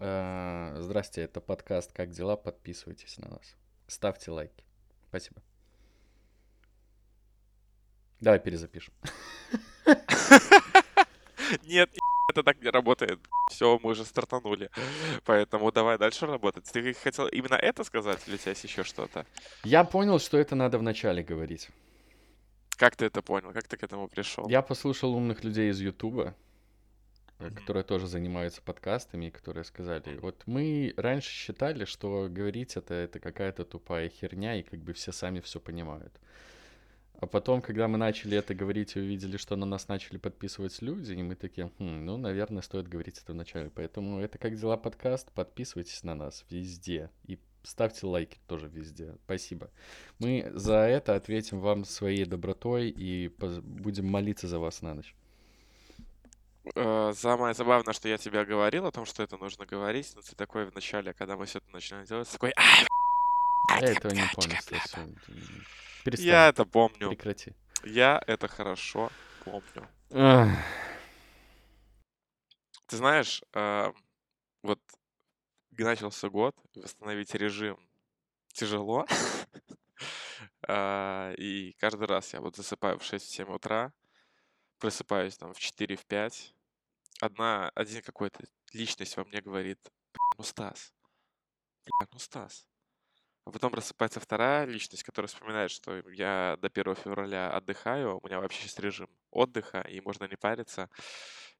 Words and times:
Э, 0.00 0.76
Здрасте, 0.78 1.20
это 1.20 1.42
подкаст 1.42 1.92
«Как 1.92 2.10
дела?». 2.10 2.34
Подписывайтесь 2.34 3.18
на 3.18 3.28
нас. 3.28 3.54
Ставьте 3.86 4.30
лайки. 4.30 4.64
Спасибо. 5.08 5.42
Давай 8.18 8.40
перезапишем. 8.40 8.94
Нет, 11.64 11.90
это 12.30 12.42
так 12.42 12.62
не 12.62 12.70
работает. 12.70 13.20
Все, 13.50 13.78
мы 13.82 13.90
уже 13.90 14.06
стартанули. 14.06 14.70
Поэтому 15.24 15.70
давай 15.70 15.98
дальше 15.98 16.26
работать. 16.26 16.64
Ты 16.72 16.94
хотел 16.94 17.28
именно 17.28 17.56
это 17.56 17.84
сказать 17.84 18.26
или 18.26 18.36
у 18.36 18.38
тебя 18.38 18.52
есть 18.52 18.64
еще 18.64 18.84
что-то? 18.84 19.26
Я 19.64 19.84
понял, 19.84 20.18
что 20.18 20.38
это 20.38 20.54
надо 20.54 20.78
вначале 20.78 21.22
говорить. 21.22 21.68
Как 22.78 22.96
ты 22.96 23.04
это 23.04 23.20
понял? 23.20 23.52
Как 23.52 23.68
ты 23.68 23.76
к 23.76 23.82
этому 23.82 24.08
пришел? 24.08 24.48
Я 24.48 24.62
послушал 24.62 25.14
умных 25.14 25.44
людей 25.44 25.70
из 25.70 25.80
Ютуба, 25.80 26.34
Мгм. 27.40 27.54
которые 27.54 27.84
тоже 27.84 28.06
занимаются 28.06 28.62
подкастами, 28.62 29.26
и 29.26 29.30
которые 29.30 29.64
сказали, 29.64 30.18
вот 30.20 30.42
мы 30.46 30.92
раньше 30.96 31.30
считали, 31.30 31.84
что 31.84 32.28
говорить 32.30 32.76
это, 32.76 32.94
это 32.94 33.18
какая-то 33.20 33.64
тупая 33.64 34.08
херня, 34.08 34.56
и 34.56 34.62
как 34.62 34.80
бы 34.80 34.92
все 34.92 35.12
сами 35.12 35.40
все 35.40 35.60
понимают. 35.60 36.12
А 37.20 37.26
потом, 37.26 37.60
когда 37.60 37.86
мы 37.86 37.98
начали 37.98 38.38
это 38.38 38.54
говорить 38.54 38.96
и 38.96 39.00
увидели, 39.00 39.36
что 39.36 39.54
на 39.54 39.66
нас 39.66 39.88
начали 39.88 40.16
подписывать 40.16 40.80
люди, 40.80 41.12
и 41.12 41.22
мы 41.22 41.34
такие, 41.34 41.70
«Хм, 41.78 42.06
ну, 42.06 42.16
наверное, 42.16 42.62
стоит 42.62 42.88
говорить 42.88 43.18
это 43.18 43.34
вначале. 43.34 43.68
Поэтому 43.68 44.20
это 44.20 44.38
«Как 44.38 44.56
дела?» 44.56 44.78
подкаст, 44.78 45.30
подписывайтесь 45.32 46.02
на 46.02 46.14
нас 46.14 46.46
везде. 46.48 47.10
И 47.26 47.38
ставьте 47.62 48.06
лайки 48.06 48.38
тоже 48.46 48.68
везде. 48.68 49.16
Спасибо. 49.26 49.70
Мы 50.18 50.50
за 50.54 50.76
это 50.76 51.14
ответим 51.14 51.60
вам 51.60 51.84
своей 51.84 52.24
добротой 52.24 52.88
и 52.88 53.28
будем 53.62 54.06
молиться 54.06 54.48
за 54.48 54.58
вас 54.58 54.80
на 54.80 54.94
ночь. 54.94 55.14
Э, 56.74 57.12
Самое 57.14 57.54
забавное, 57.54 57.92
что 57.94 58.08
я 58.08 58.18
тебе 58.18 58.44
говорил 58.44 58.86
о 58.86 58.92
том, 58.92 59.04
что 59.06 59.22
это 59.22 59.36
нужно 59.36 59.66
говорить, 59.66 60.12
но 60.14 60.22
ты 60.22 60.34
такой 60.36 60.66
в 60.66 60.74
начале, 60.74 61.12
когда 61.12 61.36
мы 61.36 61.46
все 61.46 61.58
это 61.58 61.70
начинаем 61.70 62.06
делать, 62.06 62.30
такой, 62.30 62.52
«Ай, 62.56 62.86
Я 63.80 63.92
этого 63.92 64.12
не 64.12 64.28
помню. 64.34 64.56
Перестань. 66.04 66.24
я 66.26 66.48
это 66.48 66.64
помню, 66.64 67.08
Прекрати. 67.10 67.52
я 67.84 68.22
это 68.26 68.48
хорошо 68.48 69.10
помню. 69.44 69.88
Ты 72.86 72.96
знаешь, 72.96 73.42
э, 73.54 73.92
вот 74.62 74.80
начался 75.78 76.28
год, 76.28 76.54
восстановить 76.74 77.34
режим 77.34 77.78
тяжело. 78.52 79.06
А, 80.66 81.32
И 81.38 81.72
каждый 81.78 82.06
раз 82.06 82.32
я 82.32 82.40
вот 82.40 82.56
засыпаю 82.56 82.98
в 82.98 83.02
6-7 83.02 83.54
утра, 83.54 83.92
просыпаюсь 84.78 85.36
там 85.36 85.52
в 85.52 85.58
4 85.58 85.96
в 85.96 86.04
5. 86.06 86.54
Одна, 87.20 87.70
один 87.74 88.02
какой-то 88.02 88.44
личность 88.72 89.16
во 89.16 89.24
мне 89.24 89.40
говорит, 89.40 89.78
«Бля, 90.12 90.22
ну 90.38 90.44
Стас, 90.44 90.92
ну 92.12 92.18
Стас. 92.18 92.66
А 93.44 93.50
потом 93.50 93.72
просыпается 93.72 94.20
вторая 94.20 94.64
личность, 94.66 95.02
которая 95.02 95.28
вспоминает, 95.28 95.70
что 95.70 95.98
я 96.10 96.56
до 96.60 96.68
1 96.68 96.94
февраля 96.94 97.50
отдыхаю, 97.50 98.18
у 98.18 98.26
меня 98.26 98.40
вообще 98.40 98.62
сейчас 98.62 98.78
режим 98.78 99.08
отдыха, 99.30 99.80
и 99.80 100.00
можно 100.00 100.24
не 100.24 100.36
париться. 100.36 100.88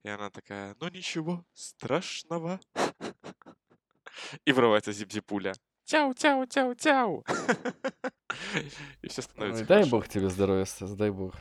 И 0.02 0.08
она 0.08 0.30
такая, 0.30 0.76
ну 0.80 0.88
ничего 0.88 1.44
страшного. 1.52 2.60
И 4.44 4.52
врывается 4.52 4.92
зип-зипуля. 4.92 5.54
Тяу, 5.84 6.14
тяу, 6.14 6.46
тяу, 6.46 6.74
тяу. 6.74 7.24
И 9.02 9.08
все 9.08 9.22
становится 9.22 9.62
ой, 9.62 9.66
Дай 9.66 9.88
бог 9.88 10.08
тебе 10.08 10.28
здоровья, 10.28 10.64
Стас, 10.64 10.94
дай 10.94 11.10
бог. 11.10 11.34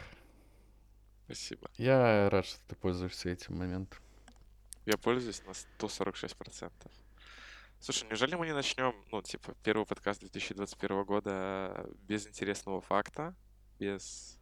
Спасибо. 1.26 1.70
Я 1.78 2.30
рад, 2.30 2.46
что 2.46 2.60
ты 2.68 2.76
пользуешься 2.76 3.30
этим 3.30 3.58
моментом. 3.58 4.00
Я 4.90 4.98
пользуюсь 4.98 5.44
на 5.46 5.52
146%. 5.52 6.72
Слушай, 7.80 8.08
неужели 8.10 8.34
мы 8.34 8.48
не 8.48 8.56
начнем, 8.56 8.96
ну, 9.12 9.22
типа, 9.22 9.54
первый 9.64 9.86
подкаст 9.86 10.22
2021 10.22 11.04
года 11.04 11.88
без 12.08 12.26
интересного 12.26 12.82
факта, 12.82 13.36
без 13.78 14.40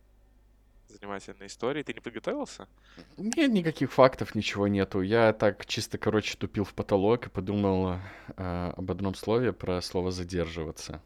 занимательной 0.87 1.47
истории? 1.47 1.83
Ты 1.83 1.93
не 1.93 1.99
подготовился? 1.99 2.69
Нет 3.17 3.51
никаких 3.51 3.91
фактов, 3.91 4.35
ничего 4.35 4.69
нету. 4.69 5.01
Я 5.01 5.33
так 5.33 5.65
чисто, 5.65 5.97
короче, 5.97 6.37
тупил 6.37 6.63
в 6.63 6.73
потолок 6.73 7.27
и 7.27 7.29
подумал 7.29 7.99
э, 8.37 8.71
об 8.73 8.89
одном 8.89 9.15
слове 9.15 9.51
про 9.51 9.81
слово 9.81 10.11
«задерживаться». 10.11 11.01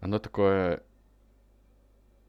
Оно 0.00 0.18
такое... 0.18 0.82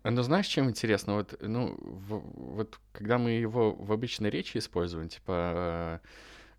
Оно 0.04 0.24
знаешь, 0.24 0.48
чем 0.48 0.70
интересно? 0.70 1.16
Вот, 1.16 1.36
ну, 1.42 1.76
в- 1.82 2.54
вот 2.54 2.80
когда 2.94 3.18
мы 3.18 3.32
его 3.32 3.74
в 3.74 3.92
обычной 3.92 4.30
речи 4.30 4.58
используем, 4.58 5.10
типа, 5.10 6.00
э, 6.04 6.08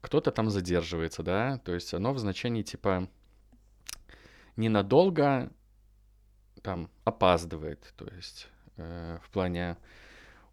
кто-то 0.02 0.30
там 0.30 0.50
задерживается, 0.50 1.22
да? 1.22 1.58
То 1.58 1.74
есть 1.74 1.94
оно 1.94 2.12
в 2.12 2.18
значении, 2.18 2.62
типа, 2.62 3.08
ненадолго 4.56 5.50
там 6.62 6.90
опаздывает. 7.04 7.92
То 7.96 8.06
есть 8.14 8.48
э, 8.76 9.18
в 9.22 9.30
плане 9.30 9.76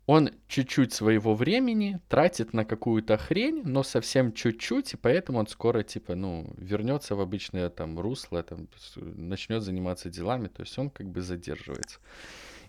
он 0.06 0.30
чуть-чуть 0.48 0.94
своего 0.94 1.36
времени 1.36 2.00
тратит 2.08 2.54
на 2.54 2.64
какую-то 2.64 3.18
хрень, 3.18 3.64
но 3.66 3.84
совсем 3.84 4.32
чуть-чуть, 4.32 4.94
и 4.94 4.98
поэтому 4.98 5.40
он 5.40 5.48
скоро, 5.48 5.84
типа, 5.84 6.16
ну, 6.16 6.54
вернется 6.58 7.16
в 7.16 7.20
обычное 7.20 7.70
там 7.70 8.00
русло, 8.00 8.42
там, 8.42 8.70
начнет 8.96 9.62
заниматься 9.62 10.10
делами, 10.10 10.48
то 10.48 10.62
есть 10.62 10.80
он 10.80 10.90
как 10.90 11.08
бы 11.08 11.22
задерживается. 11.22 12.00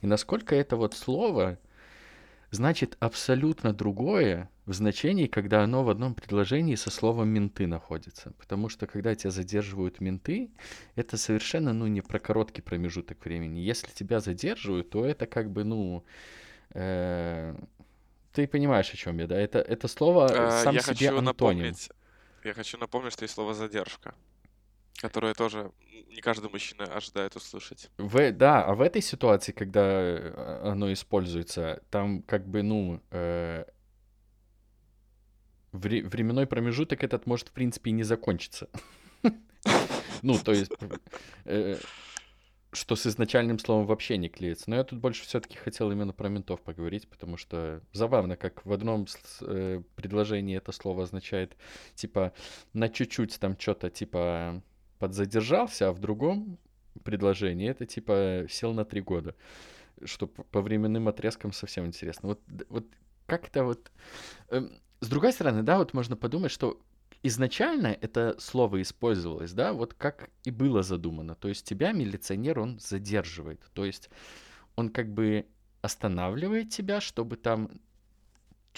И 0.02 0.06
насколько 0.06 0.54
это 0.54 0.76
вот 0.76 0.94
слово 0.94 1.58
значит 2.50 2.96
абсолютно 3.00 3.72
другое 3.72 4.48
в 4.66 4.72
значении, 4.72 5.26
когда 5.26 5.62
оно 5.62 5.84
в 5.84 5.90
одном 5.90 6.14
предложении 6.14 6.74
со 6.76 6.90
словом 6.90 7.28
менты 7.28 7.66
находится. 7.66 8.32
Потому 8.38 8.68
что 8.68 8.86
когда 8.86 9.14
тебя 9.14 9.30
задерживают 9.30 10.00
менты, 10.00 10.50
это 10.94 11.16
совершенно, 11.16 11.72
ну, 11.72 11.86
не 11.86 12.00
про 12.00 12.18
короткий 12.18 12.62
промежуток 12.62 13.24
времени. 13.24 13.60
Если 13.60 13.88
тебя 13.92 14.20
задерживают, 14.20 14.90
то 14.90 15.04
это 15.04 15.26
как 15.26 15.50
бы, 15.50 15.64
ну, 15.64 16.04
э, 16.74 17.54
ты 18.32 18.46
понимаешь, 18.46 18.92
о 18.92 18.96
чем 18.96 19.18
я, 19.18 19.26
да? 19.26 19.38
Это, 19.38 19.58
это 19.58 19.88
слово 19.88 20.28
Э, 20.30 20.62
сам 20.62 20.74
Я 20.74 20.80
себе 20.80 20.94
хочу 20.94 21.18
антоним. 21.18 21.24
напомнить, 21.24 21.90
я 22.44 22.54
хочу 22.54 22.78
напомнить, 22.78 23.12
что 23.12 23.24
есть 23.24 23.34
слово 23.34 23.54
«задержка», 23.54 24.14
которое 24.98 25.34
тоже 25.34 25.72
не 26.08 26.20
каждый 26.20 26.50
мужчина 26.50 26.84
ожидает 26.84 27.36
услышать. 27.36 27.90
В, 27.98 28.32
да, 28.32 28.64
а 28.64 28.74
в 28.74 28.80
этой 28.80 29.02
ситуации, 29.02 29.52
когда 29.52 29.80
э, 29.82 30.60
оно 30.64 30.92
используется, 30.92 31.82
там 31.90 32.22
как 32.22 32.46
бы, 32.48 32.62
ну, 32.62 33.00
э, 33.10 33.64
вре- 35.72 36.02
временной 36.04 36.46
промежуток 36.46 37.04
этот 37.04 37.26
может, 37.26 37.48
в 37.48 37.52
принципе, 37.52 37.90
и 37.90 37.94
не 37.94 38.02
закончиться. 38.02 38.68
Ну, 40.22 40.36
то 40.36 40.52
есть, 40.52 40.72
э, 41.44 41.76
что 42.72 42.96
с 42.96 43.06
изначальным 43.06 43.60
словом 43.60 43.86
вообще 43.86 44.16
не 44.16 44.28
клеится. 44.28 44.68
Но 44.68 44.76
я 44.76 44.82
тут 44.82 44.98
больше 44.98 45.22
все-таки 45.22 45.56
хотел 45.56 45.92
именно 45.92 46.12
про 46.12 46.28
ментов 46.28 46.60
поговорить, 46.62 47.08
потому 47.08 47.36
что 47.36 47.82
забавно, 47.92 48.36
как 48.36 48.64
в 48.66 48.72
одном 48.72 49.06
э, 49.42 49.82
предложении 49.94 50.56
это 50.56 50.72
слово 50.72 51.04
означает, 51.04 51.56
типа, 51.94 52.32
на 52.72 52.88
чуть-чуть 52.88 53.38
там 53.38 53.56
что-то, 53.58 53.90
типа, 53.90 54.62
подзадержался, 54.98 55.88
а 55.88 55.92
в 55.92 55.98
другом 55.98 56.58
предложении 57.04 57.68
это, 57.68 57.86
типа, 57.86 58.46
сел 58.48 58.72
на 58.72 58.84
три 58.84 59.00
года. 59.00 59.34
Что 60.04 60.26
по 60.26 60.60
временным 60.60 61.08
отрезкам 61.08 61.52
совсем 61.52 61.86
интересно. 61.86 62.28
Вот, 62.28 62.40
вот 62.68 62.86
как-то 63.26 63.64
вот... 63.64 63.90
эм, 64.50 64.80
С 65.00 65.08
другой 65.08 65.32
стороны, 65.32 65.62
да, 65.62 65.78
вот 65.78 65.94
можно 65.94 66.16
подумать, 66.16 66.50
что 66.50 66.80
изначально 67.22 67.88
это 67.88 68.36
слово 68.38 68.80
использовалось, 68.82 69.52
да, 69.52 69.72
вот 69.72 69.94
как 69.94 70.30
и 70.44 70.50
было 70.50 70.82
задумано. 70.82 71.34
То 71.34 71.48
есть 71.48 71.66
тебя 71.66 71.92
милиционер, 71.92 72.60
он 72.60 72.78
задерживает. 72.78 73.60
То 73.74 73.84
есть 73.84 74.10
он 74.76 74.90
как 74.90 75.12
бы 75.12 75.46
останавливает 75.82 76.70
тебя, 76.70 77.00
чтобы 77.00 77.36
там 77.36 77.80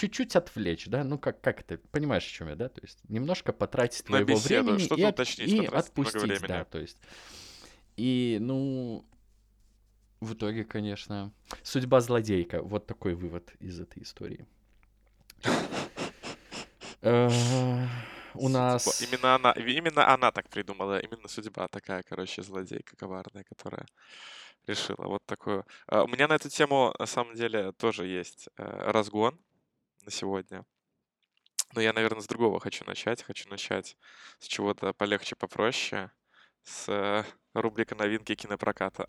чуть-чуть 0.00 0.34
отвлечь, 0.34 0.86
да, 0.86 1.04
ну 1.04 1.18
как, 1.18 1.42
как 1.42 1.60
это, 1.60 1.76
понимаешь, 1.90 2.26
о 2.26 2.30
чем 2.30 2.48
я, 2.48 2.56
да, 2.56 2.70
то 2.70 2.80
есть 2.80 2.98
немножко 3.08 3.52
потратить 3.52 4.08
На 4.08 4.18
твоего 4.18 4.28
беседу, 4.38 4.64
времени 4.64 4.78
что-то 4.78 5.00
и, 5.00 5.04
от- 5.04 5.14
уточнить, 5.14 5.52
и 5.52 5.66
отпустить, 5.66 6.40
да, 6.48 6.64
то 6.64 6.78
есть. 6.78 6.96
И, 7.98 8.38
ну, 8.40 9.04
в 10.20 10.32
итоге, 10.32 10.64
конечно, 10.64 11.32
судьба 11.62 12.00
злодейка, 12.00 12.62
вот 12.62 12.86
такой 12.86 13.14
вывод 13.14 13.52
из 13.60 13.78
этой 13.78 14.02
истории. 14.02 14.46
Э, 17.02 17.28
У 18.34 18.48
нас... 18.48 19.02
Именно 19.02 19.34
она, 19.34 19.52
именно 19.52 20.14
она 20.14 20.30
так 20.32 20.48
придумала, 20.48 20.98
именно 20.98 21.28
судьба 21.28 21.68
такая, 21.68 22.02
короче, 22.08 22.42
злодейка 22.42 22.96
коварная, 22.96 23.44
которая 23.44 23.84
решила 24.66 25.06
вот 25.06 25.26
такую. 25.26 25.66
А, 25.88 26.04
У 26.04 26.08
меня 26.08 26.26
на 26.26 26.34
эту 26.36 26.48
тему, 26.48 26.94
на 26.98 27.06
самом 27.06 27.34
деле, 27.34 27.72
тоже 27.72 28.06
есть 28.06 28.48
э, 28.56 28.90
разгон 28.90 29.38
на 30.04 30.10
сегодня. 30.10 30.64
Но 31.74 31.80
я, 31.80 31.92
наверное, 31.92 32.20
с 32.22 32.26
другого 32.26 32.58
хочу 32.60 32.84
начать. 32.84 33.22
Хочу 33.22 33.48
начать 33.48 33.96
с 34.38 34.46
чего-то 34.46 34.92
полегче, 34.92 35.36
попроще. 35.36 36.10
С 36.62 36.88
э, 36.88 37.24
рубрика 37.54 37.94
новинки 37.94 38.34
кинопроката. 38.34 39.06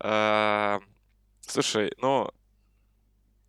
А, 0.00 0.80
Слушай, 1.40 1.92
ну, 2.00 2.30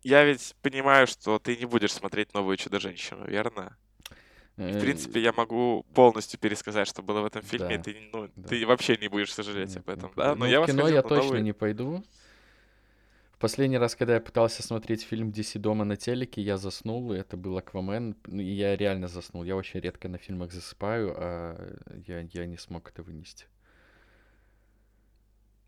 я 0.02 0.24
ведь 0.24 0.54
понимаю, 0.62 1.06
что 1.06 1.38
ты 1.38 1.56
не 1.56 1.66
будешь 1.66 1.92
смотреть 1.92 2.32
новую 2.34 2.56
Чудо-женщину, 2.56 3.26
верно? 3.26 3.76
И, 4.56 4.72
в 4.72 4.76
Э, 4.76 4.80
принципе, 4.80 5.20
я 5.20 5.32
могу 5.32 5.84
полностью 5.94 6.38
пересказать, 6.40 6.88
что 6.88 7.02
было 7.02 7.20
в 7.22 7.26
этом 7.26 7.42
фильме, 7.42 7.78
Да, 7.78 7.82
ты, 7.84 8.10
ну, 8.12 8.28
да. 8.36 8.48
ты 8.48 8.66
вообще 8.66 8.96
не 8.96 9.08
будешь 9.08 9.32
сожалеть 9.34 9.70
Нет, 9.70 9.78
об 9.78 9.88
этом, 9.88 10.12
да? 10.16 10.34
Но 10.34 10.46
Ну, 10.46 10.46
я 10.46 10.60
в 10.60 10.66
кино 10.66 10.88
я 10.88 11.02
точно 11.02 11.24
новый... 11.26 11.42
не 11.42 11.52
пойду. 11.52 12.04
Последний 13.38 13.78
раз, 13.78 13.94
когда 13.94 14.14
я 14.14 14.20
пытался 14.20 14.64
смотреть 14.64 15.04
фильм 15.04 15.30
DC 15.30 15.58
дома 15.60 15.84
на 15.84 15.96
телеке, 15.96 16.42
я 16.42 16.56
заснул, 16.56 17.12
и 17.12 17.18
это 17.18 17.36
был 17.36 17.56
Аквамен. 17.56 18.16
Ну, 18.26 18.42
и 18.42 18.50
я 18.50 18.76
реально 18.76 19.06
заснул. 19.06 19.44
Я 19.44 19.54
очень 19.54 19.78
редко 19.78 20.08
на 20.08 20.18
фильмах 20.18 20.50
засыпаю, 20.52 21.14
а 21.16 21.76
я, 22.06 22.20
я 22.32 22.46
не 22.46 22.56
смог 22.56 22.88
это 22.90 23.02
вынести. 23.04 23.46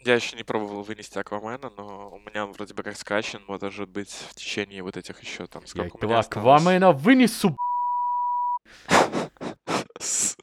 Я 0.00 0.14
еще 0.14 0.36
не 0.36 0.42
пробовал 0.42 0.82
вынести 0.82 1.18
Аквамена, 1.18 1.70
но 1.76 2.10
у 2.10 2.18
меня 2.18 2.46
он 2.46 2.52
вроде 2.52 2.74
бы 2.74 2.82
как 2.82 2.96
скачан, 2.96 3.42
может 3.46 3.88
быть, 3.88 4.10
в 4.10 4.34
течение 4.34 4.82
вот 4.82 4.96
этих 4.96 5.20
еще 5.22 5.46
там, 5.46 5.62
Я 5.62 5.68
сколько 5.68 5.94
у 5.94 5.98
этого 5.98 6.10
меня 6.10 6.18
осталось. 6.20 6.62
Аквамена 6.62 6.92
вынесу, 6.92 7.56
С- 9.98 10.36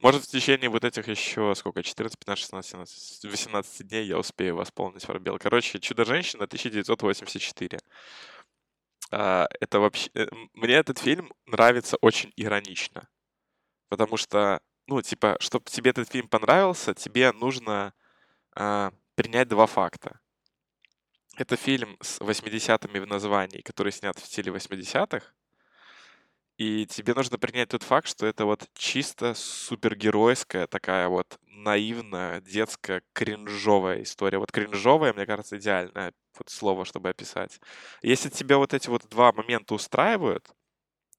Может, 0.00 0.24
в 0.24 0.28
течение 0.28 0.70
вот 0.70 0.84
этих 0.84 1.08
еще, 1.08 1.54
сколько, 1.56 1.82
14, 1.82 2.16
15, 2.18 2.42
16, 2.44 2.70
17, 2.70 3.24
18 3.24 3.88
дней 3.88 4.06
я 4.06 4.18
успею 4.18 4.54
восполнить 4.56 5.04
пробел. 5.04 5.38
Короче, 5.38 5.80
«Чудо-женщина» 5.80 6.44
1984. 6.44 7.80
А, 9.10 9.46
Это 9.60 9.80
вообще... 9.80 10.10
э, 10.14 10.28
Мне 10.54 10.74
этот 10.74 10.98
фильм 10.98 11.32
нравится 11.46 11.96
очень 12.00 12.32
иронично. 12.36 13.08
Потому 13.88 14.16
что, 14.16 14.60
ну, 14.86 15.02
типа, 15.02 15.36
чтобы 15.40 15.64
тебе 15.64 15.90
этот 15.90 16.08
фильм 16.10 16.28
понравился, 16.28 16.94
тебе 16.94 17.32
нужно 17.32 17.92
а, 18.54 18.92
принять 19.16 19.48
два 19.48 19.66
факта. 19.66 20.20
Это 21.36 21.56
фильм 21.56 21.96
с 22.00 22.20
80-ми 22.20 23.00
в 23.00 23.06
названии, 23.06 23.62
который 23.62 23.92
снят 23.92 24.16
в 24.18 24.24
стиле 24.26 24.52
80-х. 24.52 25.32
И 26.58 26.86
тебе 26.86 27.14
нужно 27.14 27.38
принять 27.38 27.68
тот 27.68 27.84
факт, 27.84 28.08
что 28.08 28.26
это 28.26 28.44
вот 28.44 28.68
чисто 28.74 29.34
супергеройская, 29.34 30.66
такая 30.66 31.08
вот 31.08 31.38
наивная, 31.46 32.40
детская, 32.40 33.02
кринжовая 33.12 34.02
история. 34.02 34.38
Вот 34.38 34.50
кринжовая, 34.50 35.12
мне 35.12 35.24
кажется, 35.24 35.56
идеальное 35.56 36.12
вот 36.36 36.50
слово, 36.50 36.84
чтобы 36.84 37.10
описать. 37.10 37.60
Если 38.02 38.28
тебя 38.28 38.58
вот 38.58 38.74
эти 38.74 38.88
вот 38.88 39.08
два 39.08 39.32
момента 39.32 39.72
устраивают, 39.72 40.50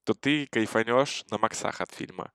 то 0.04 0.12
ты 0.12 0.46
кайфанешь 0.46 1.24
на 1.30 1.38
максах 1.38 1.80
от 1.80 1.90
фильма. 1.90 2.32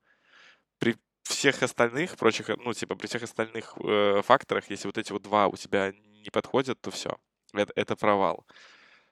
При 0.80 0.96
всех 1.22 1.62
остальных, 1.62 2.18
прочих, 2.18 2.48
ну, 2.58 2.74
типа, 2.74 2.96
при 2.96 3.06
всех 3.06 3.22
остальных 3.22 3.76
э, 3.84 4.24
факторах, 4.24 4.68
если 4.72 4.88
вот 4.88 4.98
эти 4.98 5.12
вот 5.12 5.22
два 5.22 5.48
у 5.48 5.56
тебя 5.58 5.94
не 6.24 6.32
подходят, 6.32 6.82
то 6.82 6.90
все. 6.90 7.16
Это, 7.54 7.72
это 7.76 7.96
провал. 7.96 8.48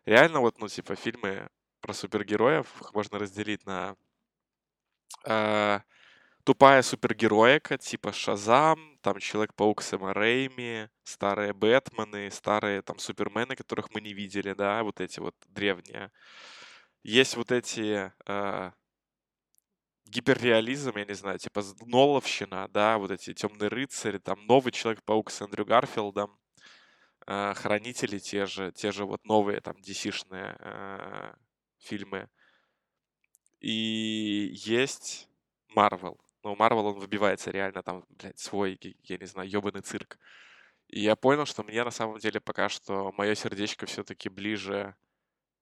Реально, 0.05 0.39
вот, 0.39 0.57
ну, 0.57 0.67
типа, 0.67 0.95
фильмы 0.95 1.47
про 1.83 1.93
супергероев 1.93 2.65
можно 2.93 3.19
разделить 3.19 3.65
на 3.65 3.97
э, 5.25 5.81
тупая 6.45 6.81
супергероика, 6.81 7.77
типа 7.77 8.13
Шазам, 8.13 8.97
там 9.01 9.19
Человек-паук 9.19 9.81
Сэма 9.81 10.13
Рэйми, 10.13 10.87
старые 11.03 11.51
Бэтмены, 11.51 12.31
старые 12.31 12.81
там 12.81 12.99
Супермены, 12.99 13.57
которых 13.57 13.93
мы 13.93 13.99
не 13.99 14.13
видели, 14.13 14.53
да, 14.53 14.81
вот 14.83 15.01
эти 15.01 15.19
вот 15.19 15.35
древние. 15.49 16.09
Есть 17.03 17.35
вот 17.35 17.51
эти 17.51 18.13
э, 18.27 18.71
гиперреализм, 20.05 20.97
я 20.97 21.05
не 21.05 21.15
знаю, 21.15 21.37
типа 21.37 21.61
Ноловщина, 21.85 22.69
да, 22.69 22.97
вот 22.97 23.11
эти 23.11 23.33
Темные 23.33 23.67
рыцари, 23.67 24.19
там 24.19 24.45
новый 24.47 24.71
Человек-паук 24.71 25.31
с 25.31 25.41
Эндрю 25.41 25.65
Гарфилдом, 25.65 26.39
э, 27.27 27.53
Хранители 27.55 28.19
те 28.19 28.45
же, 28.45 28.71
те 28.71 28.93
же 28.93 29.03
вот 29.03 29.25
новые 29.25 29.59
там 29.59 29.75
DC-шные 29.75 30.55
э, 30.59 31.33
фильмы. 31.83 32.29
И 33.59 34.51
есть 34.53 35.29
Марвел. 35.69 36.19
Ну, 36.43 36.55
Марвел, 36.55 36.87
он 36.87 36.99
выбивается 36.99 37.51
реально 37.51 37.83
там, 37.83 38.05
блядь, 38.09 38.39
свой, 38.39 38.77
я 39.03 39.17
не 39.17 39.25
знаю, 39.25 39.49
ебаный 39.49 39.81
цирк. 39.81 40.17
И 40.87 41.01
я 41.01 41.15
понял, 41.15 41.45
что 41.45 41.63
мне 41.63 41.83
на 41.83 41.91
самом 41.91 42.19
деле 42.19 42.39
пока 42.39 42.69
что 42.69 43.11
мое 43.17 43.35
сердечко 43.35 43.85
все-таки 43.85 44.29
ближе 44.29 44.95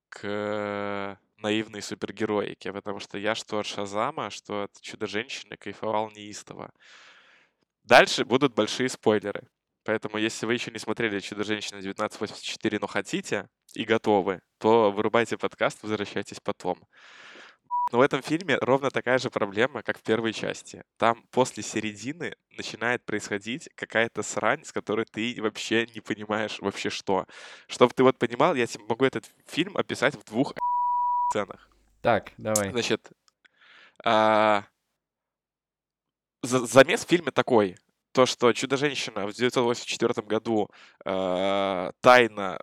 к 0.09 1.19
наивной 1.37 1.81
супергероике, 1.81 2.73
потому 2.73 2.99
что 2.99 3.17
я 3.17 3.35
что 3.35 3.59
от 3.59 3.65
Шазама, 3.65 4.29
что 4.29 4.63
от 4.63 4.81
Чудо-женщины 4.81 5.57
кайфовал 5.57 6.11
неистово. 6.11 6.71
Дальше 7.83 8.25
будут 8.25 8.53
большие 8.53 8.89
спойлеры. 8.89 9.47
Поэтому, 9.83 10.17
если 10.17 10.45
вы 10.45 10.53
еще 10.53 10.71
не 10.71 10.77
смотрели 10.77 11.19
Чудо-женщина 11.19 11.79
1984, 11.79 12.79
но 12.79 12.87
хотите 12.87 13.49
и 13.75 13.83
готовы, 13.83 14.41
то 14.57 14.91
вырубайте 14.91 15.37
подкаст, 15.37 15.83
возвращайтесь 15.83 16.39
потом. 16.39 16.77
Но 17.91 17.97
в 17.97 18.01
этом 18.01 18.21
фильме 18.21 18.57
ровно 18.57 18.89
такая 18.89 19.17
же 19.17 19.29
проблема, 19.29 19.83
как 19.83 19.97
в 19.97 20.01
первой 20.01 20.31
части. 20.31 20.83
Там 20.97 21.23
после 21.31 21.61
середины 21.61 22.35
начинает 22.55 23.03
происходить 23.03 23.69
какая-то 23.75 24.23
срань, 24.23 24.63
с 24.63 24.71
которой 24.71 25.05
ты 25.05 25.35
вообще 25.41 25.85
не 25.93 25.99
понимаешь 25.99 26.59
вообще 26.59 26.89
что. 26.89 27.25
Чтобы 27.67 27.93
ты 27.93 28.03
вот 28.03 28.17
понимал, 28.17 28.55
я 28.55 28.65
тебе 28.65 28.85
могу 28.85 29.03
этот 29.03 29.29
фильм 29.45 29.75
описать 29.75 30.15
в 30.15 30.23
двух 30.23 30.53
сценах. 31.31 31.69
Так, 32.01 32.31
давай. 32.37 32.71
Значит, 32.71 33.11
а, 34.05 34.65
за- 36.41 36.65
замес 36.65 37.05
в 37.05 37.09
фильме 37.09 37.31
такой. 37.31 37.77
То, 38.13 38.25
что 38.25 38.51
Чудо-женщина 38.51 39.21
в 39.21 39.31
1984 39.31 40.27
году 40.27 40.69
э, 41.05 41.91
тайно 42.01 42.59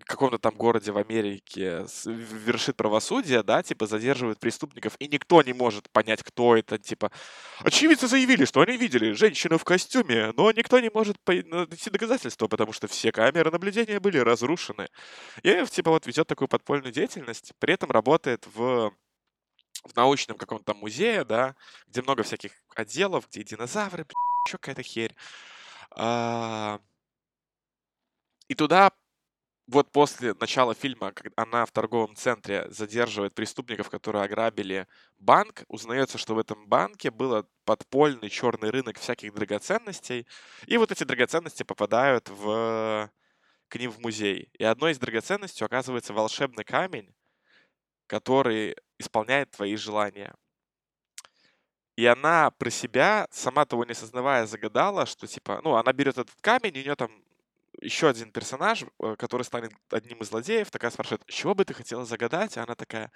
в 0.00 0.04
каком-то 0.04 0.38
там 0.38 0.54
городе 0.54 0.90
в 0.90 0.98
Америке 0.98 1.86
вершит 2.04 2.76
правосудие, 2.76 3.42
да, 3.42 3.62
типа 3.62 3.86
задерживает 3.86 4.40
преступников, 4.40 4.94
и 4.98 5.06
никто 5.06 5.42
не 5.42 5.52
может 5.52 5.88
понять, 5.90 6.22
кто 6.22 6.56
это, 6.56 6.78
типа. 6.78 7.12
Очевидцы 7.60 8.08
заявили, 8.08 8.44
что 8.44 8.60
они 8.60 8.76
видели 8.76 9.12
женщину 9.12 9.58
в 9.58 9.64
костюме, 9.64 10.32
но 10.36 10.50
никто 10.50 10.80
не 10.80 10.90
может 10.90 11.16
найти 11.26 11.90
доказательства, 11.90 12.48
потому 12.48 12.72
что 12.72 12.88
все 12.88 13.12
камеры 13.12 13.50
наблюдения 13.50 14.00
были 14.00 14.18
разрушены. 14.18 14.88
И, 15.42 15.64
типа, 15.70 15.90
вот 15.90 16.06
ведет 16.06 16.26
такую 16.26 16.48
подпольную 16.48 16.92
деятельность, 16.92 17.52
при 17.60 17.74
этом 17.74 17.90
работает 17.90 18.46
в 18.54 18.92
в 19.84 19.96
научном 19.96 20.36
каком-то 20.36 20.74
музее, 20.74 21.24
да, 21.24 21.54
где 21.86 22.02
много 22.02 22.22
всяких 22.22 22.52
отделов, 22.74 23.28
где 23.28 23.44
динозавры, 23.44 24.06
еще 24.48 24.58
какая-то 24.58 24.82
херь. 24.82 25.14
А, 25.92 26.80
И 28.48 28.54
туда 28.54 28.92
вот 29.66 29.92
после 29.92 30.34
начала 30.34 30.74
фильма, 30.74 31.12
она 31.36 31.66
в 31.66 31.72
торговом 31.72 32.16
центре 32.16 32.66
задерживает 32.70 33.34
преступников, 33.34 33.90
которые 33.90 34.24
ограбили 34.24 34.86
банк, 35.18 35.64
узнается, 35.68 36.16
что 36.18 36.34
в 36.34 36.38
этом 36.38 36.66
банке 36.68 37.10
был 37.10 37.46
подпольный 37.64 38.30
черный 38.30 38.70
рынок 38.70 38.98
всяких 38.98 39.34
драгоценностей, 39.34 40.26
и 40.66 40.78
вот 40.78 40.92
эти 40.92 41.04
драгоценности 41.04 41.64
попадают 41.64 42.30
в... 42.30 43.10
к 43.68 43.76
ним 43.76 43.90
в 43.90 44.00
музей. 44.00 44.50
И 44.58 44.64
одной 44.64 44.92
из 44.92 44.98
драгоценностей 44.98 45.66
оказывается 45.66 46.14
волшебный 46.14 46.64
камень, 46.64 47.14
который 48.06 48.76
исполняет 48.98 49.50
твои 49.52 49.76
желания. 49.76 50.34
И 51.98 52.06
она 52.06 52.52
про 52.52 52.70
себя, 52.70 53.26
сама 53.32 53.64
того 53.64 53.84
не 53.84 53.92
сознавая, 53.92 54.46
загадала, 54.46 55.04
что 55.04 55.26
типа, 55.26 55.60
ну, 55.64 55.74
она 55.74 55.92
берет 55.92 56.16
этот 56.16 56.40
камень, 56.40 56.76
и 56.76 56.80
у 56.80 56.84
нее 56.84 56.94
там 56.94 57.10
еще 57.80 58.08
один 58.08 58.30
персонаж, 58.30 58.84
э, 59.00 59.16
который 59.16 59.42
станет 59.42 59.72
одним 59.90 60.18
из 60.18 60.28
злодеев, 60.28 60.70
такая 60.70 60.92
спрашивает, 60.92 61.26
чего 61.26 61.56
бы 61.56 61.64
ты 61.64 61.74
хотела 61.74 62.04
загадать? 62.04 62.56
А 62.56 62.62
она 62.62 62.76
такая, 62.76 63.10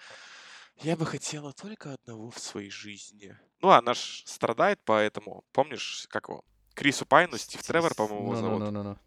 я 0.79 0.97
бы 0.97 1.07
хотела 1.07 1.53
только 1.53 1.93
одного 1.93 2.33
в 2.33 2.41
своей 2.41 2.71
жизни. 2.71 3.39
Ну, 3.61 3.71
она 3.71 3.95
ж 3.95 4.25
страдает 4.27 4.81
поэтому. 4.85 5.45
Помнишь, 5.53 6.09
как 6.11 6.29
его? 6.29 6.45
Крису 6.75 7.07
Пайну, 7.07 7.39
Стив 7.39 7.63
Тревор, 7.63 7.95
по-моему, 7.95 8.33
его 8.33 8.35
зовут. 8.35 8.59
Ну-ну-ну-ну. 8.59 8.99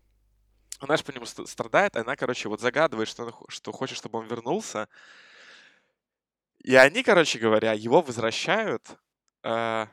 Она 0.79 0.95
же 0.95 1.03
по 1.03 1.11
нему 1.11 1.25
ст- 1.25 1.49
страдает, 1.49 1.97
она, 1.97 2.15
короче, 2.15 2.47
вот 2.47 2.61
загадывает, 2.61 3.09
что, 3.09 3.29
хо- 3.29 3.45
что 3.49 3.73
хочет, 3.73 3.97
чтобы 3.97 4.19
он 4.19 4.27
вернулся. 4.27 4.87
И 6.59 6.75
они, 6.75 7.03
короче 7.03 7.39
говоря, 7.39 7.73
его 7.73 8.01
возвращают 8.01 8.97
э, 9.45 9.87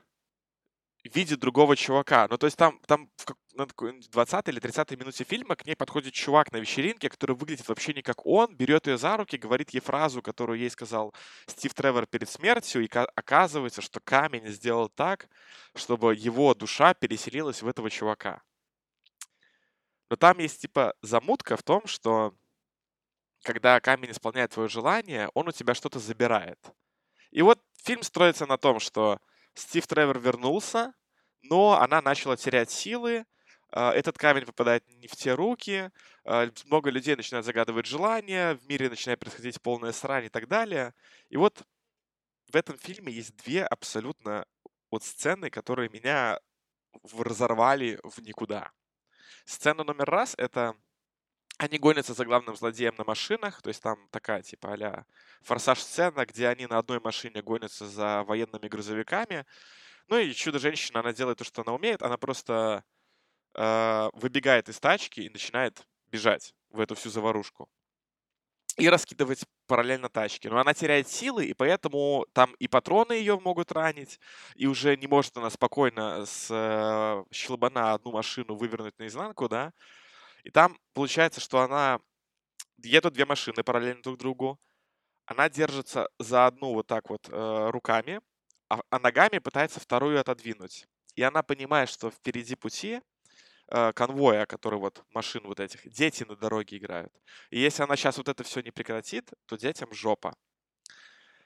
в 1.04 1.14
виде 1.14 1.37
другого 1.37 1.76
чувака. 1.76 2.26
Ну, 2.30 2.38
то 2.38 2.47
есть 2.47 2.56
там, 2.56 2.78
там 2.87 3.11
в 3.16 3.35
на 3.54 3.66
такой 3.66 4.00
20 4.00 4.49
или 4.49 4.61
30 4.61 4.92
минуте 4.92 5.25
фильма 5.25 5.56
к 5.56 5.66
ней 5.66 5.76
подходит 5.76 6.14
чувак 6.14 6.52
на 6.52 6.56
вечеринке, 6.56 7.11
который 7.11 7.37
выглядит 7.37 7.68
вообще 7.68 7.92
не 7.92 8.02
как 8.02 8.25
он, 8.25 8.54
берет 8.54 8.87
ее 8.87 8.97
за 8.97 9.16
руки, 9.16 9.37
говорит 9.37 9.71
ей 9.71 9.80
фразу, 9.80 10.23
которую 10.23 10.59
ей 10.59 10.71
сказал 10.71 11.14
Стив 11.47 11.75
Тревор 11.75 12.06
перед 12.06 12.28
смертью, 12.28 12.82
и 12.82 12.88
ка- 12.88 13.11
оказывается, 13.14 13.82
что 13.82 14.00
камень 14.00 14.47
сделал 14.49 14.88
так, 14.88 15.28
чтобы 15.75 16.14
его 16.14 16.54
душа 16.54 16.94
переселилась 16.94 17.62
в 17.62 17.68
этого 17.68 17.90
чувака. 17.90 18.42
Но 20.09 20.16
там 20.16 20.38
есть, 20.38 20.62
типа, 20.62 20.94
замутка 21.02 21.56
в 21.56 21.62
том, 21.62 21.87
что 21.87 22.35
когда 23.42 23.80
камень 23.80 24.12
исполняет 24.12 24.52
твое 24.52 24.68
желание, 24.68 25.28
он 25.35 25.49
у 25.49 25.52
тебя 25.52 25.75
что-то 25.75 25.99
забирает. 25.99 26.59
И 27.30 27.42
вот 27.42 27.61
фильм 27.82 28.02
строится 28.02 28.47
на 28.47 28.56
том, 28.59 28.78
что 28.78 29.18
Стив 29.54 29.87
Тревор 29.87 30.18
вернулся, 30.18 30.94
но 31.42 31.80
она 31.80 32.00
начала 32.00 32.37
терять 32.37 32.71
силы, 32.71 33.26
а, 33.71 33.92
этот 33.92 34.18
камень 34.18 34.44
попадает 34.44 34.87
не 34.88 35.09
в 35.09 35.12
те 35.12 35.35
руки, 35.35 35.90
а, 36.25 36.50
много 36.66 36.90
людей 36.90 37.16
начинают 37.16 37.47
загадывать 37.47 37.87
желания, 37.87 38.54
в 38.54 38.66
мире 38.66 38.90
начинает 38.90 39.18
происходить 39.18 39.61
полная 39.62 39.92
срань 39.92 40.26
и 40.26 40.28
так 40.28 40.47
далее. 40.47 40.94
И 41.30 41.37
вот 41.37 41.62
в 42.52 42.56
этом 42.56 42.76
фильме 42.76 43.12
есть 43.12 43.35
две 43.37 43.64
абсолютно 43.64 44.47
вот 44.90 45.02
сцены, 45.04 45.49
которые 45.49 45.88
меня 45.88 46.38
разорвали 47.14 47.99
в 48.02 48.21
никуда. 48.21 48.73
Сцена 49.47 49.85
номер 49.85 50.04
раз— 50.04 50.35
это 50.38 50.75
они 51.62 51.78
гонятся 51.78 52.14
за 52.14 52.25
главным 52.25 52.57
злодеем 52.57 52.95
на 52.99 53.04
машинах, 53.04 53.62
то 53.62 53.69
есть 53.69 53.83
там 53.83 54.09
такая 54.11 54.42
типа 54.42 54.75
а 54.75 55.04
форсаж-сцена, 55.42 56.26
где 56.26 56.49
они 56.49 56.66
на 56.66 56.78
одной 56.78 57.00
машине 57.00 57.42
гонятся 57.42 57.87
за 57.87 58.25
военными 58.25 58.69
грузовиками. 58.69 59.47
Ну 60.09 60.19
и 60.19 60.33
Чудо-женщина, 60.33 61.00
она 61.00 61.12
делает 61.12 61.38
то, 61.38 61.45
что 61.45 61.62
она 61.62 61.75
умеет, 61.75 62.02
она 62.02 62.16
просто 62.16 62.85
э, 63.54 64.11
выбегает 64.14 64.69
из 64.69 64.81
тачки 64.81 65.21
и 65.21 65.31
начинает 65.31 65.87
бежать 66.07 66.54
в 66.71 66.81
эту 66.81 66.95
всю 66.95 67.11
заварушку. 67.11 67.69
И 68.78 68.88
раскидывать 68.88 69.45
параллельно 69.66 70.09
тачки. 70.09 70.49
Но 70.49 70.59
она 70.59 70.73
теряет 70.75 71.09
силы, 71.09 71.45
и 71.45 71.54
поэтому 71.54 72.26
там 72.33 72.54
и 72.54 72.69
патроны 72.69 73.12
ее 73.12 73.38
могут 73.38 73.71
ранить, 73.71 74.19
и 74.57 74.66
уже 74.66 74.97
не 74.97 75.07
может 75.07 75.37
она 75.37 75.50
спокойно 75.50 76.25
с 76.26 76.49
э, 76.50 77.25
щелбана 77.33 77.92
одну 77.92 78.12
машину 78.12 78.57
вывернуть 78.57 78.99
наизнанку, 78.99 79.49
да. 79.49 79.73
И 80.43 80.51
там 80.51 80.79
получается, 80.93 81.41
что 81.41 81.61
она... 81.61 82.01
Едут 82.85 83.15
две 83.15 83.25
машины 83.25 83.63
параллельно 83.63 84.03
друг 84.03 84.19
другу. 84.19 84.61
Она 85.25 85.49
держится 85.49 86.09
за 86.19 86.47
одну 86.47 86.75
вот 86.75 86.89
так 86.89 87.11
вот 87.11 87.29
э, 87.29 87.71
руками, 87.71 88.21
а, 88.69 88.81
а 88.91 88.99
ногами 88.99 89.39
пытается 89.39 89.79
вторую 89.79 90.19
отодвинуть. 90.19 90.89
И 91.15 91.23
она 91.23 91.45
понимает, 91.45 91.89
что 91.89 92.11
впереди 92.11 92.57
пути 92.57 93.01
э, 93.69 93.93
конвоя, 93.93 94.47
который 94.47 94.81
вот 94.81 95.05
машин 95.11 95.43
вот 95.45 95.61
этих, 95.61 95.89
дети 95.89 96.25
на 96.25 96.35
дороге 96.35 96.79
играют. 96.79 97.13
И 97.51 97.61
если 97.61 97.85
она 97.85 97.95
сейчас 97.95 98.19
вот 98.19 98.29
это 98.29 98.43
все 98.43 98.63
не 98.63 98.73
прекратит, 98.73 99.31
то 99.47 99.57
детям 99.57 99.93
жопа. 99.93 100.35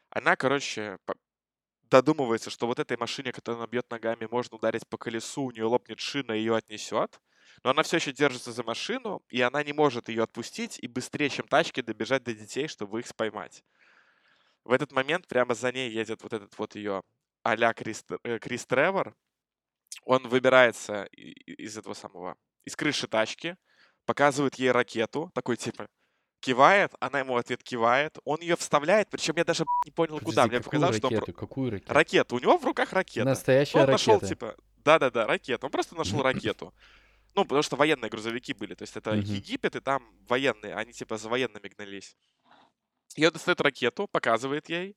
Она, 0.08 0.36
короче, 0.36 0.98
додумывается, 1.82 2.48
что 2.48 2.66
вот 2.66 2.78
этой 2.78 2.96
машине, 2.96 3.32
которую 3.32 3.58
она 3.58 3.66
бьет 3.66 3.90
ногами, 3.90 4.26
можно 4.30 4.56
ударить 4.56 4.88
по 4.88 4.96
колесу, 4.96 5.42
у 5.42 5.50
нее 5.50 5.64
лопнет 5.64 6.00
шина, 6.00 6.32
ее 6.32 6.56
отнесет 6.56 7.20
но 7.62 7.70
она 7.70 7.82
все 7.82 7.96
еще 7.96 8.12
держится 8.12 8.52
за 8.52 8.62
машину, 8.62 9.22
и 9.28 9.40
она 9.40 9.62
не 9.62 9.72
может 9.72 10.08
ее 10.08 10.22
отпустить 10.22 10.78
и 10.80 10.88
быстрее, 10.88 11.28
чем 11.28 11.46
тачки, 11.48 11.80
добежать 11.80 12.22
до 12.22 12.34
детей, 12.34 12.68
чтобы 12.68 13.00
их 13.00 13.06
споймать. 13.06 13.62
В 14.64 14.72
этот 14.72 14.92
момент 14.92 15.28
прямо 15.28 15.54
за 15.54 15.72
ней 15.72 15.90
едет 15.90 16.22
вот 16.22 16.32
этот 16.32 16.56
вот 16.58 16.74
ее 16.74 17.02
а-ля 17.42 17.72
Крис, 17.72 18.04
э, 18.24 18.38
Крис 18.38 18.66
Тревор. 18.66 19.14
Он 20.02 20.26
выбирается 20.28 21.04
из 21.12 21.78
этого 21.78 21.94
самого, 21.94 22.36
из 22.64 22.76
крыши 22.76 23.06
тачки, 23.06 23.56
показывает 24.04 24.56
ей 24.56 24.70
ракету, 24.70 25.30
такой 25.34 25.56
типа, 25.56 25.88
кивает, 26.40 26.92
она 27.00 27.20
ему 27.20 27.36
ответ 27.36 27.62
кивает, 27.62 28.18
он 28.24 28.40
ее 28.40 28.56
вставляет, 28.56 29.08
причем 29.10 29.34
я 29.36 29.44
даже 29.44 29.64
не 29.84 29.90
понял, 29.90 30.18
Подожди, 30.18 30.24
куда. 30.24 30.46
Мне 30.46 30.60
показалось, 30.60 31.00
ракету? 31.00 31.22
что... 31.22 31.32
Какую 31.32 31.70
ракету? 31.70 31.92
Ракету. 31.92 32.36
У 32.36 32.38
него 32.38 32.58
в 32.58 32.64
руках 32.64 32.92
ракета. 32.92 33.24
Настоящая 33.24 33.80
он 33.80 33.86
ракета. 33.86 33.92
нашел, 34.12 34.28
типа, 34.28 34.56
да-да-да, 34.76 35.26
ракету. 35.26 35.66
Он 35.66 35.72
просто 35.72 35.96
нашел 35.96 36.22
ракету. 36.22 36.72
Ну, 37.36 37.44
потому 37.44 37.62
что 37.62 37.76
военные 37.76 38.08
грузовики 38.08 38.54
были. 38.54 38.74
То 38.74 38.82
есть 38.82 38.96
это 38.96 39.10
mm-hmm. 39.10 39.20
Египет, 39.20 39.76
и 39.76 39.80
там 39.80 40.02
военные. 40.26 40.74
Они 40.74 40.92
типа 40.92 41.18
за 41.18 41.28
военными 41.28 41.68
гнались. 41.68 42.16
Он 43.18 43.30
достает 43.30 43.60
ракету, 43.60 44.08
показывает 44.08 44.68
ей. 44.70 44.96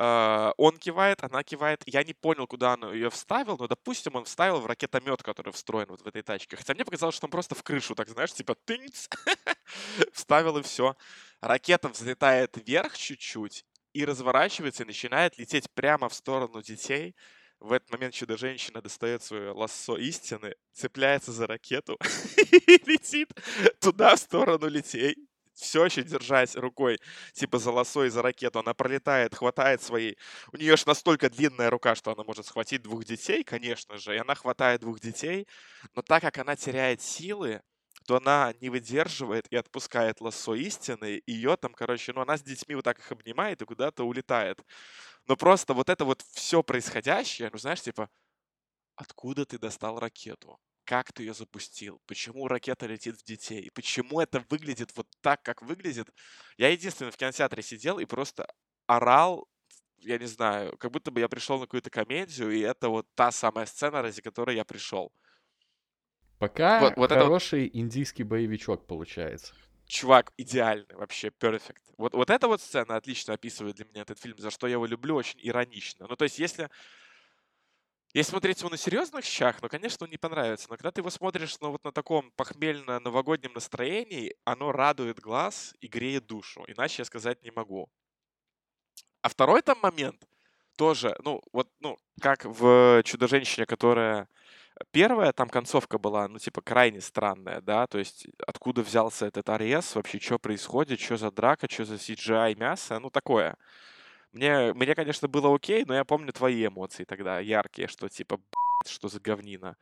Uh, 0.00 0.52
он 0.58 0.76
кивает, 0.78 1.24
она 1.24 1.42
кивает. 1.42 1.82
Я 1.84 2.04
не 2.04 2.14
понял, 2.14 2.46
куда 2.46 2.74
он 2.74 2.92
ее 2.92 3.10
вставил, 3.10 3.56
но, 3.58 3.66
допустим, 3.66 4.14
он 4.14 4.24
вставил 4.26 4.60
в 4.60 4.66
ракетомет, 4.66 5.24
который 5.24 5.52
встроен 5.52 5.88
вот 5.88 6.02
в 6.02 6.06
этой 6.06 6.22
тачке. 6.22 6.56
Хотя 6.56 6.72
мне 6.72 6.84
показалось, 6.84 7.16
что 7.16 7.26
он 7.26 7.32
просто 7.32 7.56
в 7.56 7.64
крышу, 7.64 7.96
так 7.96 8.08
знаешь, 8.08 8.32
типа 8.32 8.54
тынц, 8.54 9.08
вставил 10.12 10.56
и 10.56 10.62
все. 10.62 10.96
Ракета 11.40 11.88
взлетает 11.88 12.56
вверх 12.56 12.96
чуть-чуть 12.96 13.64
и 13.92 14.04
разворачивается 14.04 14.84
и 14.84 14.86
начинает 14.86 15.36
лететь 15.36 15.68
прямо 15.72 16.08
в 16.08 16.14
сторону 16.14 16.62
детей. 16.62 17.16
В 17.60 17.72
этот 17.72 17.90
момент 17.90 18.14
чудо-женщина 18.14 18.80
достает 18.80 19.22
свое 19.22 19.50
лассо 19.50 19.96
истины, 19.96 20.54
цепляется 20.72 21.32
за 21.32 21.46
ракету 21.46 21.98
и 22.52 22.82
летит 22.86 23.32
туда, 23.80 24.14
в 24.14 24.20
сторону 24.20 24.68
летей. 24.68 25.16
Все 25.54 25.84
еще 25.84 26.04
держась 26.04 26.54
рукой, 26.54 26.98
типа 27.32 27.58
за 27.58 27.72
лассо 27.72 28.04
и 28.04 28.10
за 28.10 28.22
ракету, 28.22 28.60
она 28.60 28.74
пролетает, 28.74 29.34
хватает 29.34 29.82
своей... 29.82 30.16
У 30.52 30.56
нее 30.56 30.76
же 30.76 30.84
настолько 30.86 31.28
длинная 31.28 31.68
рука, 31.68 31.96
что 31.96 32.12
она 32.12 32.22
может 32.22 32.46
схватить 32.46 32.82
двух 32.82 33.04
детей, 33.04 33.42
конечно 33.42 33.98
же, 33.98 34.14
и 34.14 34.18
она 34.18 34.36
хватает 34.36 34.82
двух 34.82 35.00
детей, 35.00 35.48
но 35.96 36.02
так 36.02 36.22
как 36.22 36.38
она 36.38 36.54
теряет 36.54 37.02
силы, 37.02 37.60
то 38.06 38.16
она 38.16 38.54
не 38.60 38.70
выдерживает 38.70 39.48
и 39.50 39.56
отпускает 39.56 40.20
лассо 40.20 40.54
истины, 40.54 41.16
и 41.26 41.32
ее 41.32 41.56
там, 41.56 41.74
короче, 41.74 42.12
ну, 42.12 42.20
она 42.20 42.38
с 42.38 42.42
детьми 42.42 42.76
вот 42.76 42.84
так 42.84 42.98
их 43.00 43.10
обнимает 43.10 43.60
и 43.60 43.64
куда-то 43.64 44.04
улетает. 44.04 44.60
Но 45.28 45.36
просто 45.36 45.74
вот 45.74 45.90
это 45.90 46.06
вот 46.06 46.22
все 46.32 46.62
происходящее, 46.62 47.50
ну 47.52 47.58
знаешь, 47.58 47.82
типа, 47.82 48.08
откуда 48.96 49.44
ты 49.44 49.58
достал 49.58 50.00
ракету? 50.00 50.58
Как 50.84 51.12
ты 51.12 51.22
ее 51.22 51.34
запустил? 51.34 52.00
Почему 52.06 52.48
ракета 52.48 52.86
летит 52.86 53.16
в 53.16 53.24
детей? 53.24 53.70
Почему 53.74 54.20
это 54.20 54.42
выглядит 54.48 54.96
вот 54.96 55.06
так, 55.20 55.42
как 55.42 55.60
выглядит? 55.60 56.08
Я 56.56 56.70
единственный 56.70 57.10
в 57.10 57.16
кинотеатре 57.18 57.62
сидел 57.62 57.98
и 57.98 58.06
просто 58.06 58.46
орал, 58.86 59.46
я 59.98 60.16
не 60.18 60.24
знаю, 60.24 60.78
как 60.78 60.92
будто 60.92 61.10
бы 61.10 61.20
я 61.20 61.28
пришел 61.28 61.58
на 61.58 61.66
какую-то 61.66 61.90
комедию, 61.90 62.50
и 62.50 62.60
это 62.60 62.88
вот 62.88 63.06
та 63.14 63.30
самая 63.30 63.66
сцена, 63.66 64.00
ради 64.00 64.22
которой 64.22 64.56
я 64.56 64.64
пришел. 64.64 65.12
Пока 66.38 66.80
вот, 66.80 66.96
вот 66.96 67.10
хороший 67.10 67.66
это... 67.66 67.78
индийский 67.78 68.22
боевичок 68.22 68.86
получается 68.86 69.54
чувак 69.88 70.32
идеальный, 70.36 70.94
вообще 70.94 71.28
perfect. 71.28 71.82
Вот, 71.98 72.14
вот 72.14 72.30
эта 72.30 72.48
вот 72.48 72.60
сцена 72.62 72.96
отлично 72.96 73.34
описывает 73.34 73.76
для 73.76 73.86
меня 73.86 74.02
этот 74.02 74.20
фильм, 74.20 74.38
за 74.38 74.50
что 74.50 74.68
я 74.68 74.74
его 74.74 74.86
люблю 74.86 75.16
очень 75.16 75.40
иронично. 75.42 76.06
Ну, 76.08 76.16
то 76.16 76.24
есть, 76.24 76.38
если, 76.38 76.70
если 78.14 78.30
смотреть 78.30 78.60
его 78.60 78.70
на 78.70 78.76
серьезных 78.76 79.24
щах, 79.24 79.60
ну, 79.62 79.68
конечно, 79.68 80.04
он 80.04 80.10
не 80.10 80.18
понравится. 80.18 80.66
Но 80.70 80.76
когда 80.76 80.90
ты 80.90 81.00
его 81.00 81.10
смотришь 81.10 81.56
ну, 81.60 81.70
вот 81.72 81.84
на 81.84 81.92
таком 81.92 82.30
похмельно-новогоднем 82.36 83.52
настроении, 83.54 84.34
оно 84.44 84.72
радует 84.72 85.20
глаз 85.20 85.74
и 85.80 85.88
греет 85.88 86.26
душу. 86.26 86.64
Иначе 86.68 87.02
я 87.02 87.04
сказать 87.04 87.42
не 87.42 87.50
могу. 87.50 87.88
А 89.22 89.28
второй 89.28 89.62
там 89.62 89.78
момент 89.82 90.24
тоже, 90.76 91.16
ну, 91.24 91.42
вот, 91.52 91.68
ну, 91.80 91.98
как 92.20 92.44
в 92.44 93.02
«Чудо-женщине», 93.04 93.66
которая 93.66 94.28
Первая 94.92 95.32
там 95.32 95.48
концовка 95.48 95.98
была, 95.98 96.28
ну, 96.28 96.38
типа, 96.38 96.60
крайне 96.62 97.00
странная, 97.00 97.60
да, 97.60 97.86
то 97.86 97.98
есть 97.98 98.28
откуда 98.46 98.82
взялся 98.82 99.26
этот 99.26 99.48
арес, 99.48 99.94
вообще, 99.94 100.20
что 100.20 100.38
происходит, 100.38 101.00
что 101.00 101.16
за 101.16 101.30
драка, 101.30 101.66
что 101.70 101.84
за 101.84 101.94
CGI 101.96 102.56
мясо, 102.56 102.98
ну, 103.00 103.10
такое. 103.10 103.56
Мне, 104.32 104.72
мне, 104.74 104.94
конечно, 104.94 105.26
было 105.26 105.54
окей, 105.54 105.84
но 105.84 105.94
я 105.94 106.04
помню 106.04 106.32
твои 106.32 106.66
эмоции 106.66 107.04
тогда, 107.04 107.40
яркие, 107.40 107.88
что 107.88 108.08
типа, 108.08 108.40
что 108.86 109.08
за 109.08 109.20
говнина. 109.20 109.76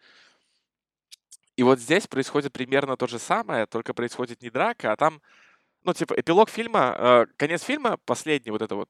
И 1.57 1.63
вот 1.63 1.81
здесь 1.81 2.07
происходит 2.07 2.53
примерно 2.53 2.97
то 2.97 3.07
же 3.07 3.19
самое, 3.19 3.67
только 3.67 3.95
происходит 3.95 4.43
не 4.43 4.51
драка, 4.51 4.93
а 4.93 4.97
там, 4.97 5.21
ну, 5.85 5.95
типа, 5.95 6.15
эпилог 6.15 6.49
фильма, 6.51 6.95
э, 6.99 7.27
конец 7.37 7.63
фильма, 7.63 7.99
последний 8.05 8.53
вот 8.53 8.63
это 8.63 8.77
вот, 8.77 8.89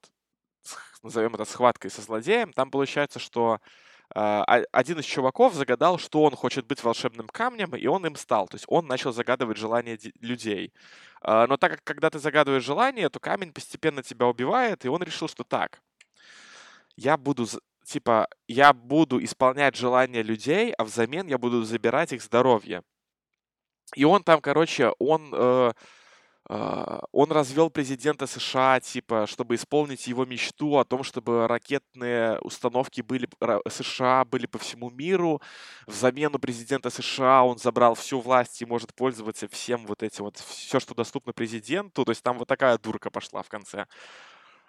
назовем 1.02 1.34
это 1.34 1.44
схваткой 1.44 1.90
со 1.90 2.02
злодеем, 2.02 2.52
там 2.52 2.70
получается, 2.70 3.18
что 3.18 3.60
один 4.14 4.98
из 4.98 5.04
чуваков 5.04 5.54
загадал, 5.54 5.98
что 5.98 6.22
он 6.22 6.34
хочет 6.34 6.66
быть 6.66 6.82
волшебным 6.82 7.28
камнем, 7.28 7.74
и 7.74 7.86
он 7.86 8.06
им 8.06 8.16
стал. 8.16 8.48
То 8.48 8.54
есть 8.54 8.64
он 8.68 8.86
начал 8.86 9.12
загадывать 9.12 9.58
желания 9.58 9.98
людей. 10.20 10.72
А, 11.22 11.46
но 11.46 11.56
так 11.56 11.72
как 11.72 11.84
когда 11.84 12.10
ты 12.10 12.18
загадываешь 12.18 12.62
желание, 12.64 13.08
то 13.08 13.18
камень 13.18 13.52
постепенно 13.52 14.02
тебя 14.02 14.26
убивает, 14.26 14.84
и 14.84 14.88
он 14.88 15.02
решил, 15.02 15.28
что 15.28 15.44
так, 15.44 15.80
я 16.96 17.16
буду, 17.16 17.46
типа, 17.84 18.28
я 18.46 18.72
буду 18.72 19.22
исполнять 19.22 19.76
желания 19.76 20.22
людей, 20.22 20.72
а 20.72 20.84
взамен 20.84 21.26
я 21.26 21.38
буду 21.38 21.62
забирать 21.64 22.12
их 22.12 22.22
здоровье. 22.22 22.82
И 23.94 24.04
он 24.04 24.22
там, 24.22 24.40
короче, 24.40 24.92
он 24.98 25.32
э, 25.32 25.36
а, 25.36 25.72
он 26.48 27.32
развел 27.32 27.70
президента 27.70 28.26
США, 28.26 28.78
типа, 28.78 29.26
чтобы 29.26 29.56
исполнить 29.56 30.06
его 30.06 30.24
мечту 30.24 30.76
о 30.76 30.84
том, 30.84 31.02
чтобы 31.02 31.48
ракетные 31.48 32.38
установки 32.40 33.00
были, 33.00 33.28
США 33.68 34.24
были 34.24 34.46
по 34.46 34.58
всему 34.58 34.90
миру. 34.90 35.42
В 35.86 35.94
замену 35.94 36.38
президента 36.38 36.90
США 36.90 37.42
он 37.42 37.58
забрал 37.58 37.96
всю 37.96 38.20
власть 38.20 38.62
и 38.62 38.66
может 38.66 38.94
пользоваться 38.94 39.48
всем 39.48 39.86
вот 39.86 40.04
этим 40.04 40.24
вот, 40.24 40.36
все, 40.36 40.78
что 40.78 40.94
доступно 40.94 41.32
президенту. 41.32 42.04
То 42.04 42.12
есть 42.12 42.22
там 42.22 42.38
вот 42.38 42.46
такая 42.46 42.78
дурка 42.78 43.10
пошла 43.10 43.42
в 43.42 43.48
конце. 43.48 43.86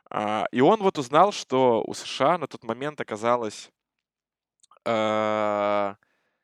А, 0.10 0.46
и 0.52 0.62
он 0.62 0.82
вот 0.82 0.98
узнал, 0.98 1.32
что 1.32 1.84
у 1.86 1.94
США 1.94 2.40
на 2.40 2.48
тот 2.48 2.64
момент 2.64 3.00
оказалась 3.02 3.70
а, 4.86 5.96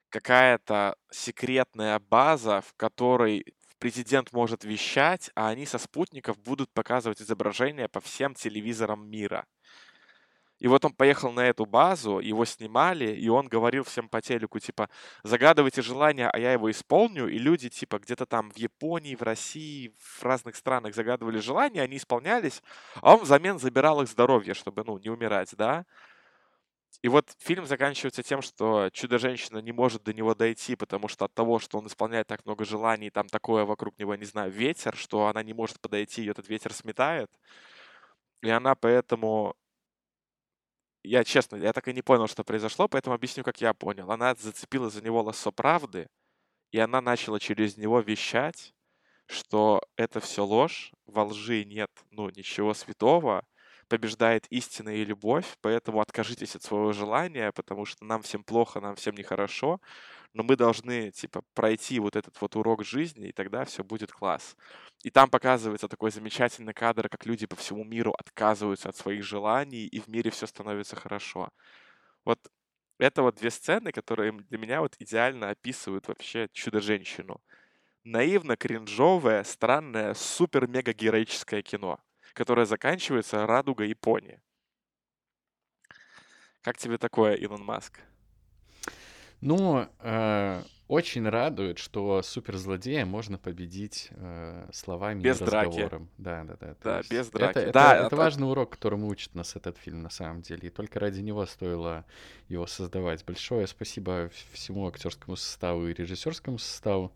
какая-то 0.10 0.96
секретная 1.10 1.98
база, 2.00 2.62
в 2.62 2.74
которой 2.76 3.56
президент 3.80 4.32
может 4.34 4.64
вещать, 4.64 5.32
а 5.36 5.50
они 5.50 5.66
со 5.66 5.78
спутников 5.78 6.38
будут 6.40 6.72
показывать 6.72 7.22
изображения 7.22 7.88
по 7.88 8.00
всем 8.00 8.34
телевизорам 8.34 9.10
мира. 9.10 9.46
И 10.60 10.68
вот 10.68 10.86
он 10.86 10.94
поехал 10.94 11.34
на 11.34 11.42
эту 11.42 11.66
базу, 11.66 12.20
его 12.20 12.46
снимали, 12.46 13.14
и 13.14 13.28
он 13.28 13.48
говорил 13.48 13.84
всем 13.84 14.08
по 14.08 14.22
телеку, 14.22 14.60
типа, 14.60 14.90
загадывайте 15.24 15.82
желание, 15.82 16.30
а 16.30 16.40
я 16.40 16.54
его 16.54 16.72
исполню. 16.72 17.28
И 17.28 17.38
люди, 17.38 17.70
типа, 17.70 18.00
где-то 18.00 18.26
там 18.26 18.50
в 18.50 18.58
Японии, 18.58 19.16
в 19.16 19.24
России, 19.24 19.94
в 20.00 20.24
разных 20.24 20.56
странах 20.56 20.96
загадывали 20.96 21.40
желания, 21.40 21.82
они 21.82 21.98
исполнялись, 21.98 22.64
а 23.02 23.16
он 23.16 23.24
взамен 23.24 23.60
забирал 23.60 24.02
их 24.04 24.08
здоровье, 24.08 24.54
чтобы, 24.54 24.86
ну, 24.86 24.98
не 25.00 25.10
умирать, 25.10 25.54
да. 25.58 25.86
И 27.04 27.10
вот 27.10 27.30
фильм 27.38 27.66
заканчивается 27.66 28.24
тем, 28.24 28.42
что 28.42 28.90
Чудо-женщина 28.92 29.58
не 29.60 29.74
может 29.74 30.04
до 30.04 30.14
него 30.14 30.34
дойти, 30.36 30.76
потому 30.78 31.10
что 31.10 31.26
от 31.26 31.34
того, 31.34 31.60
что 31.60 31.78
он 31.78 31.88
исполняет 31.88 32.28
так 32.28 32.46
много 32.46 32.64
желаний, 32.64 33.10
там 33.10 33.28
такое 33.28 33.66
вокруг 33.66 34.00
него, 34.00 34.16
не 34.16 34.26
знаю, 34.26 34.52
ветер, 34.52 34.96
что 34.96 35.28
она 35.28 35.44
не 35.44 35.54
может 35.54 35.82
подойти, 35.82 36.24
и 36.24 36.30
этот 36.30 36.48
ветер 36.48 36.74
сметает. 36.74 37.30
И 38.42 38.50
она 38.50 38.76
поэтому 38.76 39.56
я 41.04 41.24
честно, 41.26 41.58
я 41.58 41.74
так 41.74 41.88
и 41.90 41.94
не 41.94 42.02
понял, 42.02 42.28
что 42.28 42.44
произошло, 42.46 42.88
поэтому 42.88 43.16
объясню, 43.16 43.44
как 43.44 43.60
я 43.62 43.74
понял. 43.74 44.10
Она 44.12 44.36
зацепила 44.36 44.90
за 44.90 45.02
него 45.04 45.22
лассо 45.22 45.52
правды, 45.52 46.08
и 46.72 46.80
она 46.80 47.02
начала 47.02 47.40
через 47.40 47.78
него 47.78 48.00
вещать, 48.02 48.74
что 49.28 49.82
это 49.98 50.20
все 50.22 50.46
ложь, 50.46 50.94
во 51.06 51.26
лжи 51.26 51.66
нет, 51.66 51.92
ну, 52.12 52.30
ничего 52.30 52.74
святого, 52.74 53.46
побеждает 53.94 54.48
истина 54.50 54.90
и 54.90 55.06
любовь, 55.06 55.46
поэтому 55.62 56.02
откажитесь 56.02 56.56
от 56.56 56.64
своего 56.64 56.94
желания, 56.94 57.52
потому 57.52 57.86
что 57.86 58.04
нам 58.04 58.24
всем 58.24 58.44
плохо, 58.44 58.82
нам 58.82 58.96
всем 58.96 59.14
нехорошо, 59.14 59.80
но 60.34 60.42
мы 60.42 60.56
должны, 60.56 61.12
типа, 61.12 61.44
пройти 61.54 62.00
вот 62.00 62.16
этот 62.16 62.42
вот 62.42 62.56
урок 62.56 62.84
жизни, 62.84 63.28
и 63.28 63.32
тогда 63.32 63.66
все 63.66 63.84
будет 63.84 64.12
класс. 64.12 64.58
И 65.04 65.12
там 65.12 65.30
показывается 65.30 65.88
такой 65.88 66.10
замечательный 66.10 66.74
кадр, 66.74 67.08
как 67.08 67.28
люди 67.28 67.46
по 67.46 67.56
всему 67.56 67.84
миру 67.84 68.16
отказываются 68.18 68.90
от 68.90 68.96
своих 68.96 69.24
желаний, 69.24 69.86
и 69.86 70.00
в 70.00 70.08
мире 70.08 70.32
все 70.32 70.48
становится 70.48 70.96
хорошо. 70.96 71.50
Вот 72.26 72.40
это 72.98 73.22
вот 73.22 73.36
две 73.36 73.52
сцены, 73.52 73.92
которые 73.92 74.32
для 74.32 74.58
меня 74.58 74.82
вот 74.82 74.96
идеально 74.98 75.52
описывают 75.52 76.08
вообще 76.08 76.48
Чудо-женщину. 76.52 77.40
Наивно, 78.04 78.58
кринжовое, 78.58 79.44
странное, 79.44 80.16
супер-мега-героическое 80.16 81.62
кино, 81.62 82.00
которое 82.34 82.66
заканчивается 82.66 83.46
радугой 83.46 83.90
Японии. 83.90 84.40
Как 86.62 86.78
тебе 86.78 86.98
такое, 86.98 87.36
Илон 87.36 87.64
Маск? 87.64 88.00
Ну, 89.42 89.90
э, 90.00 90.64
очень 90.88 91.28
радует, 91.28 91.78
что 91.78 92.22
суперзлодея 92.22 93.06
можно 93.06 93.38
победить 93.38 94.08
э, 94.12 94.70
словами 94.72 95.22
Без 95.22 95.42
и 95.42 95.46
драки. 95.46 95.68
разговором. 95.68 96.10
Да, 96.18 96.44
да, 96.46 96.56
да. 96.56 96.76
Да, 96.82 96.98
есть 97.00 97.12
без 97.12 97.28
это, 97.28 97.38
драки. 97.38 97.58
это, 97.58 97.72
Да, 97.74 97.96
это 97.98 98.06
это- 98.08 98.16
важный 98.16 98.50
урок, 98.50 98.70
которому 98.72 99.08
учит 99.08 99.36
нас 99.36 99.58
этот 99.58 99.78
фильм 99.78 100.02
на 100.02 100.10
самом 100.10 100.42
деле. 100.42 100.68
И 100.70 100.72
только 100.72 101.02
ради 101.02 101.20
него 101.20 101.46
стоило 101.46 102.06
его 102.48 102.66
создавать. 102.68 103.26
Большое 103.26 103.68
спасибо 103.68 104.30
всему 104.54 104.88
актерскому 104.88 105.36
составу 105.36 105.88
и 105.90 105.94
режиссерскому 105.94 106.58
составу. 106.58 107.12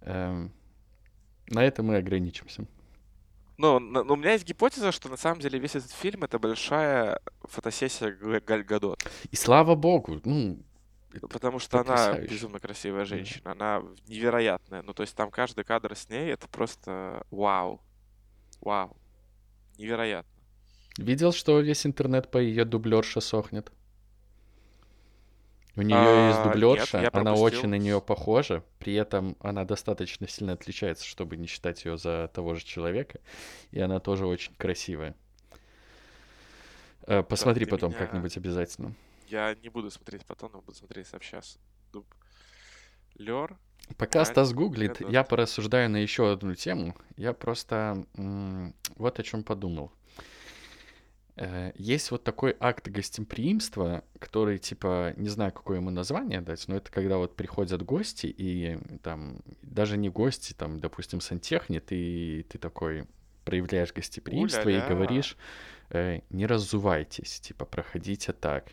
Эм, 0.00 0.50
на 1.48 1.62
этом 1.62 1.86
мы 1.86 1.96
ограничимся. 1.96 2.64
Ну, 3.56 3.78
ну, 3.78 4.00
у 4.02 4.16
меня 4.16 4.32
есть 4.32 4.44
гипотеза, 4.44 4.90
что 4.90 5.08
на 5.08 5.16
самом 5.16 5.40
деле 5.40 5.58
весь 5.58 5.76
этот 5.76 5.92
фильм 5.92 6.24
это 6.24 6.38
большая 6.38 7.20
фотосессия 7.42 8.10
Галь 8.40 8.64
Гадот. 8.64 9.02
И 9.30 9.36
слава 9.36 9.74
богу, 9.74 10.20
ну, 10.24 10.58
Потому 11.20 11.58
что 11.60 11.78
она 11.80 11.90
потрясающе. 11.90 12.32
безумно 12.34 12.58
красивая 12.60 13.04
женщина. 13.04 13.52
Она 13.52 13.82
невероятная. 14.08 14.82
Ну, 14.82 14.92
то 14.94 15.02
есть 15.02 15.14
там 15.14 15.30
каждый 15.30 15.64
кадр 15.64 15.94
с 15.94 16.08
ней 16.08 16.32
это 16.32 16.48
просто 16.48 17.24
вау. 17.30 17.80
Вау. 18.60 18.96
Невероятно. 19.78 20.30
Видел, 20.98 21.32
что 21.32 21.60
весь 21.60 21.86
интернет 21.86 22.30
по 22.30 22.38
ее 22.38 22.64
дублерше 22.64 23.20
сохнет? 23.20 23.70
У 25.76 25.82
нее 25.82 25.96
есть 26.28 26.38
А, 26.38 26.44
нет, 26.44 26.52
дублерша, 26.52 27.02
я 27.02 27.10
она 27.12 27.34
очень 27.34 27.68
на 27.68 27.78
нее 27.78 28.00
похожа, 28.00 28.62
при 28.78 28.94
этом 28.94 29.36
она 29.40 29.64
достаточно 29.64 30.28
сильно 30.28 30.52
отличается, 30.52 31.04
чтобы 31.04 31.36
не 31.36 31.46
считать 31.48 31.84
ее 31.84 31.98
за 31.98 32.30
того 32.32 32.54
же 32.54 32.64
человека, 32.64 33.20
и 33.72 33.80
она 33.80 33.98
тоже 33.98 34.26
очень 34.26 34.54
красивая. 34.54 35.14
Э, 37.06 37.22
Посмотри 37.22 37.66
потом 37.66 37.90
меня- 37.90 37.98
как-нибудь 37.98 38.36
обязательно. 38.36 38.94
Я 39.28 39.54
не 39.62 39.68
буду 39.68 39.90
смотреть 39.90 40.24
потом, 40.24 40.50
но 40.52 40.60
буду 40.60 40.76
смотреть 40.76 41.08
сейчас. 41.08 41.58
Лер. 43.16 43.56
Пока 43.96 44.20
Галь 44.20 44.26
Стас 44.26 44.52
гуглит, 44.52 45.00
я 45.10 45.24
порассуждаю 45.24 45.90
на 45.90 45.98
еще 45.98 46.32
одну 46.32 46.54
тему. 46.54 46.96
Я 47.16 47.32
просто 47.32 48.04
м, 48.16 48.74
вот 48.96 49.18
о 49.18 49.22
чем 49.22 49.44
подумал. 49.44 49.92
Э, 51.36 51.72
Есть 51.76 52.10
вот 52.10 52.22
такой 52.24 52.56
акт 52.60 52.88
гостеприимства, 52.88 54.04
который, 54.18 54.58
типа, 54.58 55.14
не 55.16 55.28
знаю, 55.28 55.52
какое 55.52 55.78
ему 55.78 55.90
название 55.90 56.40
дать, 56.40 56.66
но 56.68 56.76
это 56.76 56.90
когда 56.92 57.16
вот 57.16 57.34
приходят 57.36 57.82
гости, 57.82 58.26
и 58.26 58.78
там, 59.02 59.38
даже 59.62 59.96
не 59.96 60.08
гости, 60.10 60.52
там, 60.52 60.80
допустим, 60.80 61.20
сантехник, 61.20 61.84
и 61.90 62.46
ты 62.48 62.58
такой 62.58 63.06
проявляешь 63.44 63.92
гостеприимство 63.92 64.68
и 64.68 64.74
У-ля-ля. 64.76 64.88
говоришь, 64.88 65.36
э, 65.90 66.20
не 66.30 66.46
разувайтесь, 66.46 67.40
типа, 67.40 67.64
проходите 67.66 68.32
так. 68.32 68.66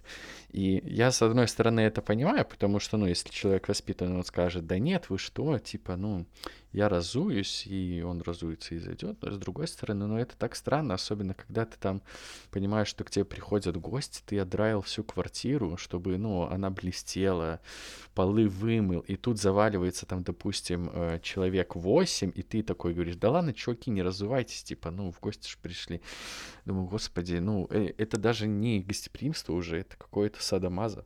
И 0.52 0.82
я, 0.86 1.12
с 1.12 1.22
одной 1.22 1.48
стороны, 1.48 1.82
это 1.82 2.02
понимаю, 2.02 2.46
потому 2.46 2.80
что, 2.80 2.98
ну, 2.98 3.06
если 3.08 3.30
человек 3.30 3.68
воспитанный, 3.68 4.16
он 4.18 4.24
скажет, 4.24 4.66
да 4.68 4.78
нет, 4.80 5.10
вы 5.10 5.18
что, 5.18 5.58
типа, 5.60 5.96
ну, 5.98 6.26
я 6.74 6.88
разуюсь, 6.88 7.66
и 7.68 8.02
он 8.02 8.22
разуется 8.22 8.76
и 8.76 8.80
зайдет. 8.80 9.22
Но 9.22 9.32
с 9.32 9.38
другой 9.38 9.68
стороны, 9.68 10.08
ну, 10.08 10.18
это 10.18 10.38
так 10.38 10.56
странно, 10.56 10.94
особенно 10.94 11.34
когда 11.34 11.66
ты 11.66 11.78
там 11.78 12.02
понимаешь, 12.50 12.88
что 12.88 13.04
к 13.04 13.12
тебе 13.12 13.26
приходят 13.26 13.76
гости, 13.78 14.22
ты 14.26 14.40
отдраил 14.40 14.82
всю 14.82 15.04
квартиру, 15.04 15.76
чтобы, 15.78 16.18
ну, 16.18 16.44
она 16.44 16.70
блестела, 16.70 17.60
полы 18.14 18.48
вымыл, 18.48 19.02
и 19.02 19.16
тут 19.18 19.40
заваливается 19.40 20.06
там, 20.06 20.24
допустим, 20.24 20.90
э, 20.94 21.20
человек 21.22 21.76
8, 21.76 22.32
и 22.34 22.42
ты 22.42 22.64
такой 22.64 22.94
говоришь, 22.94 23.16
да 23.16 23.32
ладно, 23.32 23.54
чуваки, 23.54 23.92
не 23.92 24.02
разувайтесь, 24.02 24.64
типа, 24.64 24.92
ну, 24.92 25.12
в 25.12 25.20
гости 25.20 25.50
же 25.50 25.58
пришли. 25.62 26.02
Думаю, 26.66 26.88
господи, 26.88 27.36
ну, 27.36 27.68
э, 27.70 27.94
это 27.98 28.18
даже 28.18 28.48
не 28.48 28.82
гостеприимство 28.82 29.54
уже, 29.54 29.80
это 29.80 29.98
какое-то 29.98 30.42
садомаза. 30.42 31.06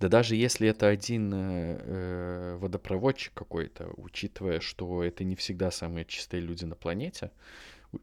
Да 0.00 0.08
даже 0.08 0.36
если 0.36 0.68
это 0.68 0.86
один 0.86 1.32
э, 1.34 1.80
э, 1.80 2.56
водопроводчик 2.60 3.34
какой-то, 3.34 3.90
учитывая, 3.96 4.60
что 4.60 5.02
это 5.02 5.24
не 5.24 5.34
всегда 5.34 5.70
самые 5.72 6.04
чистые 6.04 6.40
люди 6.40 6.64
на 6.64 6.76
планете, 6.76 7.32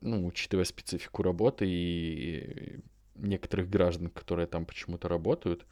ну, 0.02 0.26
учитывая 0.26 0.66
специфику 0.66 1.24
работы 1.24 1.66
и 1.68 2.80
некоторых 3.16 3.70
граждан, 3.70 4.10
которые 4.10 4.48
там 4.48 4.66
почему-то 4.66 5.08
работают, 5.08 5.66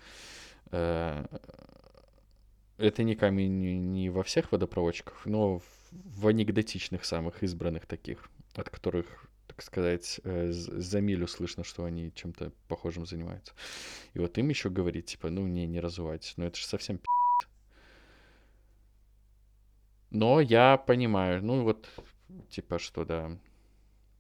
э, 0.72 1.26
это 2.78 3.04
не 3.04 3.16
камень 3.16 3.92
не 3.92 4.10
во 4.10 4.24
всех 4.24 4.52
водопроводчиках, 4.52 5.26
но 5.26 5.60
в, 5.60 5.64
в 5.92 6.28
анекдотичных 6.28 7.04
самых 7.04 7.44
избранных 7.44 7.86
таких, 7.86 8.30
от 8.56 8.70
которых, 8.70 9.26
так 9.48 9.62
сказать, 9.62 10.20
э, 10.24 10.52
за 10.52 11.02
милю 11.02 11.28
слышно, 11.28 11.64
что 11.64 11.86
они 11.86 12.12
чем-то 12.14 12.52
похожим 12.68 13.06
занимаются. 13.06 13.54
И 14.14 14.20
вот 14.20 14.38
им 14.38 14.50
еще 14.50 14.70
говорить, 14.70 15.06
типа, 15.08 15.30
ну 15.30 15.48
не, 15.48 15.68
не 15.68 15.80
разувайтесь. 15.80 16.34
Ну 16.38 16.46
это 16.46 16.58
же 16.58 16.66
совсем 16.66 16.98
пи***. 16.98 17.08
Но 20.10 20.40
я 20.42 20.78
понимаю, 20.78 21.44
ну 21.44 21.64
вот, 21.64 21.90
типа, 22.50 22.80
что 22.80 23.04
да, 23.06 23.38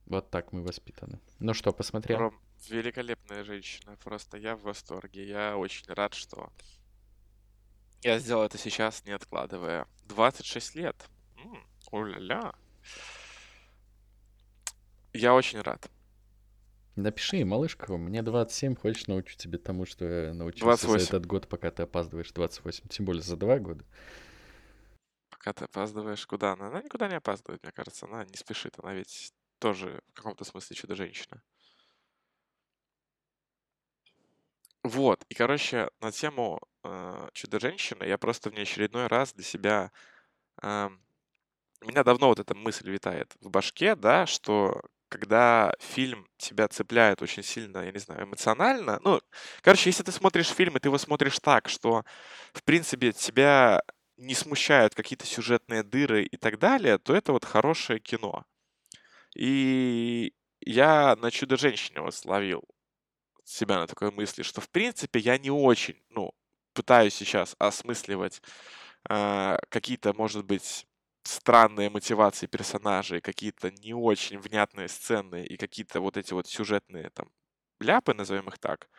вот 0.06 0.30
так 0.30 0.52
мы 0.52 0.64
воспитаны. 0.64 1.20
Ну 1.40 1.54
что, 1.54 1.72
посмотрел? 1.72 2.20
Ром, 2.20 2.40
великолепная 2.70 3.44
женщина. 3.44 3.96
Просто 4.04 4.38
я 4.38 4.56
в 4.56 4.64
восторге. 4.64 5.28
Я 5.28 5.58
очень 5.58 5.86
рад, 5.88 6.14
что 6.14 6.52
я 8.04 8.20
сделал 8.20 8.44
это 8.44 8.58
сейчас, 8.58 9.06
не 9.06 9.12
откладывая. 9.12 9.88
26 10.10 10.76
лет. 10.76 10.96
М, 11.38 11.64
О-ля-ля. 11.92 12.54
Я 15.14 15.34
очень 15.34 15.62
рад. 15.62 15.90
Напиши, 16.96 17.44
малышка, 17.44 17.98
мне 17.98 18.22
27, 18.22 18.76
хочешь 18.76 19.08
научу 19.08 19.36
тебе 19.36 19.58
тому, 19.58 19.86
что 19.86 20.06
я 20.06 20.34
научился 20.34 20.86
28. 20.86 21.00
за 21.00 21.08
этот 21.08 21.26
год, 21.26 21.48
пока 21.48 21.72
ты 21.72 21.84
опаздываешь 21.84 22.32
28, 22.32 22.88
тем 22.90 23.06
более 23.06 23.24
за 23.24 23.36
два 23.36 23.58
года. 23.58 23.84
Пока 25.30 25.54
ты 25.54 25.66
опаздываешь, 25.66 26.26
куда 26.28 26.54
она? 26.54 26.68
Она 26.68 26.82
никуда 26.82 27.08
не 27.08 27.16
опаздывает, 27.16 27.64
мне 27.64 27.72
кажется. 27.72 28.06
Она 28.06 28.24
не 28.26 28.36
спешит. 28.36 28.76
Она 28.78 28.94
ведь 28.94 29.34
тоже 29.60 30.02
в 30.10 30.14
каком-то 30.14 30.46
смысле 30.46 30.76
чудо-женщина. 30.76 31.42
Вот. 34.84 35.26
И, 35.30 35.34
короче, 35.34 35.90
на 36.00 36.12
тему 36.12 36.62
э, 36.84 37.30
чудо-женщины 37.34 38.04
я 38.04 38.18
просто 38.18 38.50
в 38.50 38.54
неочередной 38.54 39.08
раз 39.08 39.34
для 39.34 39.44
себя... 39.44 39.92
эм, 40.62 41.02
у 41.82 41.88
меня 41.88 42.04
давно 42.04 42.28
вот 42.28 42.40
эта 42.40 42.56
мысль 42.56 42.90
витает 42.90 43.36
в 43.42 43.50
башке, 43.50 43.96
да, 43.96 44.26
что 44.26 44.82
когда 45.14 45.72
фильм 45.80 46.28
тебя 46.38 46.68
цепляет 46.68 47.22
очень 47.22 47.44
сильно, 47.44 47.86
я 47.86 47.92
не 47.92 48.00
знаю, 48.00 48.24
эмоционально, 48.24 49.00
ну, 49.04 49.22
короче, 49.62 49.90
если 49.90 50.02
ты 50.02 50.12
смотришь 50.12 50.48
фильм, 50.48 50.76
и 50.76 50.80
ты 50.80 50.88
его 50.88 50.98
смотришь 50.98 51.38
так, 51.40 51.70
что, 51.70 52.04
в 52.52 52.64
принципе, 52.64 53.12
тебя 53.12 53.84
не 54.18 54.34
смущают 54.34 54.96
какие-то 54.96 55.28
сюжетные 55.28 55.84
дыры 55.84 56.24
и 56.24 56.38
так 56.38 56.58
далее, 56.58 56.98
то 56.98 57.16
это 57.16 57.32
вот 57.32 57.46
хорошее 57.46 58.00
кино. 58.00 58.44
И 59.36 60.34
я 60.62 61.16
на 61.18 61.30
«Чудо-женщине» 61.30 62.02
вот 62.02 62.16
словил 62.16 62.64
себя 63.44 63.78
на 63.78 63.86
такой 63.88 64.10
мысли, 64.12 64.42
что, 64.42 64.62
в 64.62 64.70
принципе, 64.70 65.20
я 65.20 65.38
не 65.38 65.52
очень, 65.52 66.02
ну, 66.10 66.32
пытаюсь 66.74 67.14
сейчас 67.14 67.56
осмысливать 67.60 68.42
э, 69.10 69.58
какие-то, 69.70 70.14
может 70.14 70.44
быть, 70.46 70.88
странные 71.28 71.90
мотивации 71.90 72.48
персонажей, 72.48 73.22
какие-то 73.22 73.72
не 73.72 73.94
очень 73.94 74.40
внятные 74.40 74.88
сцены 74.88 75.46
и 75.46 75.58
какие-то 75.58 76.02
вот 76.02 76.18
эти 76.18 76.34
вот 76.34 76.48
сюжетные 76.48 77.10
там 77.12 77.30
ляпы, 77.80 78.14
назовем 78.14 78.48
их 78.50 78.60
так. 78.60 78.90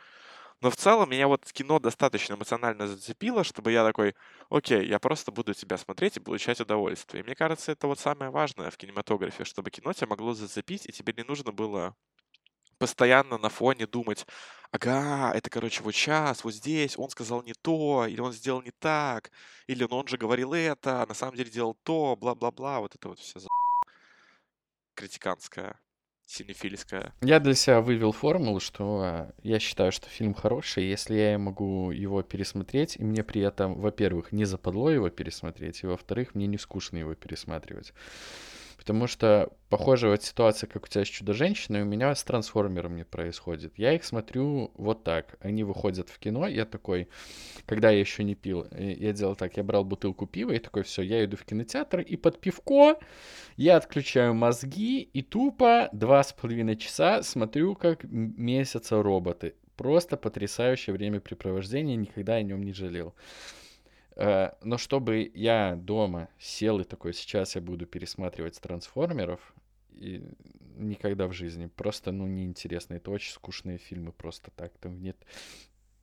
Но 0.61 0.71
в 0.71 0.77
целом 0.77 1.11
меня 1.11 1.29
вот 1.29 1.45
кино 1.53 1.79
достаточно 1.79 2.35
эмоционально 2.35 2.87
зацепило, 2.89 3.45
чтобы 3.45 3.73
я 3.73 3.85
такой, 3.85 4.15
окей, 4.51 4.87
я 4.87 4.99
просто 4.99 5.33
буду 5.33 5.55
тебя 5.55 5.77
смотреть 5.79 6.17
и 6.17 6.21
получать 6.21 6.61
удовольствие. 6.61 7.23
И 7.23 7.27
мне 7.27 7.35
кажется, 7.35 7.73
это 7.73 7.87
вот 7.87 7.99
самое 8.01 8.31
важное 8.31 8.71
в 8.71 8.77
кинематографе, 8.77 9.45
чтобы 9.45 9.71
кино 9.71 9.93
тебя 9.93 10.09
могло 10.09 10.35
зацепить, 10.35 10.87
и 10.87 10.93
тебе 10.93 11.13
не 11.17 11.25
нужно 11.25 11.53
было 11.53 11.95
постоянно 12.79 13.39
на 13.39 13.49
фоне 13.49 13.87
думать, 13.87 14.27
ага, 14.71 15.33
это, 15.35 15.51
короче, 15.51 15.83
вот 15.83 15.93
сейчас, 15.95 16.43
вот 16.45 16.55
здесь, 16.55 16.99
он 16.99 17.09
сказал 17.11 17.43
не 17.43 17.55
то, 17.55 18.07
или 18.07 18.21
он 18.21 18.33
сделал 18.33 18.63
не 18.63 18.73
так, 18.73 19.31
или 19.69 19.87
ну, 19.89 19.97
он 19.97 20.09
же 20.09 20.17
говорил 20.17 20.53
это, 20.53 21.03
а 21.03 21.07
на 21.07 21.15
самом 21.15 21.37
деле 21.37 21.51
делал 21.51 21.77
то, 21.83 22.17
бла-бла-бла, 22.17 22.81
вот 22.81 22.95
это 22.95 23.09
вот 23.09 23.19
все 23.19 23.39
за... 23.39 23.49
критиканская, 24.95 25.79
синефильская. 26.27 27.15
Я 27.21 27.39
для 27.39 27.55
себя 27.55 27.81
вывел 27.81 28.11
формулу, 28.11 28.59
что 28.59 29.01
а, 29.03 29.33
я 29.43 29.61
считаю, 29.61 29.93
что 29.93 30.09
фильм 30.09 30.35
хороший, 30.35 30.85
если 30.85 31.15
я 31.15 31.39
могу 31.39 31.93
его 31.93 32.23
пересмотреть, 32.23 32.97
и 32.97 33.05
мне 33.05 33.23
при 33.23 33.43
этом, 33.43 33.81
во-первых, 33.81 34.33
не 34.33 34.45
западло 34.45 34.91
его 34.91 35.09
пересмотреть, 35.09 35.85
и 35.85 35.87
во-вторых, 35.87 36.35
мне 36.35 36.49
не 36.49 36.59
скучно 36.59 36.97
его 36.97 37.15
пересматривать. 37.15 37.93
Потому 38.85 39.07
что 39.07 39.51
похожая 39.71 40.11
вот 40.11 40.23
ситуация, 40.23 40.69
как 40.69 40.85
у 40.85 40.87
тебя 40.87 41.07
с 41.07 41.09
Чудо-женщиной, 41.09 41.81
у 41.83 41.87
меня 41.87 42.15
с 42.15 42.23
трансформерами 42.23 43.03
происходит. 43.03 43.73
Я 43.79 43.95
их 43.95 44.05
смотрю 44.05 44.73
вот 44.75 45.05
так. 45.05 45.39
Они 45.41 45.65
выходят 45.65 46.11
в 46.11 46.19
кино, 46.19 46.47
я 46.47 46.67
такой, 46.67 47.09
когда 47.65 47.91
я 47.91 47.99
еще 47.99 48.25
не 48.25 48.35
пил, 48.35 48.67
э, 48.71 48.93
я 48.93 49.15
делал 49.15 49.37
так, 49.37 49.57
я 49.57 49.63
брал 49.63 49.85
бутылку 49.85 50.27
пива 50.27 50.53
и 50.53 50.59
такой, 50.59 50.83
все, 50.83 51.01
я 51.01 51.25
иду 51.25 51.39
в 51.39 51.47
кинотеатр, 51.47 52.01
и 52.01 52.17
под 52.17 52.39
пивко 52.41 52.99
я 53.57 53.79
отключаю 53.79 54.35
мозги 54.35 55.01
и 55.01 55.23
тупо 55.23 55.89
два 55.93 56.23
с 56.23 56.35
половиной 56.35 56.77
часа 56.77 57.23
смотрю, 57.23 57.77
как 57.77 58.05
месяца 58.05 59.03
роботы. 59.03 59.55
Просто 59.77 60.19
потрясающее 60.19 60.93
времяпрепровождение, 60.93 61.97
никогда 61.97 62.35
о 62.35 62.43
нем 62.43 62.63
не 62.63 62.75
жалел. 62.75 63.15
Э, 64.17 64.53
но 64.63 64.79
чтобы 64.79 65.31
я 65.35 65.77
дома 65.77 66.29
сел 66.39 66.81
и 66.81 66.85
такой, 66.85 67.15
сейчас 67.15 67.55
я 67.55 67.61
буду 67.61 67.87
пересматривать 67.87 68.61
трансформеров, 68.61 69.55
и 69.93 70.25
никогда 70.77 71.27
в 71.27 71.33
жизни. 71.33 71.67
Просто, 71.67 72.13
ну, 72.13 72.27
неинтересно. 72.27 72.95
Это 72.95 73.11
очень 73.11 73.33
скучные 73.33 73.79
фильмы 73.79 74.13
просто 74.13 74.51
так. 74.51 74.77
Там 74.79 75.01
нет, 75.01 75.17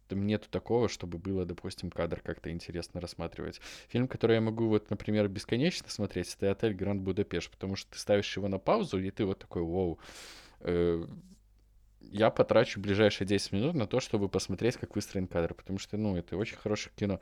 там 0.08 0.26
нету 0.26 0.50
такого, 0.50 0.90
чтобы 0.90 1.18
было, 1.18 1.46
допустим, 1.46 1.90
кадр 1.90 2.22
как-то 2.22 2.52
интересно 2.52 3.02
рассматривать. 3.02 3.60
Фильм, 3.90 4.08
который 4.08 4.36
я 4.36 4.42
могу, 4.42 4.68
вот, 4.68 4.90
например, 4.90 5.28
бесконечно 5.28 5.90
смотреть, 5.90 6.36
это 6.36 6.52
«Отель 6.52 6.74
Гранд 6.74 7.02
Будапешт», 7.02 7.52
потому 7.52 7.76
что 7.76 7.92
ты 7.92 8.00
ставишь 8.00 8.36
его 8.36 8.48
на 8.48 8.60
паузу, 8.60 9.00
и 9.00 9.12
ты 9.12 9.26
вот 9.26 9.40
такой, 9.40 9.62
вау, 9.62 10.00
э, 10.62 11.06
я 12.12 12.30
потрачу 12.30 12.80
ближайшие 12.80 13.28
10 13.28 13.52
минут 13.54 13.76
на 13.76 13.88
то, 13.88 14.00
чтобы 14.00 14.30
посмотреть, 14.30 14.78
как 14.78 14.96
выстроен 14.96 15.28
кадр, 15.28 15.54
потому 15.54 15.80
что, 15.80 15.98
ну, 15.98 16.16
это 16.18 16.38
очень 16.38 16.58
хорошее 16.58 16.94
кино. 16.96 17.20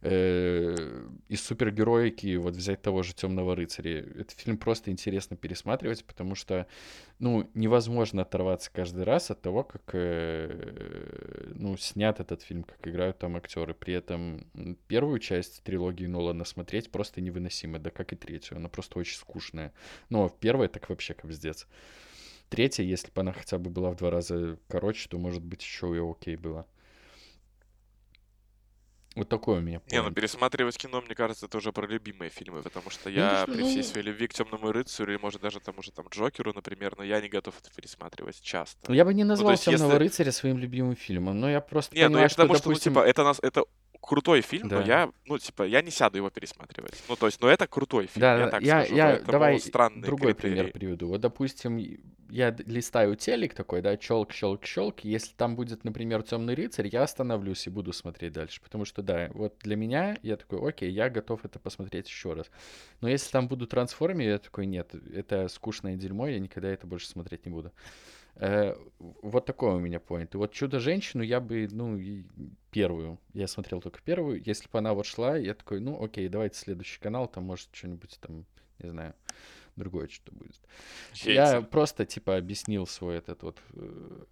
Э, 0.00 0.76
из 1.28 1.42
супергероики, 1.42 2.36
вот 2.36 2.54
взять 2.54 2.82
того 2.82 3.02
же 3.02 3.14
Темного 3.14 3.54
рыцаря, 3.56 4.00
этот 4.00 4.32
фильм 4.32 4.58
просто 4.58 4.90
интересно 4.90 5.36
пересматривать, 5.36 6.04
потому 6.04 6.34
что, 6.34 6.66
ну, 7.18 7.48
невозможно 7.54 8.22
оторваться 8.22 8.70
каждый 8.72 9.04
раз 9.04 9.30
от 9.30 9.40
того, 9.40 9.64
как, 9.64 9.82
э, 9.92 11.52
ну, 11.54 11.76
снят 11.76 12.20
этот 12.20 12.42
фильм, 12.42 12.64
как 12.64 12.86
играют 12.86 13.18
там 13.18 13.36
актеры. 13.36 13.74
При 13.74 13.94
этом 13.94 14.46
первую 14.88 15.18
часть 15.20 15.62
трилогии 15.62 16.06
Нолана 16.06 16.44
смотреть 16.44 16.90
просто 16.90 17.20
невыносимо, 17.20 17.78
да 17.78 17.90
как 17.90 18.12
и 18.12 18.16
третью, 18.16 18.56
она 18.56 18.68
просто 18.68 18.98
очень 18.98 19.16
скучная. 19.16 19.72
Но 20.10 20.28
первая 20.28 20.68
так 20.68 20.88
вообще 20.88 21.14
капздец. 21.14 21.66
Третья, 22.48 22.82
если 22.82 23.10
бы 23.10 23.20
она 23.20 23.32
хотя 23.32 23.58
бы 23.58 23.70
была 23.70 23.90
в 23.90 23.96
два 23.96 24.10
раза 24.10 24.58
короче, 24.68 25.08
то, 25.08 25.18
может 25.18 25.42
быть, 25.42 25.62
еще 25.62 25.94
и 25.94 25.98
окей 25.98 26.36
было. 26.36 26.66
Вот 29.14 29.28
такой 29.28 29.58
у 29.58 29.60
меня 29.60 29.80
Не, 29.92 30.02
ну 30.02 30.10
пересматривать 30.10 30.76
кино, 30.76 31.00
мне 31.00 31.14
кажется, 31.14 31.46
это 31.46 31.58
уже 31.58 31.72
про 31.72 31.86
любимые 31.86 32.30
фильмы, 32.30 32.62
потому 32.62 32.90
что 32.90 33.08
ну, 33.08 33.14
я 33.14 33.44
при 33.46 33.62
всей 33.62 33.76
ну 33.76 33.82
своей 33.84 34.06
любви 34.08 34.26
к 34.26 34.34
Темному 34.34 34.72
рыцарю, 34.72 35.12
или 35.12 35.20
может 35.20 35.40
даже 35.40 35.60
тому 35.60 35.82
же 35.82 35.92
там 35.92 36.08
Джокеру, 36.08 36.52
например, 36.52 36.94
но 36.96 37.04
я 37.04 37.20
не 37.20 37.28
готов 37.28 37.54
это 37.60 37.70
пересматривать 37.74 38.40
часто. 38.42 38.80
Ну, 38.88 38.94
я 38.94 39.04
бы 39.04 39.14
не 39.14 39.22
ну, 39.22 39.30
назвал 39.30 39.52
ну, 39.52 39.56
Темного 39.56 39.92
если... 39.92 40.02
рыцаря 40.02 40.32
своим 40.32 40.58
любимым 40.58 40.96
фильмом, 40.96 41.38
но 41.38 41.48
я 41.48 41.60
просто 41.60 41.94
Не, 41.94 42.08
ну 42.08 42.18
я 42.18 42.28
что, 42.28 42.42
потому 42.42 42.58
допустим... 42.58 42.74
что, 42.74 42.90
ну, 42.90 43.06
типа, 43.06 43.08
это, 43.08 43.22
нас, 43.22 43.38
это 43.40 43.64
крутой 44.04 44.42
фильм, 44.42 44.68
да. 44.68 44.80
но 44.80 44.86
я, 44.86 45.10
ну, 45.26 45.38
типа, 45.38 45.62
я 45.64 45.82
не 45.82 45.90
сяду 45.90 46.16
его 46.18 46.30
пересматривать. 46.30 47.02
Ну, 47.08 47.16
то 47.16 47.26
есть, 47.26 47.40
ну, 47.40 47.48
это 47.48 47.66
крутой 47.66 48.06
фильм, 48.06 48.20
да, 48.20 48.38
я 48.38 48.48
так 48.48 48.62
я, 48.62 48.84
скажу. 48.84 48.96
Я, 48.96 49.20
давай 49.20 49.60
другой 49.96 50.34
критерии. 50.34 50.54
пример 50.54 50.72
приведу. 50.72 51.08
Вот, 51.08 51.20
допустим, 51.20 51.78
я 52.30 52.54
листаю 52.66 53.16
телек 53.16 53.54
такой, 53.54 53.80
да, 53.80 53.96
челк, 53.96 54.32
щелк, 54.32 54.64
щелк. 54.64 55.00
Если 55.00 55.34
там 55.34 55.56
будет, 55.56 55.84
например, 55.84 56.22
темный 56.22 56.54
рыцарь, 56.54 56.88
я 56.90 57.02
остановлюсь 57.02 57.66
и 57.66 57.70
буду 57.70 57.92
смотреть 57.92 58.32
дальше. 58.32 58.60
Потому 58.62 58.84
что, 58.84 59.02
да, 59.02 59.30
вот 59.32 59.56
для 59.60 59.76
меня 59.76 60.16
я 60.22 60.36
такой, 60.36 60.66
окей, 60.68 60.90
я 60.90 61.08
готов 61.10 61.44
это 61.44 61.58
посмотреть 61.58 62.08
еще 62.08 62.32
раз. 62.32 62.50
Но 63.00 63.08
если 63.08 63.30
там 63.30 63.48
будут 63.48 63.70
трансформеры, 63.70 64.30
я 64.30 64.38
такой, 64.38 64.66
нет, 64.66 64.94
это 65.14 65.48
скучное 65.48 65.96
дерьмо, 65.96 66.26
я 66.28 66.38
никогда 66.38 66.68
это 66.68 66.86
больше 66.86 67.08
смотреть 67.08 67.46
не 67.46 67.52
буду. 67.52 67.72
Э, 68.36 68.76
вот 68.98 69.46
такой 69.46 69.74
у 69.74 69.78
меня 69.78 70.00
поинт. 70.00 70.34
И 70.34 70.38
вот 70.38 70.52
«Чудо-женщину» 70.52 71.22
я 71.22 71.40
бы, 71.40 71.68
ну, 71.70 72.00
первую. 72.70 73.18
Я 73.32 73.46
смотрел 73.46 73.80
только 73.80 74.00
первую. 74.02 74.42
Если 74.44 74.68
бы 74.68 74.78
она 74.78 74.92
вот 74.94 75.06
шла, 75.06 75.36
я 75.36 75.54
такой, 75.54 75.80
ну, 75.80 76.02
окей, 76.02 76.28
давайте 76.28 76.58
следующий 76.58 77.00
канал, 77.00 77.28
там, 77.28 77.44
может, 77.44 77.68
что-нибудь 77.72 78.18
там, 78.20 78.44
не 78.80 78.90
знаю, 78.90 79.14
другое 79.76 80.08
что-то 80.08 80.32
будет. 80.36 80.60
Яйца. 81.14 81.56
Я 81.56 81.62
просто, 81.62 82.06
типа, 82.06 82.36
объяснил 82.36 82.86
свой 82.86 83.18
этот 83.18 83.42
вот, 83.42 83.60
э, 83.74 84.24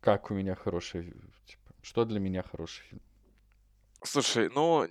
как 0.00 0.30
у 0.30 0.34
меня 0.34 0.54
хороший, 0.54 1.14
типа, 1.46 1.72
что 1.82 2.04
для 2.04 2.20
меня 2.20 2.42
хороший 2.42 2.82
фильм. 2.84 3.02
Слушай, 4.02 4.50
ну, 4.54 4.86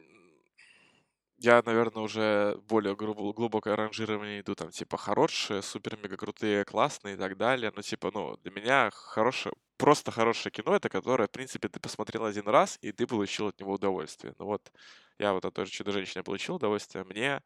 я, 1.38 1.62
наверное, 1.66 2.04
уже 2.04 2.58
более 2.68 2.96
глубокое 2.96 3.76
ранжирование 3.76 4.42
иду, 4.42 4.56
там, 4.56 4.72
типа, 4.72 4.98
хорошие, 4.98 5.62
супер-мега 5.62 6.18
крутые, 6.18 6.66
классные 6.66 7.16
и 7.16 7.18
так 7.18 7.38
далее. 7.38 7.72
Но, 7.76 7.82
типа, 7.82 8.12
ну, 8.14 8.38
для 8.38 8.52
меня 8.52 8.90
хорошее, 8.92 9.54
просто 9.78 10.12
хорошее 10.12 10.52
кино, 10.52 10.76
это 10.76 10.90
которое, 10.90 11.28
в 11.28 11.32
принципе, 11.32 11.68
ты 11.70 11.80
посмотрел 11.80 12.26
один 12.26 12.48
раз, 12.48 12.78
и 12.82 12.92
ты 12.92 13.06
получил 13.08 13.48
от 13.48 13.60
него 13.60 13.74
удовольствие. 13.74 14.34
Ну 14.40 14.46
вот, 14.46 14.72
я 15.20 15.34
вот 15.34 15.46
от 15.46 15.54
той 15.54 15.66
же 15.66 15.72
Чудо-женщины 15.72 16.24
получил 16.24 16.56
удовольствие, 16.56 17.04
мне 17.04 17.42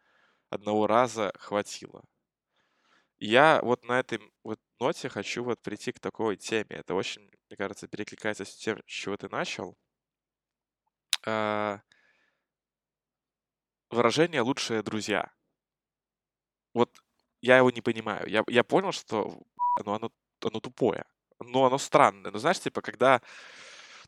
одного 0.50 0.88
раза 0.88 1.34
хватило. 1.40 2.04
я 3.20 3.60
вот 3.64 3.84
на 3.84 4.00
этой 4.00 4.20
вот 4.44 4.60
ноте 4.80 5.10
хочу 5.10 5.44
вот 5.44 5.62
прийти 5.62 5.92
к 5.92 6.00
такой 6.00 6.38
теме. 6.38 6.68
Это 6.78 6.94
очень, 6.96 7.22
мне 7.50 7.58
кажется, 7.58 7.88
перекликается 7.88 8.46
с 8.46 8.56
тем, 8.56 8.80
с 8.88 8.92
чего 8.92 9.18
ты 9.18 9.30
начал. 9.30 9.76
Выражение 13.90 14.42
«лучшие 14.42 14.84
друзья». 14.84 15.32
Вот 16.74 16.92
я 17.42 17.58
его 17.58 17.72
не 17.72 17.82
понимаю. 17.82 18.28
Я, 18.28 18.44
я 18.48 18.64
понял, 18.64 18.92
что 18.92 19.42
ну, 19.86 19.94
оно, 19.94 20.12
оно 20.44 20.60
тупое. 20.60 21.06
Но 21.40 21.66
оно 21.66 21.78
странное. 21.78 22.32
Ну, 22.32 22.38
знаешь, 22.38 22.60
типа, 22.60 22.82
когда... 22.82 23.22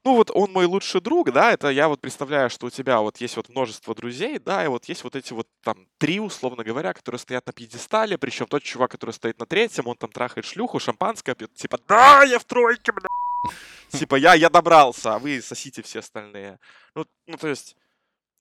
Ну, 0.04 0.15
вот 0.15 0.32
он 0.34 0.52
мой 0.52 0.65
лучший 0.65 1.00
друг, 1.00 1.32
да, 1.32 1.52
это 1.52 1.70
я 1.70 1.88
вот 1.88 2.02
представляю, 2.02 2.50
что 2.50 2.65
у 2.65 2.70
тебя 2.72 3.02
вот 3.02 3.17
есть 3.17 3.38
вот 3.38 3.50
множество 3.50 3.94
друзей, 3.94 4.39
да, 4.39 4.65
и 4.65 4.67
вот 4.67 4.86
есть 4.86 5.04
вот 5.04 5.15
эти 5.15 5.32
вот 5.32 5.48
там 5.63 5.88
три, 6.00 6.20
условно 6.20 6.63
говоря, 6.63 6.94
которые 6.94 7.20
стоят 7.20 7.46
на 7.46 7.54
пьедестале, 7.54 8.17
причем 8.17 8.48
тот 8.48 8.63
чувак, 8.63 8.89
который 8.89 9.12
стоит 9.12 9.39
на 9.39 9.46
третьем, 9.46 9.86
он 9.88 9.96
там 9.96 10.12
трахает 10.12 10.46
шлюху, 10.46 10.80
шампанское 10.80 11.36
пьет, 11.36 11.54
типа, 11.54 11.78
да, 11.88 12.24
я 12.24 12.39
в 12.39 12.46
тройке, 12.46 12.91
бля. 12.91 13.08
Типа, 13.89 14.15
я, 14.15 14.34
я 14.34 14.50
добрался, 14.50 15.15
а 15.15 15.20
вы 15.20 15.41
сосите 15.41 15.84
все 15.84 16.00
остальные. 16.00 16.60
Ну, 16.96 17.06
ну 17.28 17.38
то 17.38 17.48
есть, 17.48 17.76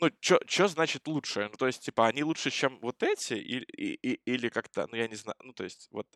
ну, 0.01 0.11
что 0.21 0.69
значит 0.69 1.07
лучше? 1.07 1.49
Ну, 1.51 1.57
то 1.57 1.67
есть, 1.67 1.83
типа, 1.85 2.07
они 2.09 2.25
лучше, 2.25 2.51
чем 2.51 2.79
вот 2.81 3.03
эти? 3.03 3.35
Или, 3.35 3.65
и, 3.65 4.15
или 4.25 4.49
как-то, 4.49 4.87
ну, 4.91 4.97
я 4.97 5.09
не 5.09 5.17
знаю, 5.17 5.37
ну, 5.43 5.53
то 5.53 5.65
есть, 5.65 5.89
вот... 5.91 6.07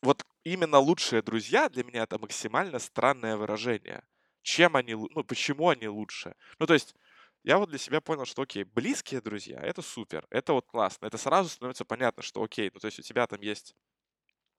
Вот 0.00 0.24
именно 0.44 0.78
лучшие 0.78 1.22
друзья 1.22 1.68
для 1.68 1.82
меня 1.82 2.04
это 2.04 2.18
максимально 2.18 2.78
странное 2.78 3.36
выражение. 3.36 4.06
Чем 4.42 4.76
они, 4.76 4.94
ну, 4.94 5.24
почему 5.24 5.70
они 5.70 5.88
лучше? 5.88 6.36
Ну, 6.60 6.66
то 6.66 6.74
есть, 6.74 6.94
я 7.42 7.58
вот 7.58 7.70
для 7.70 7.78
себя 7.78 8.00
понял, 8.00 8.24
что, 8.24 8.42
окей, 8.42 8.62
близкие 8.64 9.20
друзья, 9.20 9.58
это 9.60 9.82
супер, 9.82 10.26
это 10.30 10.52
вот 10.52 10.66
классно. 10.66 11.06
Это 11.06 11.18
сразу 11.18 11.48
становится 11.48 11.84
понятно, 11.84 12.22
что, 12.22 12.42
окей, 12.42 12.70
ну, 12.72 12.78
то 12.80 12.86
есть, 12.86 13.00
у 13.00 13.02
тебя 13.02 13.26
там 13.26 13.40
есть... 13.40 13.74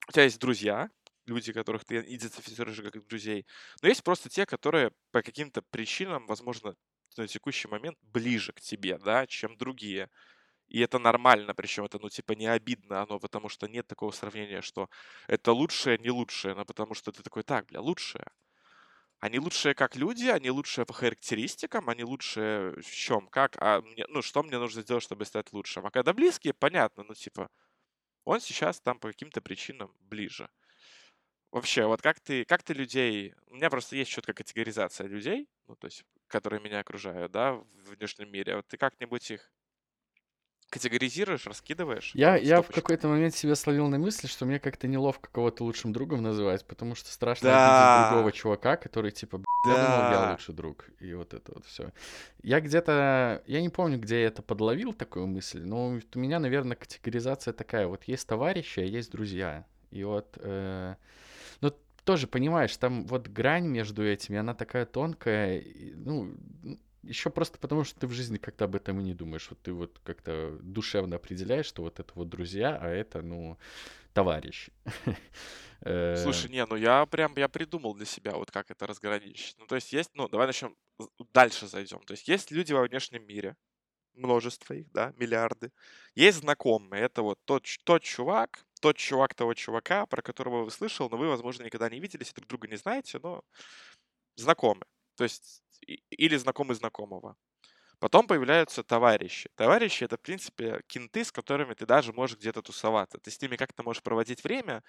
У 0.09 0.11
тебя 0.11 0.23
есть 0.23 0.39
друзья, 0.39 0.89
люди, 1.25 1.53
которых 1.53 1.85
ты 1.85 1.99
идентифицируешь 1.99 2.81
как 2.81 3.07
друзей. 3.07 3.45
Но 3.81 3.87
есть 3.87 4.03
просто 4.03 4.29
те, 4.29 4.45
которые 4.45 4.91
по 5.11 5.21
каким-то 5.21 5.61
причинам, 5.61 6.25
возможно, 6.25 6.75
на 7.17 7.27
текущий 7.27 7.67
момент 7.67 7.97
ближе 8.01 8.53
к 8.53 8.61
тебе, 8.61 8.97
да, 8.97 9.27
чем 9.27 9.57
другие. 9.57 10.09
И 10.67 10.81
это 10.81 10.99
нормально, 10.99 11.55
причем 11.55 11.85
это, 11.85 11.97
ну, 11.99 12.09
типа, 12.09 12.33
не 12.33 12.45
обидно 12.45 13.01
оно, 13.01 13.19
потому 13.19 13.49
что 13.49 13.67
нет 13.67 13.87
такого 13.87 14.11
сравнения, 14.11 14.61
что 14.61 14.89
это 15.27 15.51
лучшее, 15.51 15.97
не 15.97 16.11
лучшее, 16.11 16.53
но 16.53 16.63
потому 16.65 16.93
что 16.93 17.11
ты 17.11 17.23
такой, 17.23 17.43
так, 17.43 17.65
бля, 17.65 17.81
лучшее. 17.81 18.25
Они 19.19 19.39
лучшие 19.39 19.73
как 19.73 19.95
люди, 19.95 20.27
они 20.27 20.49
лучшие 20.49 20.85
по 20.85 20.93
характеристикам, 20.93 21.89
они 21.89 22.03
лучшие 22.03 22.79
в 22.81 22.91
чем, 22.91 23.27
как, 23.27 23.57
а 23.59 23.81
мне, 23.81 24.05
ну, 24.07 24.21
что 24.21 24.43
мне 24.43 24.57
нужно 24.59 24.81
сделать, 24.81 25.03
чтобы 25.03 25.25
стать 25.25 25.51
лучшим. 25.51 25.85
А 25.85 25.91
когда 25.91 26.13
близкие, 26.13 26.53
понятно, 26.53 27.03
ну, 27.03 27.13
типа, 27.13 27.49
он 28.23 28.39
сейчас 28.39 28.79
там 28.79 28.99
по 28.99 29.09
каким-то 29.09 29.41
причинам 29.41 29.93
ближе. 29.99 30.49
Вообще, 31.51 31.85
вот 31.85 32.01
как 32.01 32.19
ты, 32.19 32.45
как 32.45 32.63
ты 32.63 32.73
людей... 32.73 33.33
У 33.47 33.55
меня 33.55 33.69
просто 33.69 33.95
есть 33.95 34.11
четкая 34.11 34.35
категоризация 34.35 35.07
людей, 35.07 35.49
ну, 35.67 35.75
то 35.75 35.87
есть, 35.87 36.03
которые 36.29 36.61
меня 36.61 36.79
окружают, 36.79 37.31
да, 37.31 37.53
в 37.53 37.95
внешнем 37.95 38.31
мире. 38.31 38.55
Вот 38.55 38.67
ты 38.67 38.77
как-нибудь 38.77 39.29
их 39.31 39.51
категоризируешь, 40.69 41.47
раскидываешь? 41.47 42.11
Я, 42.13 42.35
я 42.37 42.61
в 42.61 42.67
какой-то 42.67 43.07
момент 43.07 43.33
себя 43.35 43.55
словил 43.55 43.87
на 43.87 43.97
мысли, 43.97 44.27
что 44.27 44.45
мне 44.45 44.59
как-то 44.59 44.87
неловко 44.87 45.29
кого-то 45.31 45.63
лучшим 45.63 45.91
другом 45.93 46.21
называть, 46.21 46.65
потому 46.65 46.95
что 46.95 47.11
страшно 47.11 47.49
обидеть 47.49 48.09
другого 48.11 48.31
Да, 48.31 48.37
чувака, 48.37 48.77
который 48.77 49.11
типа, 49.11 49.39
«Б***ь, 49.39 49.67
я 49.67 49.73
думал, 49.73 50.11
я 50.11 50.11
да. 50.11 50.31
лучший 50.31 50.53
друг. 50.53 50.85
И 50.99 51.13
вот 51.13 51.33
это 51.33 51.51
вот 51.55 51.65
все. 51.65 51.91
Я 52.43 52.61
где-то, 52.61 53.43
я 53.47 53.61
не 53.61 53.69
помню, 53.69 53.97
где 53.99 54.21
я 54.21 54.27
это 54.27 54.41
подловил, 54.41 54.93
такую 54.93 55.27
мысль, 55.27 55.61
но 55.63 55.87
у 55.87 56.19
меня, 56.19 56.39
наверное, 56.39 56.77
категоризация 56.77 57.53
такая. 57.53 57.87
Вот 57.87 58.03
есть 58.03 58.27
товарищи, 58.27 58.79
а 58.79 58.83
есть 58.83 59.11
друзья. 59.11 59.65
И 59.89 60.03
вот, 60.03 60.37
э, 60.39 60.95
тоже 62.09 62.25
понимаешь, 62.25 62.75
там 62.75 63.05
вот 63.05 63.27
грань 63.27 63.67
между 63.67 64.03
этими, 64.03 64.39
она 64.39 64.55
такая 64.55 64.87
тонкая, 64.87 65.63
ну, 65.93 66.35
еще 67.03 67.29
просто 67.29 67.59
потому, 67.59 67.83
что 67.83 67.99
ты 67.99 68.07
в 68.07 68.13
жизни 68.13 68.37
как-то 68.37 68.65
об 68.65 68.75
этом 68.75 68.99
и 68.99 69.03
не 69.03 69.13
думаешь. 69.13 69.45
Вот 69.51 69.61
ты 69.61 69.71
вот 69.71 69.99
как-то 70.03 70.57
душевно 70.63 71.17
определяешь, 71.17 71.67
что 71.67 71.83
вот 71.83 71.99
это 71.99 72.11
вот 72.15 72.27
друзья, 72.27 72.79
а 72.81 72.87
это, 72.89 73.21
ну, 73.21 73.59
товарищ. 74.13 74.69
Э, 75.81 76.17
Слушай, 76.17 76.51
не, 76.51 76.65
ну 76.65 76.75
я 76.75 77.05
прям, 77.05 77.33
я 77.37 77.47
придумал 77.47 77.93
для 77.93 78.05
себя, 78.05 78.33
вот 78.33 78.51
как 78.51 78.69
это 78.69 78.85
разграничить. 78.85 79.55
Ну, 79.59 79.65
то 79.65 79.75
есть 79.75 79.93
есть, 79.93 80.09
ну, 80.13 80.27
давай 80.27 80.47
начнем, 80.47 80.75
дальше 81.33 81.67
зайдем. 81.67 81.99
То 81.99 82.11
есть 82.15 82.27
есть 82.27 82.51
люди 82.51 82.73
во 82.73 82.83
внешнем 82.83 83.25
мире, 83.25 83.55
множество 84.13 84.73
их, 84.73 84.91
да, 84.91 85.13
миллиарды. 85.15 85.71
Есть 86.15 86.39
знакомые, 86.39 87.03
это 87.03 87.21
вот 87.21 87.39
тот, 87.45 87.65
тот 87.85 88.03
чувак, 88.03 88.65
тот 88.79 88.97
чувак 88.97 89.35
того 89.35 89.53
чувака, 89.53 90.05
про 90.05 90.21
которого 90.21 90.63
вы 90.65 90.71
слышал, 90.71 91.09
но 91.09 91.17
вы, 91.17 91.27
возможно, 91.29 91.63
никогда 91.63 91.89
не 91.89 91.99
виделись 91.99 92.33
друг 92.33 92.47
друга 92.47 92.67
не 92.67 92.77
знаете, 92.77 93.19
но 93.21 93.43
знакомы. 94.35 94.83
То 95.15 95.23
есть 95.25 95.63
или 96.09 96.35
знакомый 96.37 96.75
знакомого. 96.75 97.35
Потом 97.99 98.27
появляются 98.27 98.83
товарищи. 98.83 99.49
Товарищи— 99.55 100.03
это, 100.05 100.17
в 100.17 100.21
принципе, 100.21 100.81
кенты, 100.87 101.23
с 101.25 101.31
которыми 101.31 101.73
ты 101.73 101.85
даже 101.85 102.13
можешь 102.13 102.37
где-то 102.37 102.61
тусоваться. 102.61 103.19
Ты 103.19 103.31
с 103.31 103.41
ними 103.41 103.57
как-то 103.57 103.83
можешь 103.83 104.03
проводить 104.03 104.43
время, 104.43 104.83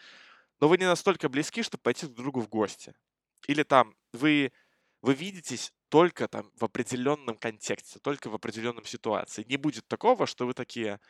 но 0.61 0.69
вы 0.69 0.79
не 0.79 0.87
настолько 0.87 1.29
близки, 1.29 1.63
чтобы 1.63 1.83
пойти 1.83 2.07
друг 2.07 2.17
к 2.17 2.21
другу 2.21 2.41
в 2.41 2.49
гости. 2.49 2.95
Или 3.49 3.63
там 3.65 3.95
вы, 4.13 4.53
вы 5.03 5.15
видитесь 5.15 5.73
только 5.89 6.29
там 6.29 6.51
в 6.57 6.65
определенном 6.65 7.37
контексте, 7.39 7.99
только 8.01 8.31
в 8.31 8.35
определенном 8.35 8.85
ситуации. 8.85 9.45
Не 9.49 9.57
будет 9.57 9.89
такого, 9.89 10.27
что 10.27 10.47
вы 10.47 10.55
такие, 10.55 11.01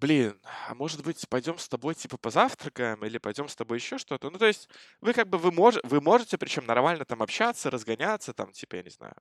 блин, 0.00 0.40
а 0.68 0.74
может 0.74 1.02
быть, 1.04 1.28
пойдем 1.28 1.58
с 1.58 1.68
тобой 1.68 1.94
типа 1.94 2.16
позавтракаем 2.18 3.04
или 3.04 3.18
пойдем 3.18 3.48
с 3.48 3.56
тобой 3.56 3.78
еще 3.78 3.98
что-то. 3.98 4.30
Ну, 4.30 4.38
то 4.38 4.46
есть 4.46 4.68
вы 5.00 5.12
как 5.12 5.28
бы, 5.28 5.38
вы, 5.38 5.52
мож, 5.52 5.76
вы 5.84 6.00
можете 6.00 6.38
причем 6.38 6.66
нормально 6.66 7.04
там 7.04 7.22
общаться, 7.22 7.70
разгоняться, 7.70 8.32
там, 8.32 8.52
типа, 8.52 8.76
я 8.76 8.82
не 8.84 8.90
знаю, 8.90 9.14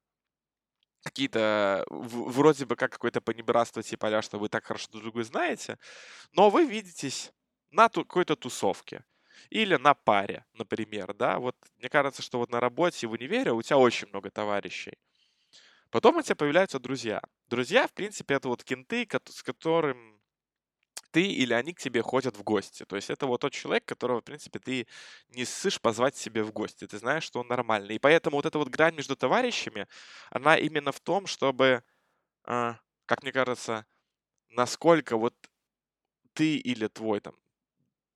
какие-то 1.04 1.86
вроде 1.90 2.66
бы 2.66 2.76
как 2.76 2.92
какое-то 2.92 3.22
понебратство 3.22 3.84
типа 3.84 4.08
а 4.18 4.22
что 4.22 4.40
вы 4.40 4.50
так 4.50 4.66
хорошо 4.66 4.88
друг 4.92 5.04
друга 5.04 5.24
знаете, 5.24 5.78
но 6.34 6.50
вы 6.50 6.66
видитесь 6.66 7.32
на 7.72 7.90
ту- 7.90 8.06
какой-то 8.06 8.36
тусовке 8.36 9.06
или 9.50 9.76
на 9.78 9.94
паре, 9.94 10.46
например, 10.54 11.14
да, 11.14 11.40
вот 11.40 11.56
мне 11.78 11.90
кажется, 11.90 12.22
что 12.24 12.40
вот 12.40 12.52
на 12.52 12.60
работе 12.60 13.08
в 13.08 13.12
универе 13.14 13.54
у 13.54 13.62
тебя 13.62 13.78
очень 13.78 14.08
много 14.10 14.32
товарищей. 14.32 14.94
Потом 15.92 16.18
у 16.18 16.22
тебя 16.22 16.36
появляются 16.36 16.80
друзья. 16.80 17.22
Друзья, 17.48 17.88
в 17.88 17.94
принципе, 17.94 18.36
это 18.36 18.50
вот 18.50 18.64
кенты, 18.64 19.08
с 19.30 19.44
которым 19.44 20.17
ты 21.12 21.24
или 21.28 21.54
они 21.54 21.74
к 21.74 21.80
тебе 21.80 22.02
ходят 22.02 22.38
в 22.38 22.44
гости. 22.44 22.86
То 22.86 22.96
есть 22.96 23.10
это 23.10 23.28
вот 23.28 23.42
тот 23.42 23.54
человек, 23.54 23.86
которого, 23.86 24.22
в 24.22 24.24
принципе, 24.24 24.60
ты 24.60 24.88
не 25.30 25.46
ссышь 25.46 25.80
позвать 25.82 26.16
себе 26.18 26.44
в 26.44 26.52
гости. 26.52 26.88
Ты 26.88 26.98
знаешь, 27.00 27.24
что 27.24 27.40
он 27.42 27.48
нормальный. 27.48 27.96
И 27.96 28.00
поэтому 28.00 28.38
вот 28.38 28.46
эта 28.46 28.58
вот 28.60 28.70
грань 28.70 28.96
между 28.96 29.16
товарищами, 29.16 29.88
она 30.32 30.58
именно 30.58 30.92
в 30.92 31.00
том, 31.00 31.28
чтобы, 31.28 31.84
а, 32.46 32.80
как 33.06 33.24
мне 33.24 33.32
кажется, 33.34 33.86
насколько 34.50 35.18
вот 35.18 35.36
ты 36.34 36.58
или 36.58 36.88
твой 36.88 37.20
там 37.20 37.36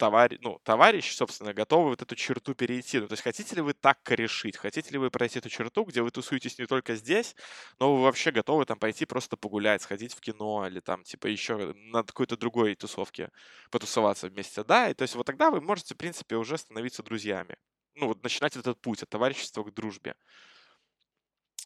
товарищ, 0.02 0.40
ну, 0.42 0.60
товарищ, 0.64 1.14
собственно, 1.16 1.54
готовы 1.54 1.90
вот 1.92 2.02
эту 2.02 2.16
черту 2.16 2.56
перейти. 2.56 3.00
Ну, 3.00 3.08
то 3.08 3.14
есть 3.14 3.24
хотите 3.24 3.56
ли 3.56 3.62
вы 3.62 3.74
так 3.74 4.02
корешить? 4.04 4.58
Хотите 4.58 4.90
ли 4.92 4.98
вы 4.98 5.12
пройти 5.12 5.40
эту 5.40 5.50
черту, 5.50 5.84
где 5.86 6.02
вы 6.02 6.10
тусуетесь 6.12 6.58
не 6.60 6.66
только 6.66 6.96
здесь, 6.96 7.36
но 7.80 7.96
вы 7.96 8.04
вообще 8.04 8.32
готовы 8.32 8.66
там 8.66 8.80
пойти 8.80 9.06
просто 9.06 9.38
погулять, 9.38 9.82
сходить 9.84 10.14
в 10.16 10.20
кино 10.22 10.68
или 10.68 10.80
там 10.80 11.04
типа 11.04 11.28
еще 11.28 11.74
на 11.76 12.04
какой-то 12.04 12.38
другой 12.38 12.76
тусовке 12.76 13.30
потусоваться 13.72 14.28
вместе, 14.30 14.64
да? 14.64 14.90
И 14.90 14.94
то 14.96 15.04
есть 15.04 15.16
вот 15.16 15.26
тогда 15.28 15.52
вы 15.52 15.62
можете, 15.62 15.94
в 15.96 15.98
принципе, 15.98 16.36
уже 16.36 16.58
становиться 16.58 17.04
друзьями. 17.04 17.58
Ну, 17.96 18.08
вот 18.08 18.24
начинать 18.24 18.56
этот 18.56 18.82
путь 18.82 19.04
от 19.04 19.10
товарищества 19.10 19.64
к 19.64 19.74
дружбе. 19.74 20.16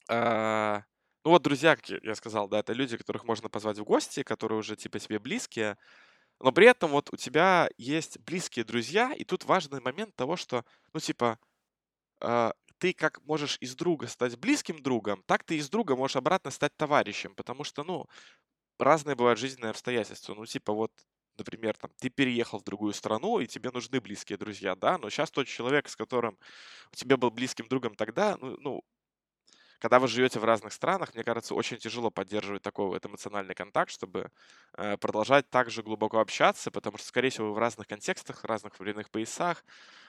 А, 0.10 0.84
Ну 1.24 1.32
вот 1.32 1.42
друзья, 1.42 1.76
как 1.76 1.90
я 1.90 2.16
сказал, 2.16 2.48
да, 2.48 2.60
это 2.60 2.74
люди, 2.74 2.98
которых 2.98 3.24
можно 3.26 3.50
позвать 3.50 3.80
в 3.80 3.84
гости, 3.84 4.22
которые 4.24 4.60
уже 4.60 4.76
типа 4.76 5.00
тебе 5.00 5.18
близкие, 5.20 5.78
но 6.42 6.52
при 6.52 6.68
этом 6.68 6.92
вот 6.92 7.10
у 7.14 7.18
тебя 7.18 7.70
есть 7.78 8.20
близкие 8.20 8.66
друзья, 8.66 9.14
и 9.14 9.24
тут 9.24 9.46
важный 9.46 9.82
момент 9.82 10.16
того, 10.16 10.36
что, 10.38 10.66
ну, 10.94 11.00
типа, 11.00 11.40
а, 12.22 12.54
ты 12.80 12.94
как 12.94 13.22
можешь 13.26 13.58
из 13.62 13.76
друга 13.76 14.08
стать 14.08 14.38
близким 14.38 14.82
другом, 14.82 15.24
так 15.28 15.44
ты 15.44 15.58
из 15.58 15.70
друга 15.70 15.96
можешь 15.96 16.18
обратно 16.18 16.52
стать 16.52 16.76
товарищем, 16.78 17.36
потому 17.36 17.64
что, 17.64 17.84
ну, 17.84 18.06
разные 18.80 19.16
бывают 19.16 19.40
жизненные 19.40 19.72
обстоятельства. 19.72 20.34
Ну, 20.36 20.46
типа, 20.46 20.74
вот, 20.74 20.92
например, 21.38 21.76
там, 21.78 21.92
ты 22.00 22.10
переехал 22.10 22.60
в 22.60 22.64
другую 22.64 22.94
страну, 22.94 23.40
и 23.40 23.48
тебе 23.48 23.72
нужны 23.72 24.02
близкие 24.02 24.38
друзья, 24.38 24.76
да, 24.76 24.98
но 24.98 25.10
сейчас 25.10 25.32
тот 25.32 25.48
человек, 25.48 25.90
с 25.90 25.96
которым 25.96 26.38
у 26.94 26.96
тебя 26.96 27.18
был 27.18 27.32
близким 27.32 27.68
другом 27.68 27.96
тогда, 27.96 28.38
ну, 28.42 28.58
ну, 28.60 28.84
когда 29.80 30.00
вы 30.00 30.08
живете 30.08 30.40
в 30.40 30.46
разных 30.46 30.74
странах, 30.74 31.14
мне 31.14 31.24
кажется, 31.24 31.56
очень 31.56 31.78
тяжело 31.78 32.10
поддерживать 32.10 32.62
такой 32.62 32.88
вот 32.88 33.06
эмоциональный 33.06 33.56
контакт, 33.56 33.92
чтобы 33.92 34.32
э, 34.78 34.98
продолжать 34.98 35.50
так 35.50 35.70
же 35.70 35.84
глубоко 35.84 36.20
общаться, 36.20 36.72
потому 36.72 36.98
что, 36.98 37.08
скорее 37.08 37.30
всего, 37.30 37.48
вы 37.48 37.54
в 37.54 37.58
разных 37.58 37.88
контекстах, 37.88 38.44
в 38.44 38.46
разных 38.46 38.80
временных 38.80 39.10
поясах, 39.10 39.64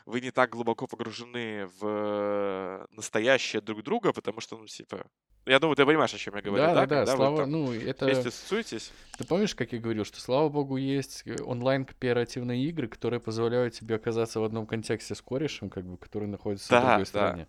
вы 0.07 0.21
не 0.21 0.31
так 0.31 0.51
глубоко 0.51 0.87
погружены 0.87 1.69
в 1.81 2.87
настоящее 2.93 3.61
друг 3.61 3.83
друга, 3.83 4.13
потому 4.13 4.41
что, 4.41 4.57
ну, 4.57 4.67
типа, 4.67 5.07
я 5.47 5.61
думаю, 5.61 5.77
ты 5.77 5.85
понимаешь, 5.87 6.13
о 6.15 6.19
чем 6.19 6.35
я 6.35 6.43
говорю, 6.43 6.65
Да, 6.65 6.75
да? 6.75 6.87
да, 6.87 7.05
да, 7.05 7.13
вы 7.13 7.17
слава, 7.17 7.37
там 7.39 7.51
ну, 7.51 7.67
вместе 7.67 7.91
это, 7.91 8.23
тусуетесь, 8.23 8.93
ты 9.17 9.25
помнишь, 9.25 9.55
как 9.55 9.73
я 9.73 9.79
говорил, 9.79 10.05
что, 10.05 10.21
слава 10.21 10.49
богу, 10.49 10.77
есть 10.77 11.23
э, 11.25 11.37
онлайн-кооперативные 11.43 12.65
игры, 12.65 12.89
которые 12.89 13.21
позволяют 13.21 13.75
тебе 13.75 13.97
оказаться 13.97 14.41
в 14.41 14.45
одном 14.45 14.67
контексте 14.67 15.15
с 15.15 15.23
корешем, 15.23 15.71
как 15.71 15.85
бы, 15.85 15.99
который 15.99 16.27
находится 16.29 16.67
в 16.67 16.71
да, 16.71 16.81
другой 16.81 16.99
да, 16.99 17.07
стране. 17.07 17.49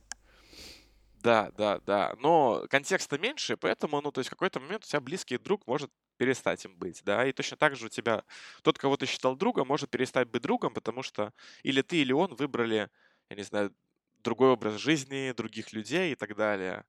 Да, 1.23 1.51
да, 1.57 1.79
да, 1.79 2.15
но 2.19 2.65
контекста 2.69 3.17
меньше, 3.17 3.57
поэтому, 3.57 4.01
ну, 4.01 4.11
то 4.11 4.19
есть 4.19 4.29
в 4.29 4.31
какой-то 4.31 4.59
момент 4.59 4.83
у 4.85 4.87
тебя 4.87 5.01
близкий 5.01 5.37
друг 5.37 5.65
может 5.67 5.91
перестать 6.17 6.63
им 6.65 6.77
быть, 6.77 7.01
да, 7.03 7.25
и 7.27 7.31
точно 7.33 7.57
так 7.57 7.75
же 7.75 7.87
у 7.87 7.89
тебя 7.89 8.23
тот, 8.63 8.77
кого 8.77 8.97
ты 8.97 9.05
считал 9.05 9.35
другом, 9.35 9.67
может 9.67 9.89
перестать 9.89 10.29
быть 10.29 10.41
другом, 10.43 10.73
потому 10.73 11.03
что 11.03 11.33
или 11.63 11.81
ты, 11.81 11.97
или 11.97 12.11
он 12.13 12.35
выбрали, 12.35 12.89
я 13.29 13.35
не 13.35 13.43
знаю, 13.43 13.75
другой 14.19 14.49
образ 14.51 14.75
жизни, 14.75 15.31
других 15.35 15.73
людей 15.73 16.11
и 16.11 16.15
так 16.15 16.35
далее. 16.35 16.85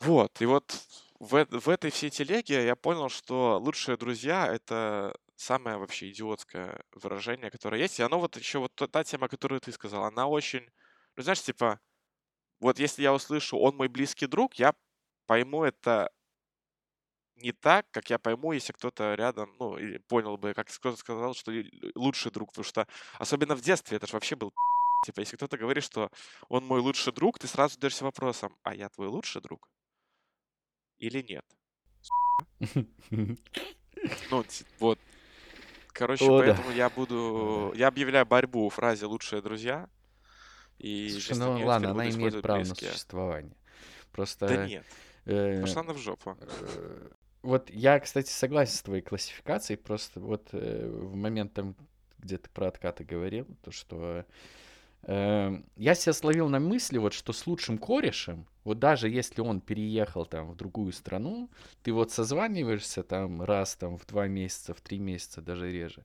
Вот, 0.00 0.40
и 0.40 0.46
вот 0.46 0.72
в, 1.18 1.44
в 1.50 1.68
этой 1.68 1.90
всей 1.90 2.10
телеге 2.10 2.64
я 2.64 2.74
понял, 2.76 3.08
что 3.10 3.58
лучшие 3.58 3.96
друзья— 3.98 4.46
это 4.52 5.14
самое 5.36 5.76
вообще 5.76 6.10
идиотское 6.10 6.82
выражение, 6.92 7.50
которое 7.50 7.80
есть. 7.82 7.98
И 8.00 8.02
оно 8.02 8.18
вот 8.18 8.36
еще 8.36 8.58
вот 8.60 8.74
та 8.74 9.04
тема, 9.04 9.28
которую 9.28 9.60
ты 9.60 9.72
сказал, 9.72 10.04
она 10.04 10.26
очень, 10.26 10.66
ну 11.16 11.22
знаешь, 11.22 11.42
типа, 11.42 11.80
вот 12.60 12.78
если 12.78 13.02
я 13.02 13.12
услышу 13.12 13.58
«он 13.58 13.76
мой 13.76 13.88
близкий 13.88 14.26
друг», 14.26 14.54
я 14.54 14.74
пойму 15.26 15.64
это 15.64 16.10
не 17.36 17.52
так, 17.52 17.86
как 17.90 18.10
я 18.10 18.18
пойму, 18.18 18.52
если 18.52 18.72
кто-то 18.72 19.14
рядом, 19.14 19.54
ну, 19.58 19.78
или 19.78 19.98
понял 19.98 20.36
бы, 20.36 20.52
как 20.52 20.68
кто-то 20.68 20.96
сказал, 20.96 21.34
что 21.34 21.52
лучший 21.94 22.30
друг, 22.30 22.50
потому 22.50 22.64
что 22.64 22.86
особенно 23.18 23.56
в 23.56 23.62
детстве 23.62 23.96
это 23.96 24.06
же 24.06 24.12
вообще 24.12 24.36
был 24.36 24.52
типа, 25.06 25.20
если 25.20 25.36
кто-то 25.36 25.56
говорит, 25.56 25.84
что 25.84 26.10
он 26.48 26.66
мой 26.66 26.80
лучший 26.80 27.12
друг, 27.12 27.38
ты 27.38 27.46
сразу 27.46 27.74
задаешься 27.74 28.04
вопросом, 28.04 28.56
а 28.62 28.74
я 28.74 28.88
твой 28.90 29.08
лучший 29.08 29.40
друг? 29.40 29.68
или 31.00 31.22
нет? 31.22 31.44
Ну, 34.30 34.44
вот, 34.78 34.98
короче, 35.88 36.24
поэтому 36.26 36.70
я 36.70 36.88
буду, 36.88 37.70
я 37.76 37.88
объявляю 37.88 38.24
борьбу 38.24 38.66
в 38.66 38.74
фразе 38.74 39.04
«лучшие 39.04 39.42
друзья», 39.42 39.90
и 40.80 41.10
Слушай, 41.10 41.38
ну 41.38 41.66
ладно, 41.66 41.90
она 41.90 42.10
имеет 42.10 42.42
право 42.42 42.58
на 42.58 42.64
близкие. 42.64 42.90
существование. 42.90 43.52
Да 43.52 43.56
Просто 44.12 44.66
нет, 44.66 44.84
э, 45.26 45.60
пошла 45.60 45.82
она 45.82 45.92
в 45.92 45.98
жопу. 45.98 46.36
э, 46.40 47.08
вот 47.42 47.70
я, 47.70 48.00
кстати, 48.00 48.30
согласен 48.30 48.74
с 48.74 48.82
твоей 48.82 49.02
классификацией, 49.02 49.78
просто 49.78 50.20
вот 50.20 50.48
э, 50.52 50.88
в 50.88 51.14
момент 51.14 51.54
там, 51.54 51.76
где 52.18 52.38
ты 52.38 52.50
про 52.50 52.68
откаты 52.68 53.04
говорил, 53.04 53.46
то 53.62 53.70
что 53.70 54.24
Эм, 55.02 55.64
я 55.76 55.94
себя 55.94 56.12
словил 56.12 56.48
на 56.48 56.60
мысли, 56.60 56.98
вот 56.98 57.14
что 57.14 57.32
с 57.32 57.46
лучшим 57.46 57.78
корешем, 57.78 58.46
вот 58.64 58.78
даже 58.78 59.08
если 59.08 59.40
он 59.40 59.60
переехал 59.60 60.26
там 60.26 60.50
в 60.50 60.56
другую 60.56 60.92
страну, 60.92 61.50
ты 61.82 61.92
вот 61.92 62.10
созваниваешься 62.10 63.02
там 63.02 63.42
раз 63.42 63.76
там 63.76 63.96
в 63.96 64.06
два 64.06 64.26
месяца, 64.28 64.74
в 64.74 64.80
три 64.80 64.98
месяца, 64.98 65.40
даже 65.40 65.72
реже. 65.72 66.04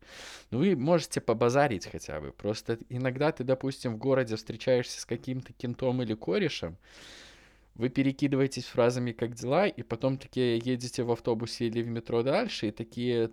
Ну, 0.51 0.59
вы 0.59 0.75
можете 0.75 1.19
побазарить 1.19 1.87
хотя 1.87 2.21
бы. 2.21 2.31
Просто 2.31 2.79
иногда 2.89 3.31
ты, 3.31 3.43
допустим, 3.43 3.95
в 3.95 3.97
городе 3.97 4.35
встречаешься 4.35 5.01
с 5.01 5.05
каким-то 5.05 5.51
кентом 5.53 6.01
или 6.01 6.13
корешем, 6.13 6.77
вы 7.75 7.89
перекидываетесь 7.89 8.65
фразами 8.65 9.11
«как 9.11 9.35
дела», 9.35 9.67
и 9.67 9.83
потом 9.83 10.17
такие 10.17 10.57
едете 10.57 11.03
в 11.03 11.11
автобусе 11.11 11.67
или 11.67 11.81
в 11.81 11.87
метро 11.89 12.23
дальше, 12.23 12.69
и 12.69 12.71
такие 12.71 13.31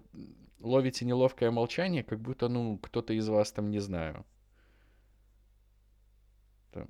ловите 0.61 1.05
неловкое 1.05 1.53
молчание, 1.53 2.03
как 2.03 2.21
будто, 2.21 2.49
ну, 2.49 2.77
кто-то 2.79 3.13
из 3.13 3.29
вас 3.29 3.53
там, 3.53 3.71
не 3.71 3.79
знаю, 3.79 4.25
там, 6.73 6.89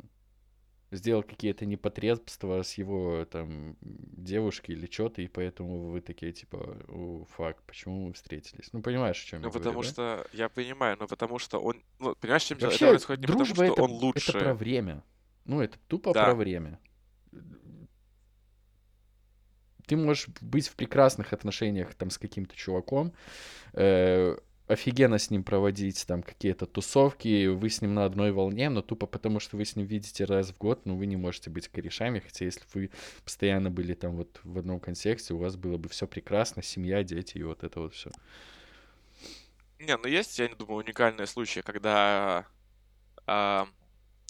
сделал 0.92 1.22
какие-то 1.22 1.64
непотребства 1.66 2.62
с 2.62 2.74
его 2.74 3.24
там 3.24 3.76
девушкой 3.80 4.72
или 4.72 4.86
что-то, 4.90 5.22
и 5.22 5.26
поэтому 5.28 5.90
вы 5.90 6.00
такие 6.00 6.32
типа, 6.32 6.76
о, 6.88 7.24
фак, 7.36 7.62
почему 7.64 8.06
мы 8.08 8.12
встретились? 8.12 8.68
Ну, 8.72 8.82
понимаешь, 8.82 9.22
о 9.22 9.26
чем 9.26 9.40
Ну, 9.40 9.48
я 9.48 9.52
потому 9.52 9.80
говорю, 9.80 9.88
да? 9.88 9.92
что, 10.24 10.26
я 10.36 10.48
понимаю, 10.48 10.96
но 11.00 11.06
потому 11.06 11.38
что 11.38 11.58
он, 11.58 11.82
ну, 11.98 12.14
понимаешь, 12.14 12.44
чем 12.44 12.58
дело? 12.58 12.68
Это 12.70 12.74
Вообще, 12.84 12.88
происходит 12.90 13.20
не 13.20 13.26
потому, 13.26 13.44
что 13.46 13.64
это, 13.64 13.82
он 13.82 13.90
это 13.90 13.98
про 14.00 14.06
лучше. 14.06 14.52
время. 14.54 15.04
Ну, 15.44 15.60
это 15.60 15.78
тупо 15.88 16.12
Да. 16.12 16.24
про 16.24 16.34
время. 16.34 16.78
Ты 19.86 19.96
можешь 19.96 20.28
быть 20.40 20.68
в 20.68 20.76
прекрасных 20.76 21.32
отношениях 21.32 21.94
там 21.94 22.10
с 22.10 22.18
каким-то 22.18 22.54
чуваком, 22.54 23.12
э, 23.72 24.36
офигенно 24.72 25.18
с 25.18 25.30
ним 25.30 25.44
проводить 25.44 26.06
там 26.06 26.22
какие-то 26.22 26.66
тусовки, 26.66 27.46
вы 27.46 27.70
с 27.70 27.80
ним 27.80 27.94
на 27.94 28.04
одной 28.04 28.32
волне, 28.32 28.68
но 28.68 28.82
тупо 28.82 29.06
потому, 29.06 29.40
что 29.40 29.56
вы 29.56 29.64
с 29.64 29.76
ним 29.76 29.86
видите 29.86 30.24
раз 30.24 30.50
в 30.50 30.58
год, 30.58 30.86
ну, 30.86 30.96
вы 30.96 31.06
не 31.06 31.16
можете 31.16 31.50
быть 31.50 31.68
корешами, 31.68 32.20
хотя 32.20 32.44
если 32.44 32.62
вы 32.74 32.90
постоянно 33.24 33.70
были 33.70 33.94
там 33.94 34.16
вот 34.16 34.40
в 34.44 34.58
одном 34.58 34.80
контексте, 34.80 35.34
у 35.34 35.38
вас 35.38 35.56
было 35.56 35.76
бы 35.76 35.88
все 35.88 36.06
прекрасно, 36.06 36.62
семья, 36.62 37.02
дети 37.02 37.38
и 37.38 37.42
вот 37.42 37.62
это 37.64 37.80
вот 37.80 37.94
все. 37.94 38.10
Не, 39.78 39.96
ну 39.96 40.06
есть, 40.06 40.38
я 40.38 40.48
не 40.48 40.54
думаю, 40.54 40.84
уникальные 40.84 41.26
случаи, 41.26 41.60
когда 41.60 42.46
а, 43.26 43.66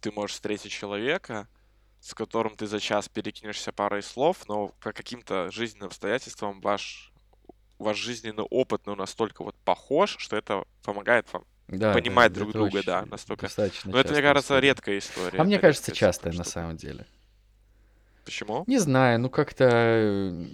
ты 0.00 0.10
можешь 0.10 0.34
встретить 0.34 0.72
человека, 0.72 1.48
с 2.00 2.14
которым 2.14 2.56
ты 2.56 2.66
за 2.66 2.80
час 2.80 3.08
перекинешься 3.08 3.72
парой 3.72 4.02
слов, 4.02 4.48
но 4.48 4.68
по 4.80 4.92
каким-то 4.92 5.50
жизненным 5.50 5.86
обстоятельствам 5.86 6.60
ваш, 6.60 7.11
ваш 7.82 7.98
жизненный 7.98 8.44
опыт 8.44 8.82
ну, 8.86 8.94
настолько 8.96 9.44
вот 9.44 9.54
похож, 9.64 10.16
что 10.18 10.36
это 10.36 10.64
помогает 10.82 11.32
вам 11.32 11.44
Да, 11.68 11.92
понимать 11.92 12.32
да, 12.32 12.40
друг 12.40 12.52
друга, 12.52 12.82
да, 12.84 13.06
настолько. 13.06 13.46
достаточно 13.46 13.90
Но 13.92 13.98
это, 13.98 14.12
мне 14.12 14.22
кажется, 14.22 14.54
история. 14.54 14.68
редкая 14.68 14.98
история. 14.98 15.38
А 15.38 15.44
мне 15.44 15.58
кажется, 15.58 15.90
редкая 15.90 16.08
частая 16.12 16.32
на 16.32 16.44
самом 16.44 16.76
деле. 16.76 17.06
Почему? 18.24 18.64
Не 18.66 18.78
знаю, 18.78 19.18
ну 19.20 19.30
как-то... 19.30 19.64
э, 19.68 20.46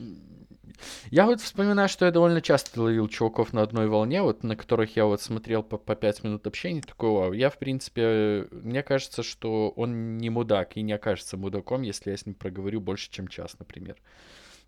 Я 1.11 1.27
вот 1.27 1.41
вспоминаю, 1.41 1.88
что 1.88 2.07
я 2.07 2.12
довольно 2.12 2.41
часто 2.41 2.83
ловил 2.83 3.09
чуваков 3.09 3.53
на 3.53 3.62
одной 3.62 3.88
волне, 3.88 4.23
вот 4.23 4.43
на 4.45 4.57
которых 4.57 4.97
я 4.97 5.05
вот 5.07 5.21
смотрел 5.21 5.62
по, 5.62 5.77
по 5.77 5.95
5 5.97 6.25
минут 6.25 6.47
общения, 6.47 6.81
такой, 6.83 7.11
вау, 7.11 7.33
я, 7.33 7.51
в 7.51 7.59
принципе, 7.59 8.47
мне 8.53 8.83
кажется, 8.83 9.23
что 9.23 9.71
он 9.71 10.17
не 10.19 10.31
мудак 10.31 10.77
и 10.77 10.83
не 10.83 10.93
окажется 10.93 11.37
мудаком, 11.37 11.83
если 11.83 12.11
я 12.11 12.17
с 12.17 12.27
ним 12.27 12.35
проговорю 12.35 12.81
больше, 12.81 13.11
чем 13.11 13.29
час, 13.29 13.59
например. 13.59 13.97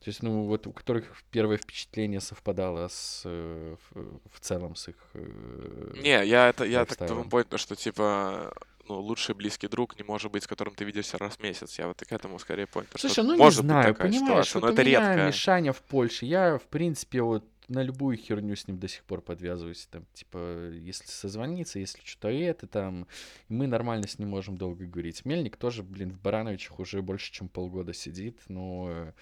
То 0.01 0.09
есть, 0.09 0.23
ну, 0.23 0.45
вот 0.45 0.67
у 0.67 0.73
которых 0.73 1.23
первое 1.31 1.59
впечатление 1.59 2.21
совпадало 2.21 2.89
с, 2.89 3.23
э, 3.27 3.77
в, 3.91 4.21
в 4.33 4.41
целом 4.41 4.75
с 4.75 4.89
их... 4.89 4.97
э, 5.13 5.93
Не, 6.03 6.27
я 6.27 6.49
это 6.49 6.65
я 6.65 6.87
так 6.87 6.97
тому 6.97 7.29
понял, 7.29 7.59
что 7.59 7.77
типа 7.77 8.53
ну, 8.89 8.99
лучший 8.99 9.35
близкий 9.35 9.69
друг 9.69 9.99
не 9.99 10.05
может 10.05 10.33
быть, 10.33 10.45
с 10.45 10.47
которым 10.47 10.75
ты 10.75 10.85
видишься 10.85 11.19
раз 11.19 11.37
в 11.37 11.43
месяц. 11.43 11.79
Я 11.79 11.87
вот 11.87 11.99
к 12.01 12.13
этому 12.13 12.39
скорее 12.39 12.67
понял. 12.67 12.89
что 12.89 12.99
Слушай, 12.99 13.25
ну 13.25 13.33
не 13.35 13.39
может 13.39 13.61
быть 13.61 13.67
знаю, 13.67 13.95
такая 13.95 14.09
понимаешь, 14.09 14.49
ситуация, 14.49 14.61
вот 14.61 14.67
но 14.67 14.73
это 14.73 14.85
меня 14.85 15.09
редко. 15.09 15.27
Мишаня 15.27 15.73
в 15.73 15.83
Польше, 15.83 16.25
я, 16.27 16.59
в 16.59 16.63
принципе, 16.63 17.23
вот 17.23 17.45
на 17.69 17.83
любую 17.83 18.17
херню 18.17 18.57
с 18.57 18.67
ним 18.67 18.79
до 18.79 18.89
сих 18.89 19.05
пор 19.05 19.21
подвязываюсь, 19.21 19.87
там, 19.91 20.05
типа, 20.13 20.71
если 20.71 21.07
созвониться, 21.07 21.79
если 21.79 22.01
что-то 22.05 22.29
это, 22.29 22.67
там, 22.67 23.07
мы 23.49 23.69
нормально 23.69 24.09
с 24.09 24.19
ним 24.19 24.31
можем 24.31 24.57
долго 24.57 24.87
говорить. 24.87 25.25
Мельник 25.25 25.57
тоже, 25.57 25.85
блин, 25.85 26.11
в 26.11 26.21
Барановичах 26.21 26.81
уже 26.81 27.01
больше, 27.01 27.31
чем 27.31 27.49
полгода 27.49 27.95
сидит, 27.95 28.41
но 28.49 28.89
э, 28.91 29.13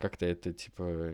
как-то 0.00 0.26
это, 0.26 0.52
типа, 0.52 1.12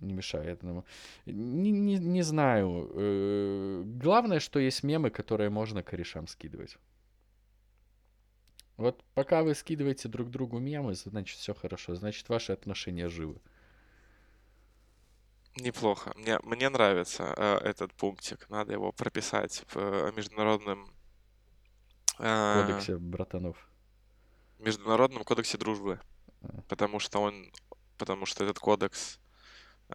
не 0.00 0.12
мешает 0.14 0.58
этому. 0.58 0.84
Не, 1.26 1.70
не, 1.70 1.98
не 1.98 2.22
знаю. 2.22 2.90
э, 2.94 3.82
Главное, 3.84 4.40
что 4.40 4.58
есть 4.58 4.82
мемы, 4.82 5.10
которые 5.10 5.50
можно 5.50 5.82
корешам 5.82 6.26
скидывать. 6.26 6.78
Вот 8.76 9.04
пока 9.14 9.42
вы 9.42 9.54
скидываете 9.54 10.08
друг 10.08 10.30
другу 10.30 10.58
мемы, 10.58 10.94
значит 10.94 11.38
все 11.38 11.52
хорошо, 11.54 11.94
значит 11.96 12.28
ваши 12.28 12.52
отношения 12.52 13.08
живы. 13.08 13.40
Неплохо. 15.56 16.12
Мне, 16.16 16.38
мне 16.44 16.68
нравится 16.68 17.34
э, 17.36 17.58
этот 17.64 17.92
пунктик. 17.94 18.48
Надо 18.48 18.72
его 18.72 18.92
прописать 18.92 19.64
в 19.68 19.76
э, 19.76 20.12
международном, 20.16 20.88
э, 22.20 22.62
кодексе 22.66 22.96
братанов. 22.96 23.68
международном 24.60 25.24
кодексе 25.24 25.58
дружбы. 25.58 26.00
А. 26.42 26.62
Потому 26.68 27.00
что 27.00 27.18
он, 27.20 27.50
потому 27.98 28.26
что 28.26 28.44
этот 28.44 28.58
кодекс 28.58 29.18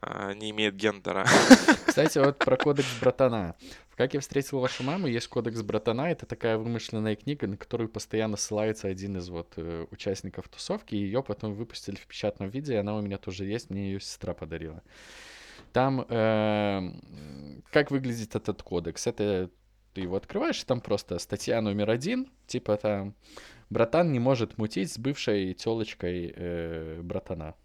э, 0.02 0.34
не 0.36 0.52
имеет 0.52 0.76
гендера. 0.76 1.26
Кстати, 1.86 2.20
вот 2.20 2.38
про 2.38 2.58
кодекс 2.58 2.88
братана. 3.00 3.56
«Как 3.96 4.16
я 4.16 4.20
встретил 4.22 4.60
вашу 4.60 4.84
маму» 4.84 5.08
есть 5.08 5.28
кодекс 5.28 5.62
братана. 5.62 6.12
Это 6.12 6.26
такая 6.26 6.58
вымышленная 6.58 7.16
книга, 7.16 7.48
на 7.48 7.58
которую 7.58 7.90
постоянно 7.90 8.38
ссылается 8.38 8.88
один 8.88 9.18
из 9.18 9.30
вот 9.30 9.54
э, 9.58 9.86
участников 9.92 10.50
тусовки. 10.50 10.96
Ее 10.96 11.22
потом 11.24 11.54
выпустили 11.54 11.96
в 11.96 12.08
печатном 12.08 12.50
виде, 12.50 12.74
и 12.74 12.78
она 12.78 12.96
у 12.96 13.02
меня 13.02 13.18
тоже 13.18 13.46
есть, 13.46 13.70
мне 13.70 13.92
ее 13.92 14.00
сестра 14.00 14.34
подарила. 14.34 14.82
Там 15.74 16.06
эм, 16.08 17.64
как 17.72 17.90
выглядит 17.92 18.36
этот 18.36 18.62
кодекс? 18.62 19.08
Это 19.08 19.50
ты 19.94 20.02
его 20.02 20.16
открываешь, 20.16 20.62
и 20.62 20.66
там 20.66 20.82
просто 20.82 21.20
статья 21.20 21.62
номер 21.62 21.90
один, 21.90 22.32
типа 22.48 22.78
там 22.78 23.16
братан 23.70 24.12
не 24.12 24.20
может 24.20 24.58
мутить 24.58 24.92
с 24.92 24.98
бывшей 24.98 25.54
телочкой 25.54 26.34
э, 26.36 27.02
братана. 27.02 27.56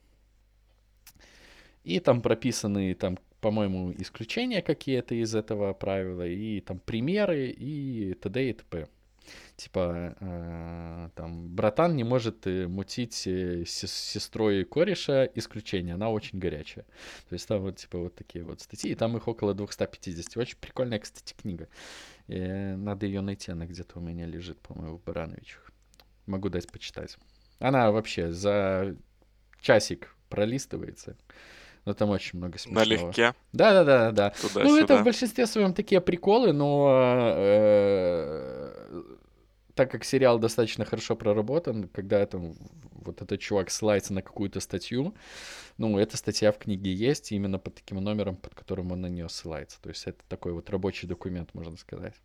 И 1.89 2.01
там 2.01 2.21
прописаны, 2.21 2.95
там, 2.95 3.19
по-моему, 3.41 3.95
исключения 3.97 4.61
какие-то 4.61 5.15
из 5.15 5.35
этого 5.35 5.73
правила, 5.73 6.27
и 6.27 6.61
там 6.61 6.81
примеры, 6.81 7.49
и 7.49 8.13
т.д. 8.13 8.51
и 8.51 8.53
т.п. 8.53 8.89
Типа, 9.57 10.15
э, 10.21 11.09
там, 11.15 11.49
братан 11.49 11.97
не 11.97 12.05
может 12.05 12.47
э, 12.47 12.69
мутить 12.69 13.27
э, 13.27 13.65
с 13.65 13.87
сестрой 13.87 14.65
кореша, 14.65 15.25
исключение, 15.35 15.95
она 15.95 16.11
очень 16.11 16.39
горячая. 16.39 16.85
То 17.31 17.33
есть 17.33 17.49
там 17.49 17.63
вот, 17.63 17.77
типа, 17.77 17.99
вот 17.99 18.15
такие 18.15 18.45
вот 18.45 18.61
статьи, 18.61 18.91
и 18.91 18.95
там 18.95 19.17
их 19.17 19.27
около 19.27 19.55
250. 19.55 20.37
Очень 20.37 20.59
прикольная, 20.59 20.99
кстати, 20.99 21.35
книга. 21.41 21.69
Э, 22.27 22.77
надо 22.77 23.07
ее 23.07 23.23
найти, 23.23 23.51
она 23.51 23.65
где-то 23.65 23.99
у 23.99 24.03
меня 24.03 24.27
лежит, 24.27 24.61
по-моему, 24.61 24.99
в 24.99 25.05
Барановичах. 25.05 25.73
Могу 26.27 26.51
дать 26.51 26.71
почитать. 26.71 27.17
Она 27.61 27.91
вообще 27.93 28.31
за 28.31 28.95
часик 29.63 30.15
пролистывается. 30.29 31.17
Но 31.89 31.95
там 31.95 32.11
очень 32.11 32.39
много 32.39 32.59
смешного. 32.59 32.85
Налегке, 32.85 33.35
Да, 33.55 33.73
да, 33.73 33.83
да, 33.83 34.13
да. 34.13 34.35
Ну, 34.57 34.77
это 34.77 34.99
в 34.99 35.05
большинстве 35.05 35.47
своем 35.47 35.73
такие 35.73 36.03
приколы, 36.03 36.53
но 36.53 37.33
э, 37.35 39.03
так 39.75 39.91
как 39.91 40.05
сериал 40.05 40.39
достаточно 40.39 40.85
хорошо 40.85 41.17
проработан, 41.17 41.89
когда 41.89 42.27
там 42.27 42.53
вот 42.93 43.23
этот 43.23 43.41
чувак 43.41 43.71
ссылается 43.71 44.13
на 44.13 44.21
какую-то 44.21 44.61
статью, 44.61 45.15
ну, 45.79 45.99
эта 45.99 46.19
статья 46.19 46.53
в 46.53 46.59
книге 46.59 46.93
есть 46.93 47.33
именно 47.33 47.59
под 47.59 47.77
таким 47.77 47.97
номером, 48.05 48.37
под 48.37 48.55
которым 48.55 48.93
он 48.93 49.01
на 49.01 49.07
нее 49.07 49.31
ссылается. 49.31 49.81
То 49.81 49.89
есть 49.89 50.07
это 50.07 50.19
такой 50.29 50.53
вот 50.53 50.69
рабочий 50.69 51.09
документ, 51.09 51.55
можно 51.55 51.79
сказать. 51.79 52.17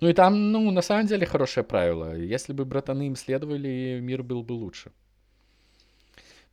Ну 0.00 0.08
и 0.08 0.12
там, 0.14 0.50
ну, 0.50 0.72
на 0.72 0.82
самом 0.82 1.06
деле 1.06 1.26
хорошее 1.26 1.62
правило. 1.62 2.16
Если 2.16 2.52
бы 2.52 2.64
братаны 2.64 3.06
им 3.06 3.14
следовали, 3.14 4.00
мир 4.02 4.24
был 4.24 4.42
бы 4.42 4.54
лучше. 4.54 4.90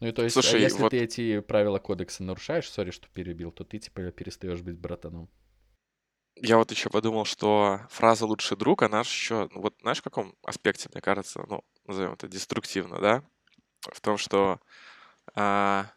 Ну 0.04 0.10
и 0.10 0.12
то 0.12 0.22
есть, 0.22 0.36
а 0.36 0.42
Слушай, 0.42 0.60
если 0.60 0.82
вот- 0.82 0.90
ты 0.90 1.00
эти 1.00 1.40
правила 1.40 1.80
кодекса 1.80 2.24
нарушаешь, 2.24 2.70
сори, 2.70 2.92
что 2.92 3.08
перебил, 3.08 3.54
то 3.54 3.64
ты 3.64 3.80
типа 3.80 4.12
перестаешь 4.12 4.60
быть 4.60 4.78
братаном. 4.78 5.30
Я 6.36 6.58
вот 6.58 6.72
еще 6.72 6.90
подумал, 6.90 7.24
что 7.24 7.80
фраза 7.90 8.26
«лучший 8.26 8.58
друг», 8.58 8.82
она 8.84 9.04
же 9.04 9.10
еще, 9.10 9.48
ну 9.54 9.62
вот 9.62 9.78
знаешь, 9.80 10.00
в 10.00 10.04
каком 10.04 10.36
аспекте, 10.44 10.90
мне 10.92 11.00
кажется, 11.00 11.46
ну, 11.48 11.64
назовем 11.86 12.12
это 12.16 12.28
деструктивно, 12.28 13.00
да? 13.00 13.24
В 13.94 14.02
том, 14.02 14.18
что 14.18 14.60
а, 15.36 15.90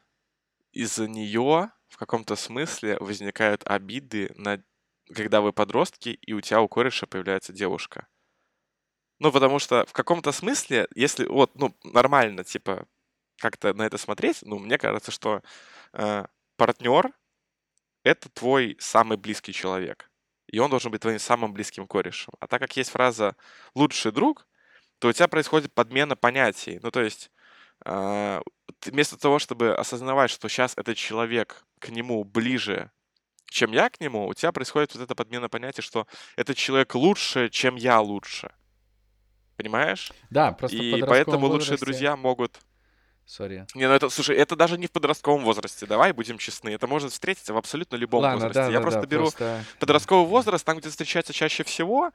из-за 0.70 1.08
нее 1.08 1.72
в 1.88 1.96
каком-то 1.96 2.36
смысле 2.36 2.98
возникают 3.00 3.62
обиды, 3.64 4.30
на, 4.36 4.62
когда 5.12 5.40
вы 5.40 5.52
подростки, 5.52 6.10
и 6.10 6.32
у 6.32 6.40
тебя 6.40 6.60
у 6.60 6.68
кореша 6.68 7.08
появляется 7.08 7.52
девушка. 7.52 8.06
Ну, 9.18 9.32
потому 9.32 9.58
что 9.58 9.84
в 9.86 9.92
каком-то 9.92 10.30
смысле, 10.30 10.86
если 10.94 11.26
вот, 11.26 11.56
ну, 11.56 11.76
нормально, 11.82 12.44
типа, 12.44 12.86
как-то 13.38 13.74
на 13.74 13.82
это 13.82 13.98
смотреть, 13.98 14.38
ну, 14.42 14.58
мне 14.58 14.78
кажется, 14.78 15.10
что 15.10 15.42
партнер— 16.56 17.12
это 18.02 18.28
твой 18.28 18.76
самый 18.80 19.16
близкий 19.18 19.52
человек. 19.52 20.10
и 20.46 20.58
он 20.58 20.70
должен 20.70 20.90
быть 20.90 21.02
твоим 21.02 21.18
самым 21.18 21.52
близким 21.52 21.86
корешем. 21.86 22.32
А 22.40 22.46
так 22.46 22.60
как 22.60 22.76
есть 22.76 22.90
фраза 22.90 23.36
«лучший 23.74 24.12
друг», 24.12 24.46
то 24.98 25.08
у 25.08 25.12
тебя 25.12 25.28
происходит 25.28 25.72
подмена 25.74 26.16
понятий. 26.16 26.78
Ну, 26.82 26.90
то 26.90 27.02
есть 27.02 27.30
э, 27.84 28.40
вместо 28.84 29.18
того, 29.18 29.38
чтобы 29.38 29.74
осознавать, 29.74 30.30
что 30.30 30.48
сейчас 30.48 30.74
этот 30.76 30.96
человек 30.96 31.64
к 31.78 31.88
нему 31.88 32.24
ближе, 32.24 32.90
чем 33.50 33.72
я 33.72 33.90
к 33.90 34.00
нему, 34.00 34.26
у 34.26 34.34
тебя 34.34 34.52
происходит 34.52 34.94
вот 34.94 35.02
эта 35.02 35.14
подмена 35.14 35.48
понятия, 35.48 35.82
что 35.82 36.06
этот 36.36 36.56
человек 36.56 36.94
лучше, 36.94 37.48
чем 37.50 37.76
я 37.76 38.00
лучше. 38.00 38.54
Понимаешь? 39.56 40.12
Да, 40.30 40.52
просто 40.52 40.76
И 40.76 41.00
поэтому 41.02 41.48
возрасте... 41.48 41.72
лучшие 41.72 41.84
друзья 41.84 42.16
могут 42.16 42.60
Сори. 43.26 43.66
Не, 43.74 43.88
ну 43.88 43.94
это, 43.94 44.08
слушай, 44.08 44.36
это 44.36 44.54
даже 44.54 44.78
не 44.78 44.86
в 44.86 44.92
подростковом 44.92 45.42
возрасте, 45.42 45.84
давай 45.84 46.12
будем 46.12 46.38
честны. 46.38 46.70
Это 46.70 46.86
может 46.86 47.10
встретиться 47.10 47.52
в 47.52 47.56
абсолютно 47.56 47.96
любом 47.96 48.22
Ладно, 48.22 48.36
возрасте. 48.36 48.60
Да, 48.60 48.66
Я 48.68 48.78
да, 48.78 48.82
просто 48.82 49.00
да, 49.00 49.06
беру 49.06 49.22
просто... 49.24 49.64
подростковый 49.80 50.26
возраст, 50.26 50.64
там, 50.64 50.78
где 50.78 50.88
встречается 50.88 51.32
чаще 51.32 51.64
всего, 51.64 52.12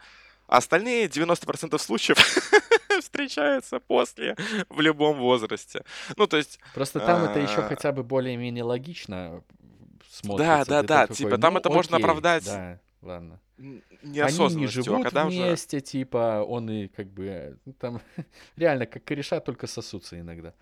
а 0.47 0.57
остальные 0.57 1.07
90% 1.07 1.77
случаев 1.79 2.17
встречаются 3.01 3.81
после 3.81 4.37
в 4.69 4.79
любом 4.79 5.17
возрасте. 5.19 5.83
Ну, 6.15 6.27
то 6.27 6.37
есть... 6.37 6.59
Просто 6.73 7.01
там 7.01 7.25
это 7.25 7.39
еще 7.39 7.59
а, 7.59 7.67
хотя 7.67 7.91
бы 7.91 8.03
более-менее 8.03 8.63
логично 8.63 9.43
смотрится. 10.09 10.65
Да, 10.65 10.81
да, 10.83 11.07
да, 11.07 11.13
типа 11.13 11.37
там 11.37 11.55
«Ну, 11.55 11.59
это 11.59 11.69
можно 11.69 11.97
оправдать. 11.97 12.45
Да, 12.45 12.79
ладно. 13.01 13.41
Они 13.57 14.55
не 14.55 14.67
живут 14.67 15.13
а 15.13 15.25
вместе, 15.25 15.77
уже... 15.77 15.85
типа, 15.85 16.43
он 16.47 16.69
и 16.69 16.87
как 16.87 17.07
бы, 17.07 17.57
ну, 17.65 17.73
там, 17.73 18.01
реально, 18.55 18.85
как 18.85 19.03
кореша, 19.03 19.41
только 19.41 19.67
сосутся 19.67 20.17
иногда. 20.17 20.53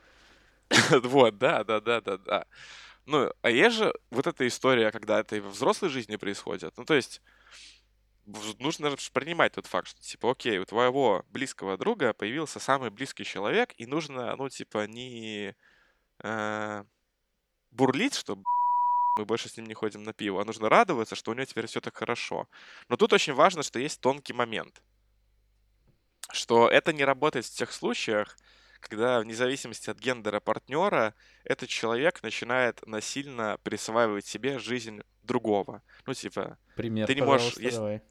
Вот, 1.04 1.38
да, 1.38 1.64
да, 1.64 1.80
да, 1.80 2.02
да, 2.02 2.18
да. 2.18 2.46
Ну, 3.06 3.32
а 3.42 3.50
есть 3.50 3.78
же 3.78 3.94
вот 4.12 4.28
эта 4.28 4.48
история, 4.48 4.92
когда 4.92 5.20
это 5.20 5.36
и 5.36 5.40
во 5.40 5.50
взрослой 5.50 5.90
жизни 5.90 6.16
происходит. 6.16 6.78
Ну, 6.78 6.86
то 6.86 6.94
есть, 6.94 7.22
нужно 8.60 8.96
принимать 9.14 9.54
тот 9.54 9.66
факт, 9.66 9.88
что, 9.88 10.02
типа, 10.02 10.32
окей, 10.32 10.60
у 10.60 10.66
твоего 10.66 11.26
близкого 11.30 11.78
друга 11.78 12.14
появился 12.14 12.60
самый 12.60 12.92
близкий 12.92 13.24
человек, 13.24 13.74
и 13.78 13.86
нужно, 13.86 14.36
ну, 14.36 14.50
типа, 14.50 14.86
не 14.88 15.56
э, 16.24 16.84
бурлить, 17.72 18.16
что 18.16 18.38
мы 19.18 19.26
больше 19.26 19.50
с 19.50 19.58
ним 19.58 19.66
не 19.66 19.74
ходим 19.74 20.04
на 20.04 20.14
пиво, 20.14 20.42
а 20.42 20.46
нужно 20.46 20.70
радоваться, 20.70 21.16
что 21.16 21.32
у 21.32 21.34
него 21.34 21.46
теперь 21.46 21.68
все 21.68 21.82
так 21.82 21.98
хорошо. 21.98 22.48
Но 22.90 22.98
тут 22.98 23.14
очень 23.14 23.34
важно, 23.34 23.64
что 23.64 23.80
есть 23.80 24.02
тонкий 24.02 24.34
момент, 24.34 24.84
что 26.32 26.70
это 26.70 26.94
не 26.94 27.06
работает 27.06 27.46
в 27.46 27.56
тех 27.56 27.72
случаях, 27.72 28.38
когда 28.80 29.20
вне 29.20 29.34
зависимости 29.34 29.90
от 29.90 30.00
гендера 30.00 30.40
партнера 30.40 31.14
этот 31.44 31.70
человек 31.70 32.24
начинает 32.24 32.86
насильно 32.88 33.58
присваивать 33.64 34.26
себе 34.26 34.60
жизнь 34.60 35.02
другого. 35.24 35.82
Ну, 36.06 36.14
типа, 36.14 36.58
Пример, 36.76 37.08
ты 37.08 37.16
не 37.16 37.22
можешь... 37.22 37.58
Если, 37.58 37.78
давай. 37.78 38.02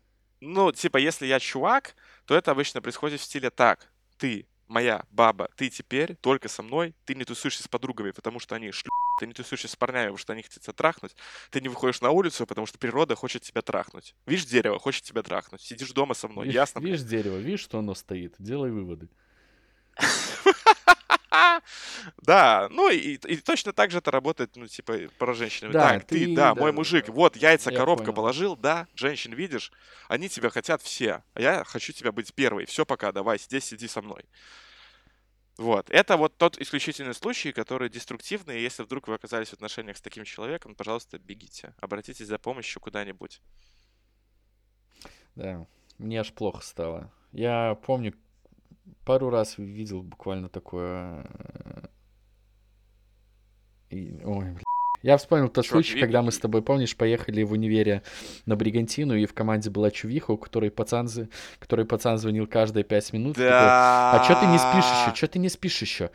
Ну, 0.41 0.73
типа, 0.73 0.99
если 0.99 1.27
я 1.27 1.41
чувак, 1.41 1.97
то 2.25 2.37
это 2.37 2.53
обычно 2.53 2.81
происходит 2.81 3.21
в 3.21 3.25
стиле 3.25 3.51
так, 3.51 3.91
ты 4.19 4.47
моя 4.69 5.05
баба, 5.11 5.49
ты 5.57 5.69
теперь 5.71 6.17
только 6.17 6.49
со 6.49 6.63
мной, 6.63 6.95
ты 7.05 7.15
не 7.15 7.25
тусуешься 7.25 7.63
с 7.63 7.69
подругами, 7.69 8.11
потому 8.11 8.39
что 8.39 8.55
они 8.55 8.71
шлю, 8.71 8.91
ты 9.19 9.27
не 9.27 9.33
тусуешься 9.33 9.69
с 9.69 9.77
парнями, 9.77 10.09
потому 10.09 10.19
что 10.19 10.33
они 10.35 10.43
хотят 10.43 10.63
тебя 10.63 10.73
трахнуть, 10.75 11.17
ты 11.51 11.61
не 11.61 11.69
выходишь 11.69 12.01
на 12.01 12.11
улицу, 12.11 12.47
потому 12.47 12.67
что 12.67 12.79
природа 12.79 13.17
хочет 13.17 13.43
тебя 13.43 13.63
трахнуть. 13.63 14.15
Видишь 14.27 14.47
дерево, 14.47 14.79
хочет 14.79 15.05
тебя 15.05 15.23
трахнуть, 15.23 15.63
сидишь 15.63 15.91
дома 15.93 16.15
со 16.15 16.29
мной, 16.29 16.45
видишь, 16.45 16.57
ясно? 16.57 16.81
Видишь 16.81 17.03
дерево, 17.03 17.39
видишь, 17.39 17.61
что 17.61 17.79
оно 17.79 17.95
стоит, 17.95 18.35
делай 18.39 18.71
выводы. 18.71 19.09
Да, 22.23 22.69
ну 22.71 22.91
и, 22.91 23.15
и 23.15 23.37
точно 23.37 23.73
так 23.73 23.91
же 23.91 23.99
это 23.99 24.11
работает, 24.11 24.57
ну, 24.57 24.67
типа, 24.67 24.99
про 25.19 25.35
женщин. 25.35 25.71
Да, 25.71 25.91
так, 25.91 26.05
ты, 26.05 26.27
ты 26.27 26.35
да, 26.35 26.55
да, 26.55 26.61
мой 26.61 26.73
мужик, 26.73 27.09
вот 27.09 27.37
яйца 27.37 27.71
коробка 27.71 28.13
положил, 28.13 28.57
да, 28.57 28.87
женщин 28.95 29.33
видишь, 29.33 29.73
они 30.09 30.29
тебя 30.29 30.51
хотят 30.51 30.83
все, 30.83 31.23
а 31.35 31.41
я 31.41 31.65
хочу 31.65 31.93
тебя 31.93 32.13
быть 32.13 32.35
первой. 32.35 32.67
Все, 32.67 32.85
пока, 32.85 33.13
давай, 33.13 33.39
здесь 33.39 33.65
сиди 33.65 33.89
со 33.89 34.03
мной. 34.03 34.25
Вот. 35.59 35.91
Это 35.91 36.17
вот 36.17 36.37
тот 36.37 36.57
исключительный 36.59 37.15
случай, 37.15 37.53
который 37.53 37.89
деструктивный, 37.91 38.61
если 38.61 38.85
вдруг 38.85 39.09
вы 39.09 39.15
оказались 39.15 39.49
в 39.49 39.55
отношениях 39.55 39.97
с 39.97 40.01
таким 40.01 40.25
человеком, 40.25 40.77
пожалуйста, 40.77 41.19
бегите. 41.19 41.75
Обратитесь 41.81 42.27
за 42.27 42.39
помощью 42.39 42.81
куда-нибудь. 42.81 43.43
Да, 45.35 45.67
мне 45.99 46.21
аж 46.21 46.33
плохо 46.33 46.63
стало. 46.63 47.13
Я 47.33 47.77
помню, 47.85 48.15
пару 49.05 49.31
раз 49.31 49.59
видел 49.59 50.03
буквально 50.03 50.49
такое. 50.49 51.25
Э, 51.25 51.87
и, 53.91 54.21
ой, 54.25 54.53
бля. 54.53 54.63
Я 55.03 55.17
вспомнил 55.17 55.49
тот 55.49 55.65
Чувак, 55.65 55.85
случай, 55.85 55.95
ви... 55.95 56.01
когда 56.01 56.23
мы 56.23 56.33
с 56.33 56.39
тобой, 56.39 56.61
помнишь, 56.61 56.97
поехали 56.97 57.45
в 57.45 57.53
универе 57.53 58.03
на 58.47 58.57
Бригантину, 58.57 59.15
и 59.15 59.27
в 59.27 59.35
команде 59.35 59.71
была 59.71 59.91
чувиха, 59.91 60.33
у 60.33 60.37
которой 60.37 60.71
пацан, 60.71 61.09
который 61.61 61.85
пацан 61.85 62.19
звонил 62.19 62.47
каждые 62.49 62.83
пять 62.85 63.13
минут. 63.13 63.37
Да. 63.37 64.13
Такой, 64.13 64.21
а 64.21 64.25
что 64.25 64.41
ты 64.41 64.47
не 64.47 64.59
спишь 64.59 64.85
еще? 64.85 65.15
Что 65.15 65.29
ты 65.29 65.39
не 65.39 65.49
спишь 65.49 65.83
еще? 65.83 66.11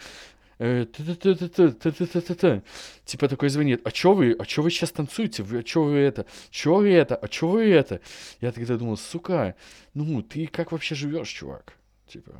Типа 3.06 3.28
такой 3.28 3.50
звонит, 3.50 3.82
а 3.86 3.92
чё 3.92 4.14
вы, 4.14 4.36
а 4.38 4.46
чё 4.46 4.62
вы 4.62 4.70
сейчас 4.70 4.92
танцуете, 4.92 5.44
вы, 5.44 5.60
а 5.60 5.64
чё 5.64 5.84
вы 5.84 5.98
это, 5.98 6.26
чё 6.52 6.76
вы 6.76 6.92
это, 6.92 7.16
а 7.16 7.28
чё 7.28 7.48
вы 7.48 7.70
это? 7.72 8.02
Я 8.40 8.52
тогда 8.52 8.78
думал, 8.78 8.98
сука, 8.98 9.56
ну 9.94 10.22
ты 10.22 10.48
как 10.48 10.72
вообще 10.72 10.96
живешь, 10.96 11.30
чувак? 11.30 11.74
Типа, 12.08 12.32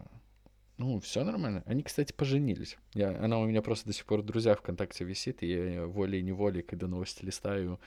ну, 0.78 1.00
все 1.00 1.24
нормально. 1.24 1.64
Они, 1.66 1.84
кстати, 1.84 2.14
поженились. 2.14 2.78
Я, 2.94 3.10
она 3.24 3.40
у 3.40 3.46
меня 3.46 3.62
просто 3.62 3.88
до 3.88 3.94
сих 3.94 4.06
пор 4.06 4.22
в 4.22 4.26
друзьях 4.26 4.60
ВКонтакте 4.60 5.04
висит, 5.04 5.44
и 5.44 5.48
я 5.48 5.86
волей-неволей, 5.86 6.64
когда 6.64 6.88
новости 6.88 7.24
листаю, 7.24 7.80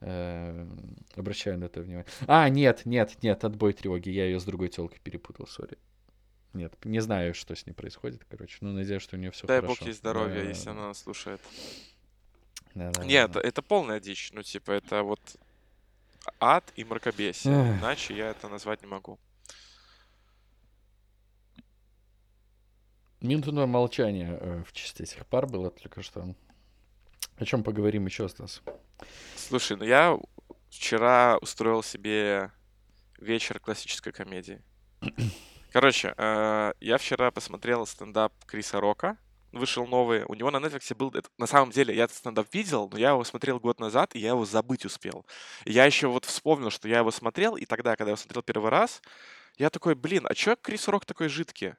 э, 0.00 0.66
обращаю 1.14 1.58
на 1.58 1.64
это 1.64 1.80
внимание. 1.80 2.06
А, 2.26 2.48
нет, 2.48 2.82
нет, 2.84 3.22
нет, 3.22 3.44
отбой 3.44 3.72
тревоги. 3.72 4.10
Я 4.10 4.26
ее 4.26 4.40
с 4.40 4.44
другой 4.44 4.68
телкой 4.68 4.98
перепутал, 5.02 5.46
сори. 5.46 5.78
Нет, 6.52 6.72
не 6.84 7.00
знаю, 7.00 7.34
что 7.34 7.54
с 7.54 7.66
ней 7.66 7.74
происходит, 7.74 8.24
короче. 8.28 8.56
Ну, 8.60 8.72
надеюсь, 8.72 9.02
что 9.02 9.16
у 9.16 9.18
нее 9.18 9.30
все 9.30 9.46
Дай 9.46 9.60
хорошо. 9.60 9.74
Дай 9.74 9.80
бог 9.80 9.86
ей 9.86 9.94
здоровья, 9.94 10.42
да, 10.42 10.48
если 10.48 10.70
она 10.70 10.94
слушает. 10.94 11.40
Да, 12.74 12.90
да, 12.90 13.04
Нет, 13.04 13.30
да. 13.32 13.40
это 13.40 13.62
полная 13.62 14.00
дичь. 14.00 14.30
Ну, 14.32 14.42
типа, 14.42 14.72
это 14.72 15.02
вот 15.02 15.20
ад 16.40 16.72
и 16.76 16.84
мракобесие. 16.84 17.78
Иначе 17.78 18.16
я 18.16 18.30
это 18.30 18.48
назвать 18.48 18.82
не 18.82 18.88
могу. 18.88 19.18
Минутное 23.26 23.66
молчание 23.66 24.38
э, 24.40 24.62
в 24.64 24.72
честь 24.72 25.00
этих 25.00 25.26
пар 25.26 25.48
было 25.48 25.72
только 25.72 26.00
что. 26.00 26.32
О 27.38 27.44
чем 27.44 27.64
поговорим 27.64 28.06
еще, 28.06 28.28
Стас? 28.28 28.62
Слушай, 29.34 29.76
ну 29.76 29.84
я 29.84 30.16
вчера 30.70 31.36
устроил 31.40 31.82
себе 31.82 32.52
вечер 33.18 33.58
классической 33.58 34.12
комедии. 34.12 34.62
Короче, 35.72 36.14
э, 36.16 36.72
я 36.78 36.98
вчера 36.98 37.32
посмотрел 37.32 37.84
стендап 37.84 38.32
Криса 38.44 38.78
Рока. 38.78 39.18
Вышел 39.50 39.88
новый. 39.88 40.22
У 40.28 40.34
него 40.34 40.52
на 40.52 40.58
Netflix 40.58 40.94
был... 40.94 41.12
На 41.36 41.48
самом 41.48 41.72
деле, 41.72 41.96
я 41.96 42.04
этот 42.04 42.16
стендап 42.16 42.46
видел, 42.54 42.88
но 42.92 42.96
я 42.96 43.10
его 43.10 43.24
смотрел 43.24 43.58
год 43.58 43.80
назад, 43.80 44.14
и 44.14 44.20
я 44.20 44.28
его 44.30 44.44
забыть 44.44 44.84
успел. 44.84 45.26
И 45.64 45.72
я 45.72 45.84
еще 45.84 46.06
вот 46.06 46.26
вспомнил, 46.26 46.70
что 46.70 46.86
я 46.86 46.98
его 46.98 47.10
смотрел, 47.10 47.56
и 47.56 47.64
тогда, 47.64 47.96
когда 47.96 48.10
я 48.10 48.12
его 48.12 48.22
смотрел 48.22 48.42
первый 48.44 48.70
раз, 48.70 49.02
я 49.58 49.68
такой, 49.70 49.96
блин, 49.96 50.26
а 50.28 50.34
чё 50.34 50.54
Крис 50.54 50.86
Рок 50.86 51.04
такой 51.06 51.28
жидкий? 51.28 51.74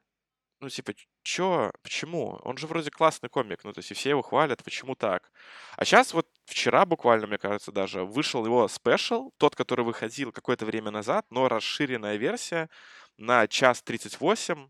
Ну, 0.61 0.69
типа, 0.69 0.93
чё? 1.23 1.71
Почему? 1.83 2.39
Он 2.43 2.57
же 2.57 2.65
вроде 2.65 2.89
классный 2.89 3.29
комик, 3.29 3.63
ну, 3.63 3.73
то 3.73 3.79
есть 3.79 3.91
и 3.91 3.93
все 3.93 4.09
его 4.09 4.23
хвалят, 4.23 4.63
почему 4.63 4.95
так? 4.95 5.31
А 5.75 5.85
сейчас 5.85 6.13
вот 6.13 6.27
вчера 6.45 6.85
буквально, 6.85 7.27
мне 7.27 7.37
кажется, 7.37 7.71
даже 7.71 8.03
вышел 8.03 8.43
его 8.45 8.67
спешл, 8.67 9.31
тот, 9.37 9.55
который 9.55 9.85
выходил 9.85 10.31
какое-то 10.31 10.65
время 10.65 10.89
назад, 10.89 11.27
но 11.29 11.47
расширенная 11.47 12.15
версия 12.15 12.69
на 13.17 13.47
час 13.47 13.83
38 13.83 14.69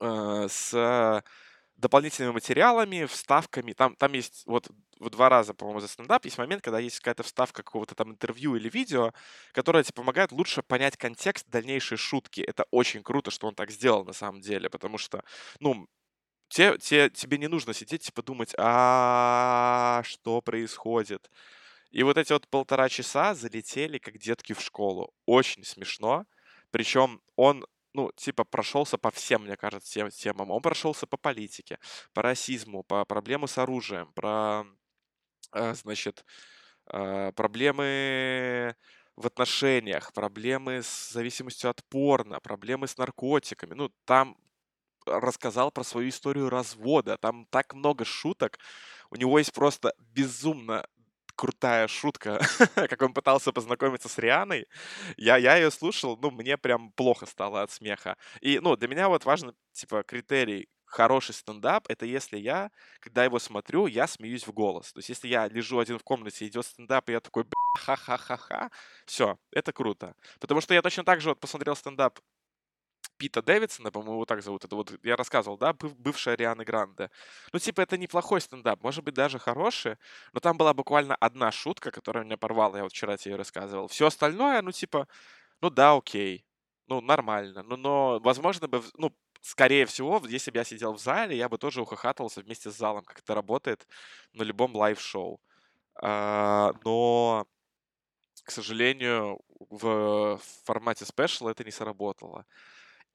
э, 0.00 0.46
с 0.50 1.22
дополнительными 1.76 2.32
материалами, 2.34 3.04
вставками. 3.04 3.72
Там, 3.72 3.96
там 3.96 4.12
есть 4.12 4.44
вот 4.46 4.68
в 4.98 5.10
два 5.10 5.28
раза, 5.28 5.54
по-моему, 5.54 5.80
за 5.80 5.88
стендап 5.88 6.24
есть 6.24 6.38
момент, 6.38 6.62
когда 6.62 6.78
есть 6.78 6.98
какая-то 6.98 7.22
вставка 7.22 7.62
какого-то 7.62 7.94
там 7.94 8.12
интервью 8.12 8.56
или 8.56 8.68
видео, 8.68 9.12
которая 9.52 9.82
тебе 9.82 9.94
помогает 9.94 10.32
лучше 10.32 10.62
понять 10.62 10.96
контекст 10.96 11.46
дальнейшей 11.48 11.98
шутки. 11.98 12.40
Это 12.40 12.64
очень 12.70 13.02
круто, 13.02 13.30
что 13.30 13.46
он 13.46 13.54
так 13.54 13.70
сделал 13.70 14.04
на 14.04 14.12
самом 14.12 14.40
деле, 14.40 14.70
потому 14.70 14.98
что, 14.98 15.22
ну, 15.60 15.86
те, 16.48 16.78
те, 16.78 17.10
тебе 17.10 17.38
не 17.38 17.48
нужно 17.48 17.74
сидеть, 17.74 18.02
типа, 18.02 18.22
думать, 18.22 18.54
а 18.58 20.02
что 20.04 20.40
происходит. 20.40 21.30
И 21.90 22.02
вот 22.02 22.18
эти 22.18 22.32
вот 22.32 22.48
полтора 22.48 22.88
часа 22.88 23.34
залетели, 23.34 23.98
как 23.98 24.18
детки 24.18 24.52
в 24.52 24.60
школу. 24.60 25.12
Очень 25.26 25.64
смешно. 25.64 26.26
Причем 26.70 27.20
он 27.36 27.64
ну, 27.96 28.12
типа, 28.16 28.44
прошелся 28.44 28.98
по 28.98 29.10
всем, 29.10 29.44
мне 29.44 29.56
кажется, 29.56 29.92
тем, 29.92 30.10
темам. 30.10 30.50
Он 30.50 30.62
прошелся 30.62 31.06
по 31.06 31.16
политике, 31.16 31.78
по 32.14 32.22
расизму, 32.22 32.82
по 32.84 33.04
проблемам 33.06 33.48
с 33.48 33.58
оружием, 33.58 34.12
про, 34.14 34.64
э, 35.52 35.74
значит, 35.74 36.24
э, 36.92 37.32
проблемы 37.32 38.76
в 39.16 39.26
отношениях, 39.26 40.12
проблемы 40.12 40.82
с 40.82 41.10
зависимостью 41.12 41.70
от 41.70 41.84
порно, 41.86 42.40
проблемы 42.40 42.86
с 42.88 42.98
наркотиками. 42.98 43.74
Ну, 43.74 43.90
там 44.04 44.36
рассказал 45.06 45.70
про 45.70 45.84
свою 45.84 46.08
историю 46.10 46.50
развода. 46.50 47.16
Там 47.18 47.46
так 47.50 47.74
много 47.74 48.04
шуток. 48.04 48.58
У 49.10 49.16
него 49.16 49.38
есть 49.38 49.52
просто 49.52 49.94
безумно 49.98 50.86
крутая 51.36 51.88
шутка, 51.88 52.40
как 52.74 53.02
он 53.02 53.12
пытался 53.12 53.52
познакомиться 53.52 54.08
с 54.08 54.18
Рианой. 54.18 54.66
Я, 55.16 55.36
я 55.36 55.56
ее 55.56 55.70
слушал, 55.70 56.16
ну, 56.16 56.30
мне 56.30 56.56
прям 56.56 56.92
плохо 56.92 57.26
стало 57.26 57.62
от 57.62 57.70
смеха. 57.70 58.16
И, 58.40 58.58
ну, 58.58 58.76
для 58.76 58.88
меня 58.88 59.08
вот 59.08 59.24
важно, 59.24 59.54
типа, 59.72 60.02
критерий 60.02 60.68
хороший 60.86 61.34
стендап— 61.34 61.86
это 61.88 62.06
если 62.06 62.38
я, 62.38 62.70
когда 63.00 63.24
его 63.24 63.38
смотрю, 63.38 63.86
я 63.86 64.06
смеюсь 64.06 64.46
в 64.46 64.52
голос. 64.52 64.92
То 64.92 64.98
есть 65.00 65.08
если 65.08 65.28
я 65.28 65.48
лежу 65.48 65.78
один 65.78 65.98
в 65.98 66.04
комнате, 66.04 66.46
идет 66.46 66.64
стендап, 66.64 67.08
и 67.08 67.12
я 67.12 67.20
такой, 67.20 67.44
ха-ха-ха-ха, 67.78 68.70
все, 69.04 69.38
это 69.52 69.72
круто. 69.72 70.14
Потому 70.40 70.60
что 70.60 70.74
я 70.74 70.82
точно 70.82 71.04
так 71.04 71.20
же 71.20 71.30
вот 71.30 71.40
посмотрел 71.40 71.76
стендап 71.76 72.18
Пита 73.18 73.42
Дэвидсона, 73.42 73.90
по-моему, 73.90 74.14
его 74.14 74.24
так 74.24 74.42
зовут. 74.42 74.64
Это 74.64 74.76
вот 74.76 74.92
я 75.02 75.16
рассказывал, 75.16 75.58
да, 75.58 75.72
бывшая 75.72 76.34
Арианы 76.34 76.64
Гранде. 76.64 77.10
Ну, 77.52 77.58
типа, 77.58 77.80
это 77.82 77.96
неплохой 77.98 78.40
стендап, 78.40 78.82
может 78.82 79.04
быть, 79.04 79.14
даже 79.14 79.38
хороший, 79.38 79.96
но 80.32 80.40
там 80.40 80.56
была 80.56 80.74
буквально 80.74 81.14
одна 81.16 81.50
шутка, 81.52 81.90
которая 81.90 82.24
меня 82.24 82.36
порвала, 82.36 82.76
я 82.76 82.82
вот 82.82 82.92
вчера 82.92 83.16
тебе 83.16 83.36
рассказывал. 83.36 83.88
Все 83.88 84.06
остальное, 84.06 84.62
ну, 84.62 84.72
типа, 84.72 85.08
ну 85.60 85.70
да, 85.70 85.94
окей, 85.94 86.44
ну, 86.88 87.00
нормально. 87.00 87.62
Ну, 87.62 87.76
но, 87.76 88.20
возможно, 88.20 88.68
бы, 88.68 88.82
ну, 88.96 89.12
скорее 89.42 89.86
всего, 89.86 90.22
если 90.28 90.50
бы 90.50 90.58
я 90.58 90.64
сидел 90.64 90.92
в 90.94 90.98
зале, 91.00 91.36
я 91.36 91.48
бы 91.48 91.58
тоже 91.58 91.80
ухахатывался 91.82 92.40
вместе 92.42 92.70
с 92.70 92.76
залом, 92.76 93.04
как 93.04 93.20
это 93.20 93.34
работает 93.34 93.86
на 94.34 94.42
любом 94.42 94.74
live-шоу. 94.76 95.40
А, 96.02 96.72
но, 96.84 97.46
к 98.44 98.50
сожалению, 98.50 99.40
в 99.70 100.40
формате 100.64 101.04
special 101.04 101.48
это 101.48 101.64
не 101.64 101.70
сработало. 101.70 102.46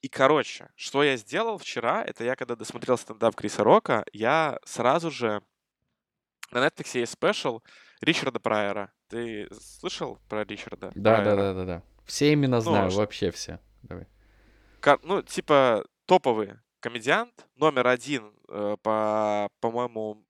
И, 0.01 0.07
короче, 0.09 0.69
что 0.75 1.03
я 1.03 1.15
сделал 1.15 1.57
вчера, 1.57 2.03
это 2.03 2.23
я, 2.23 2.35
когда 2.35 2.55
досмотрел 2.55 2.97
стендап 2.97 3.35
Криса 3.35 3.63
Рока, 3.63 4.03
я 4.13 4.59
сразу 4.65 5.11
же... 5.11 5.41
На 6.51 6.65
Netflix 6.67 6.97
есть 6.97 7.13
special 7.13 7.61
Ричарда 8.01 8.39
Прайера. 8.39 8.91
Ты 9.07 9.47
слышал 9.53 10.17
про 10.27 10.43
Ричарда 10.43 10.91
Да, 10.95 11.15
Прайера? 11.15 11.35
да, 11.35 11.35
да, 11.35 11.53
да, 11.53 11.65
да. 11.65 11.83
Все 12.05 12.33
имена 12.33 12.57
Ну, 12.57 12.61
знаю, 12.63 12.91
ш- 12.91 12.97
вообще 12.97 13.31
все. 13.31 13.59
Давай. 13.83 14.07
Ну, 15.03 15.21
типа, 15.21 15.85
топовый 16.07 16.55
комедиант, 16.79 17.45
номер 17.55 17.87
один, 17.87 18.33
э, 18.49 18.75
по, 18.81 19.49
по-моему, 19.59 20.25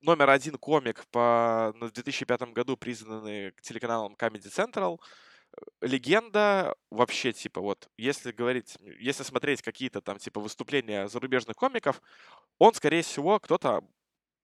номер 0.00 0.30
один 0.30 0.56
комик 0.58 1.04
по, 1.10 1.72
ну, 1.76 1.88
в 1.88 1.92
2005 1.92 2.52
году 2.52 2.76
признанный 2.76 3.52
телеканалом 3.62 4.14
Comedy 4.14 4.46
Central. 4.46 5.00
Легенда 5.80 6.74
вообще, 6.90 7.32
типа, 7.32 7.60
вот, 7.60 7.88
если 7.96 8.32
говорить, 8.32 8.76
если 8.98 9.22
смотреть 9.22 9.62
какие-то 9.62 10.00
там, 10.00 10.18
типа, 10.18 10.40
выступления 10.40 11.08
зарубежных 11.08 11.56
комиков, 11.56 12.02
он, 12.58 12.74
скорее 12.74 13.02
всего, 13.02 13.38
кто-то, 13.40 13.82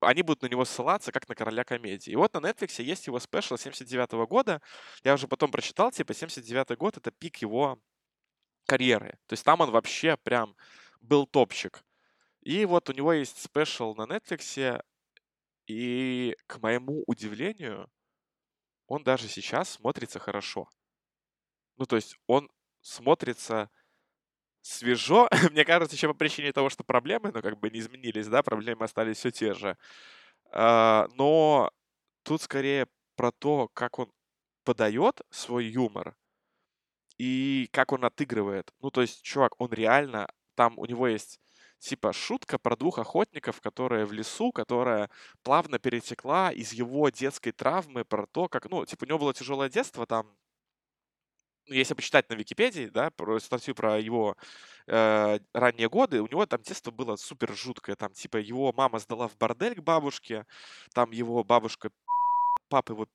они 0.01 0.23
будут 0.23 0.43
на 0.43 0.47
него 0.47 0.65
ссылаться, 0.65 1.13
как 1.13 1.29
на 1.29 1.35
короля 1.35 1.65
комедии. 1.65 2.11
И 2.11 2.17
вот 2.17 2.35
на 2.35 2.39
Netflix 2.39 2.83
есть 2.83 3.07
его 3.07 3.21
спешл 3.21 3.57
79 3.57 4.13
года. 4.29 4.61
Я 5.05 5.15
уже 5.15 5.29
потом 5.29 5.51
прочитал, 5.51 5.91
типа, 5.91 6.15
79 6.15 6.77
год— 6.79 6.97
это 6.99 7.11
пик 7.11 7.39
его 7.39 7.79
карьеры. 8.67 9.19
То 9.27 9.35
есть 9.35 9.45
там 9.45 9.61
он 9.61 9.71
вообще 9.71 10.17
прям 10.17 10.57
был 11.01 11.27
топчик. 11.27 11.85
И 12.43 12.65
вот 12.65 12.89
у 12.91 12.93
него 12.93 13.13
есть 13.13 13.41
спешл 13.43 13.95
на 13.95 14.03
Netflix, 14.03 14.83
и, 15.67 16.37
к 16.47 16.61
моему 16.61 17.05
удивлению, 17.07 17.89
он 18.87 19.05
даже 19.05 19.29
сейчас 19.29 19.71
смотрится 19.71 20.19
хорошо. 20.19 20.69
Ну, 21.83 21.87
то 21.87 21.97
есть 21.97 22.17
он 22.29 22.49
смотрится 22.81 23.69
свежо. 24.61 25.29
Мне 25.51 25.65
кажется, 25.65 25.97
еще 25.97 26.07
по 26.07 26.15
причине 26.15 26.53
того, 26.53 26.71
что 26.71 26.85
проблемы, 26.85 27.33
ну, 27.35 27.43
как 27.43 27.59
бы 27.59 27.71
не 27.71 27.81
изменились, 27.81 28.29
да, 28.29 28.45
проблемы 28.45 28.85
остались 28.85 29.17
все 29.17 29.33
те 29.33 29.53
же. 29.53 29.77
А, 30.53 31.09
Но 31.17 31.73
тут 32.23 32.43
скорее 32.43 32.87
про 33.17 33.33
то, 33.33 33.69
как 33.75 33.99
он 33.99 34.13
подает 34.65 35.23
свой 35.31 35.67
юмор 35.67 36.15
и 37.19 37.69
как 37.73 37.91
он 37.91 38.05
отыгрывает. 38.05 38.73
Ну, 38.81 38.93
то 38.93 39.01
есть, 39.03 39.23
чувак, 39.23 39.61
он 39.61 39.73
реально... 39.73 40.29
Там 40.55 40.79
у 40.79 40.87
него 40.87 41.09
есть 41.09 41.41
типа 41.81 42.13
шутка 42.13 42.59
про 42.59 42.77
двух 42.77 42.99
охотников, 43.01 43.61
которые 43.61 44.05
в 44.07 44.13
лесу, 44.13 44.53
которая 44.53 45.11
плавно 45.43 45.81
перетекла 45.81 46.53
из 46.53 46.73
его 46.73 47.09
детской 47.11 47.51
травмы 47.51 48.05
про 48.05 48.27
то, 48.29 48.49
как, 48.49 48.71
ну, 48.71 48.87
типа, 48.87 49.05
у 49.05 49.09
него 49.09 49.19
было 49.19 49.35
тяжелое 49.35 49.69
детство, 49.69 50.07
там, 50.07 50.37
если 51.67 51.95
почитать 51.95 52.29
на 52.29 52.35
Википедии, 52.35 52.87
да, 52.87 53.11
про 53.11 53.39
статью 53.41 53.75
про 53.75 53.99
его 53.99 54.37
э, 54.87 55.39
ранние 55.53 55.89
годы, 55.89 56.23
у 56.23 56.27
него 56.27 56.47
там 56.47 56.63
детство 56.63 56.91
было 56.91 57.17
супер 57.17 57.55
жуткое, 57.55 57.97
там, 57.97 58.13
типа, 58.13 58.39
его 58.39 58.73
мама 58.73 58.99
сдала 58.99 59.29
в 59.29 59.37
бордель 59.39 59.77
к 59.77 59.83
бабушке, 59.83 60.47
там 60.95 61.11
его 61.13 61.45
бабушка 61.45 61.91
папа 62.69 62.93
его 62.93 63.07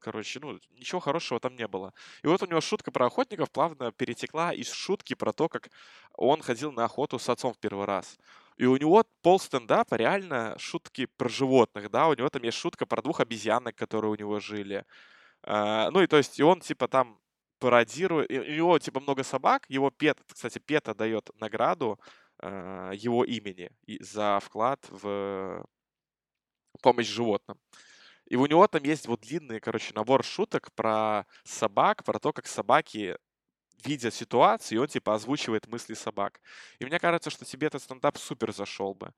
короче, 0.00 0.40
ну, 0.40 0.58
ничего 0.72 1.00
хорошего 1.00 1.40
там 1.40 1.56
не 1.56 1.66
было. 1.66 1.92
И 2.22 2.26
вот 2.26 2.42
у 2.42 2.46
него 2.46 2.60
шутка 2.60 2.90
про 2.90 3.06
охотников 3.06 3.50
плавно 3.50 3.92
перетекла 3.92 4.52
из 4.52 4.70
шутки 4.70 5.14
про 5.14 5.32
то, 5.32 5.48
как 5.48 5.70
он 6.14 6.42
ходил 6.42 6.72
на 6.72 6.84
охоту 6.84 7.18
с 7.18 7.28
отцом 7.28 7.54
в 7.54 7.58
первый 7.58 7.86
раз. 7.86 8.18
И 8.56 8.64
у 8.64 8.76
него 8.76 9.04
пол 9.22 9.38
стендапа 9.38 9.94
реально 9.94 10.56
шутки 10.58 11.06
про 11.16 11.28
животных, 11.28 11.90
да, 11.90 12.08
у 12.08 12.14
него 12.14 12.28
там 12.28 12.42
есть 12.42 12.58
шутка 12.58 12.86
про 12.86 13.02
двух 13.02 13.20
обезьянок, 13.20 13.74
которые 13.74 14.10
у 14.10 14.16
него 14.16 14.40
жили. 14.40 14.84
А, 15.42 15.90
ну 15.90 16.02
и 16.02 16.06
то 16.06 16.16
есть, 16.16 16.38
и 16.38 16.42
он 16.42 16.60
типа 16.60 16.88
там 16.88 17.18
пародирует, 17.58 18.30
у 18.30 18.34
него 18.34 18.78
типа 18.78 19.00
много 19.00 19.22
собак, 19.22 19.66
его 19.68 19.90
Пет, 19.90 20.18
кстати, 20.32 20.58
Пета 20.58 20.94
дает 20.94 21.30
награду 21.40 22.00
а, 22.38 22.92
его 22.92 23.24
имени 23.24 23.70
за 24.00 24.40
вклад 24.40 24.84
в 24.90 25.64
помощь 26.82 27.08
животным. 27.08 27.58
И 28.26 28.36
у 28.36 28.46
него 28.46 28.66
там 28.68 28.82
есть 28.84 29.06
вот 29.06 29.20
длинный, 29.20 29.60
короче, 29.60 29.94
набор 29.94 30.24
шуток 30.24 30.72
про 30.74 31.26
собак, 31.44 32.04
про 32.04 32.18
то, 32.18 32.32
как 32.32 32.46
собаки 32.46 33.16
видят 33.84 34.14
ситуацию, 34.14 34.78
и 34.78 34.82
он 34.82 34.88
типа 34.88 35.14
озвучивает 35.14 35.68
мысли 35.68 35.94
собак. 35.94 36.40
И 36.80 36.84
мне 36.84 36.98
кажется, 36.98 37.30
что 37.30 37.44
тебе 37.44 37.68
этот 37.68 37.82
стендап 37.82 38.18
супер 38.18 38.52
зашел 38.52 38.94
бы. 38.94 39.12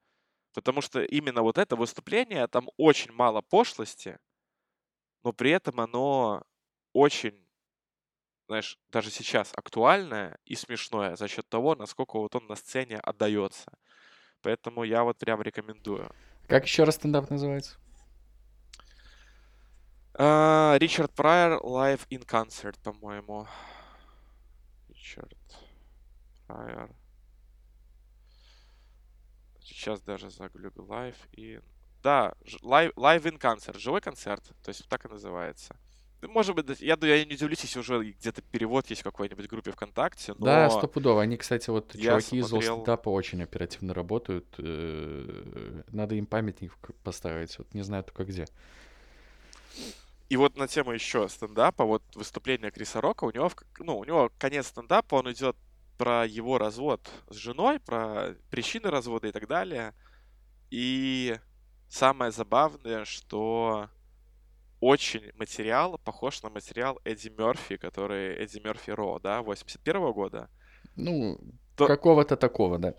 Потому 0.55 0.81
что 0.83 1.03
именно 1.03 1.43
вот 1.43 1.59
это 1.59 1.77
выступление, 1.77 2.47
там 2.49 2.69
очень 2.77 3.13
мало 3.13 3.41
пошлости, 3.41 4.19
но 5.23 5.33
при 5.33 5.51
этом 5.53 5.81
оно 5.81 6.43
очень, 6.93 7.48
знаешь, 8.49 8.79
даже 8.91 9.11
сейчас 9.11 9.53
актуальное 9.55 10.39
и 10.47 10.57
смешное 10.57 11.17
за 11.17 11.29
счет 11.29 11.47
того, 11.49 11.77
насколько 11.77 12.19
вот 12.19 12.35
он 12.35 12.47
на 12.47 12.57
сцене 12.57 12.97
отдается. 12.97 13.71
Поэтому 14.41 14.85
я 14.85 15.05
вот 15.05 15.19
прям 15.19 15.43
рекомендую. 15.43 16.11
Как 16.47 16.65
еще 16.65 16.85
раз 16.85 16.95
стендап 16.95 17.29
называется? 17.29 17.77
А, 20.15 20.77
Ричард 20.79 21.13
Прайер 21.15 21.59
Live 21.59 22.09
in 22.09 22.25
Concert, 22.25 22.81
по-моему. 22.83 23.47
Ричард 24.89 25.37
Прайер. 26.47 26.91
Сейчас 29.61 30.01
даже 30.01 30.31
загуглю 30.31 30.71
Live 30.71 31.17
in... 31.33 31.63
Да, 32.03 32.33
Live, 32.63 32.95
live 32.95 33.25
in 33.25 33.39
Concert, 33.39 33.79
живой 33.79 34.01
концерт, 34.01 34.43
то 34.63 34.71
есть 34.71 34.89
так 34.89 35.05
и 35.05 35.09
называется. 35.09 35.77
Может 36.23 36.57
быть, 36.57 36.81
я, 36.81 36.99
я 37.01 37.25
не 37.25 37.35
удивлюсь, 37.35 37.61
если 37.63 37.79
уже 37.79 38.03
где-то 38.03 38.43
перевод 38.43 38.87
есть 38.89 39.03
в 39.03 39.05
какой-нибудь 39.05 39.47
группе 39.49 39.71
ВКонтакте, 39.71 40.33
но 40.39 40.45
Да, 40.45 40.71
стопудово. 40.71 41.23
Они, 41.23 41.37
кстати, 41.37 41.71
вот 41.71 41.95
я 41.95 42.21
чуваки 42.21 42.39
из 42.39 42.49
смотрел- 42.49 42.75
стендапа 42.77 43.09
очень 43.11 43.43
оперативно 43.43 43.95
работают. 43.95 44.47
э, 44.59 45.83
Надо 45.93 46.17
им 46.17 46.27
памятник 46.27 46.73
поставить. 47.05 47.57
Вот 47.59 47.73
не 47.73 47.83
знаю 47.83 48.03
только 48.05 48.25
где. 48.25 48.47
И 50.29 50.37
вот 50.37 50.57
на 50.57 50.67
тему 50.69 50.93
еще 50.93 51.29
стендапа, 51.29 51.85
вот 51.85 52.03
выступление 52.15 52.71
Криса 52.71 53.01
Рока, 53.01 53.25
у 53.25 53.31
него, 53.31 53.51
ну, 53.79 53.97
у 53.99 54.05
него 54.05 54.31
конец 54.39 54.67
стендапа, 54.67 55.15
он 55.17 55.33
идет 55.33 55.57
про 55.97 56.27
его 56.27 56.59
развод 56.59 57.09
с 57.31 57.37
женой, 57.37 57.81
про 57.81 58.35
причины 58.51 58.91
развода 58.91 59.29
и 59.29 59.33
так 59.33 59.47
далее. 59.47 59.95
И 60.71 61.39
самое 61.89 62.31
забавное, 62.31 63.05
что 63.05 63.89
очень 64.81 65.33
материал 65.37 65.99
похож 65.99 66.43
на 66.43 66.51
материал 66.51 67.01
Эдди 67.05 67.29
Мерфи, 67.29 67.77
который 67.77 68.37
Эдди 68.37 68.59
Мерфи 68.59 68.91
Ро, 68.91 69.19
да, 69.19 69.43
81 69.43 70.13
года. 70.13 70.49
Ну, 70.97 71.39
То- 71.77 71.87
какого-то 71.87 72.37
такого, 72.37 72.79
да. 72.79 72.95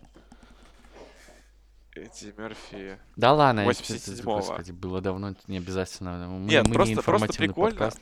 Эдди 1.95 2.33
Мерфи... 2.37 2.99
Да 3.15 3.33
ладно, 3.33 3.61
это- 3.61 3.71
это, 3.71 3.81
87-го. 3.93 4.35
господи, 4.35 4.71
было 4.71 5.01
давно, 5.01 5.35
не 5.47 5.57
обязательно. 5.57 6.27
Мы, 6.29 6.49
Нет, 6.49 6.63
мы 6.63 6.69
не 6.69 6.73
просто- 6.73 6.73
просто 6.73 6.93
информативный 6.93 7.47
прикольно. 7.47 7.69
подкаст. 7.77 7.99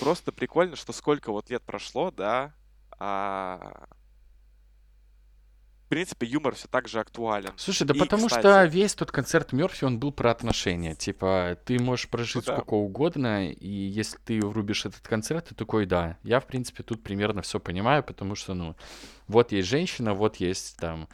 Просто 0.00 0.32
прикольно, 0.32 0.76
что 0.76 0.92
сколько 0.92 1.32
вот 1.32 1.50
лет 1.50 1.62
прошло, 1.62 2.10
да, 2.10 2.52
а... 2.98 3.88
принципе, 5.94 6.26
юмор 6.26 6.56
все 6.56 6.66
так 6.66 6.88
же 6.88 6.98
актуален. 6.98 7.52
Слушай, 7.56 7.86
да 7.86 7.94
И, 7.94 7.98
потому 7.98 8.28
что 8.28 8.38
кстати, 8.38 8.72
весь 8.72 8.94
тот 8.94 9.12
концерт 9.12 9.52
Мерфи, 9.52 9.84
он 9.84 10.00
был 10.00 10.10
про 10.10 10.32
отношения. 10.32 10.96
Типа, 10.96 11.56
ты 11.64 11.78
можешь 11.78 12.06
ну 12.06 12.10
прожить 12.10 12.44
да, 12.44 12.52
сколько 12.54 12.74
угодно, 12.74 13.48
и 13.48 13.68
если 13.68 14.18
ты 14.24 14.40
врубишь 14.40 14.86
этот 14.86 15.06
концерт, 15.06 15.46
ты 15.50 15.54
такой, 15.54 15.86
да, 15.86 16.16
я, 16.24 16.40
в 16.40 16.46
принципе, 16.46 16.82
тут 16.82 17.02
примерно 17.02 17.42
все 17.42 17.60
понимаю, 17.60 18.02
потому 18.02 18.34
что, 18.34 18.54
ну, 18.54 18.74
вот 19.26 19.52
есть 19.52 19.68
женщина, 19.68 20.12
вот 20.12 20.36
есть 20.36 20.76
там 20.76 21.08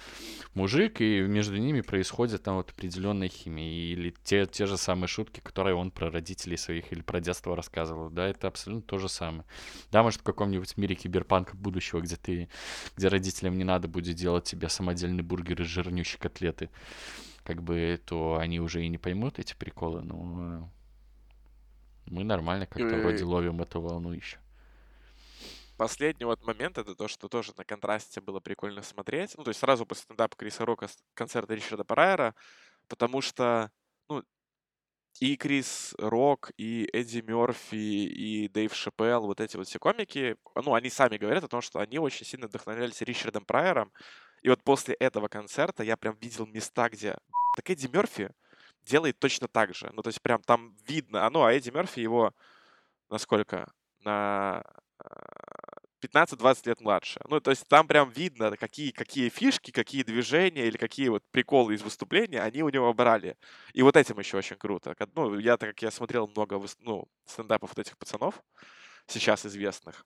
мужик, 0.55 1.01
и 1.01 1.21
между 1.21 1.57
ними 1.57 1.81
происходит 1.81 2.43
там 2.43 2.57
вот 2.57 2.71
определенная 2.71 3.29
химия. 3.29 3.93
Или 3.93 4.15
те, 4.25 4.47
те 4.47 4.67
же 4.67 4.77
самые 4.77 5.07
шутки, 5.07 5.41
которые 5.41 5.77
он 5.77 5.91
про 5.91 6.11
родителей 6.11 6.57
своих 6.57 6.93
или 6.93 7.03
про 7.03 7.21
детство 7.21 7.55
рассказывал. 7.55 8.11
Да, 8.11 8.27
это 8.27 8.49
абсолютно 8.49 8.83
то 8.83 8.99
же 8.99 9.09
самое. 9.09 9.45
Да, 9.93 10.03
может, 10.03 10.21
в 10.21 10.25
каком-нибудь 10.25 10.77
мире 10.77 10.97
киберпанка 10.97 11.57
будущего, 11.57 12.01
где 12.01 12.17
ты, 12.17 12.49
где 12.97 13.09
родителям 13.09 13.57
не 13.57 13.65
надо 13.65 13.87
будет 13.87 14.17
делать 14.17 14.45
тебе 14.45 14.69
самодельный 14.69 15.23
бургер 15.23 15.63
из 15.63 15.69
жирнющей 15.69 16.19
котлеты, 16.19 16.71
как 17.45 17.63
бы, 17.63 18.01
то 18.05 18.39
они 18.41 18.61
уже 18.61 18.85
и 18.85 18.89
не 18.89 18.99
поймут 18.99 19.39
эти 19.39 19.55
приколы, 19.55 20.03
но 20.03 20.69
мы 22.07 22.25
нормально 22.25 22.67
как-то 22.67 22.97
вроде 22.97 23.23
и 23.23 23.27
ловим 23.27 23.61
эту 23.61 23.81
волну 23.81 24.13
еще. 24.13 24.39
Последний 25.81 26.27
вот 26.27 26.43
момент, 26.43 26.77
это 26.77 26.95
то, 26.95 27.09
что 27.09 27.27
тоже 27.27 27.55
на 27.57 27.65
контрасте 27.65 28.21
было 28.21 28.39
прикольно 28.39 28.83
смотреть. 28.83 29.33
Ну, 29.39 29.45
то 29.45 29.49
есть 29.49 29.61
сразу 29.61 29.87
после 29.87 30.03
стендапа 30.03 30.37
Криса 30.37 30.67
Рока 30.67 30.89
концерта 31.15 31.55
Ричарда 31.55 31.85
Прайера, 31.85 32.35
потому 32.87 33.23
что, 33.23 33.71
ну, 34.07 34.23
и 35.21 35.39
Крис 35.39 35.95
Рок, 35.97 36.51
и 36.59 36.87
Эдди 36.93 37.21
Мерфи, 37.21 37.77
и 37.77 38.49
Дэйв 38.49 38.75
Шапелл, 38.75 39.25
вот 39.25 39.41
эти 39.41 39.57
вот 39.57 39.69
все 39.69 39.79
комики, 39.79 40.37
ну, 40.55 40.75
они 40.75 40.91
сами 40.91 41.17
говорят 41.17 41.45
о 41.45 41.49
том, 41.49 41.63
что 41.63 41.79
они 41.79 41.99
очень 41.99 42.27
сильно 42.27 42.47
вдохновлялись 42.47 43.01
Ричардом 43.01 43.47
Прайером. 43.47 43.91
И 44.43 44.51
вот 44.51 44.63
после 44.63 44.95
этого 44.97 45.29
концерта 45.29 45.83
я 45.83 45.97
прям 45.97 46.15
видел 46.21 46.45
места, 46.45 46.91
где 46.91 47.17
так 47.57 47.71
Эдди 47.71 47.87
Мерфи 47.87 48.29
делает 48.83 49.19
точно 49.19 49.49
так 49.49 49.75
же. 49.75 49.91
Ну, 49.95 50.03
то 50.03 50.09
есть 50.09 50.21
прям 50.21 50.43
там 50.43 50.77
видно. 50.87 51.25
А 51.25 51.31
ну, 51.31 51.43
а 51.43 51.55
Эдди 51.55 51.71
Мерфи 51.71 52.01
его 52.01 52.35
насколько? 53.09 53.73
На 54.03 54.63
а, 55.05 55.51
15-20 56.03 56.69
лет 56.69 56.81
младше. 56.81 57.21
Ну, 57.29 57.41
то 57.41 57.51
есть 57.51 57.67
там 57.69 57.87
прям 57.87 58.11
видно, 58.11 58.57
какие, 58.57 58.91
какие 58.91 59.29
фишки, 59.29 59.71
какие 59.71 60.03
движения 60.03 60.67
или 60.67 60.77
какие 60.77 61.09
вот 61.09 61.23
приколы 61.31 61.75
из 61.75 61.83
выступления 61.83 62.41
они 62.41 62.63
у 62.63 62.69
него 62.69 62.93
брали. 62.95 63.37
И 63.73 63.83
вот 63.83 63.97
этим 63.97 64.19
еще 64.19 64.39
очень 64.39 64.57
круто. 64.57 64.97
Ну, 65.15 65.39
я, 65.39 65.57
так 65.57 65.71
как 65.71 65.83
я 65.83 65.91
смотрел 65.91 66.29
много 66.29 66.61
ну, 66.81 67.09
стендапов 67.27 67.71
вот 67.71 67.79
этих 67.79 67.99
пацанов, 67.99 68.43
сейчас 69.07 69.47
известных, 69.47 70.05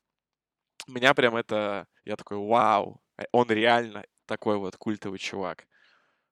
меня 0.86 1.14
прям 1.14 1.36
это... 1.36 1.86
Я 2.04 2.16
такой, 2.16 2.36
вау, 2.36 3.00
он 3.32 3.48
реально 3.48 4.04
такой 4.26 4.58
вот 4.58 4.76
культовый 4.76 5.18
чувак. 5.18 5.66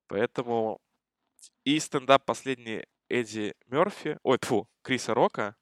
Поэтому 0.09 0.81
и 1.65 1.79
стендап 1.79 2.25
последний 2.25 2.85
Эдди 3.09 3.55
Мерфи, 3.67 4.19
ой, 4.23 4.39
тьфу, 4.39 4.69
Криса 4.83 5.15
Рока, 5.15 5.57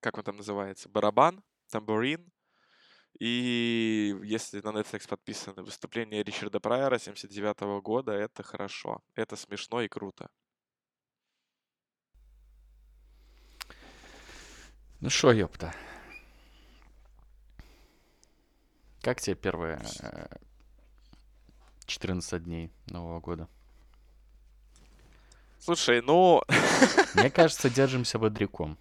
как 0.00 0.18
он 0.18 0.24
там 0.24 0.36
называется, 0.36 0.88
барабан, 0.88 1.42
тамбурин. 1.70 2.30
И 3.20 4.18
если 4.24 4.62
на 4.62 4.70
Netflix 4.70 5.06
подписаны 5.06 5.62
выступления 5.62 6.22
Ричарда 6.22 6.58
Прайера 6.58 6.98
79 6.98 7.82
года, 7.82 8.12
это 8.12 8.42
хорошо. 8.42 9.02
Это 9.14 9.36
смешно 9.36 9.82
и 9.82 9.88
круто. 9.88 10.30
Ну 15.00 15.10
шо, 15.10 15.32
ёпта. 15.32 15.74
Как 19.02 19.20
тебе 19.20 19.36
первые 19.36 19.82
э, 20.00 20.36
14 21.84 22.42
дней 22.42 22.70
Нового 22.86 23.20
года? 23.20 23.48
Слушай, 25.58 26.00
ну, 26.00 26.42
Мне 27.14 27.30
кажется, 27.30 27.68
держимся 27.68 28.18
бодряком. 28.18 28.78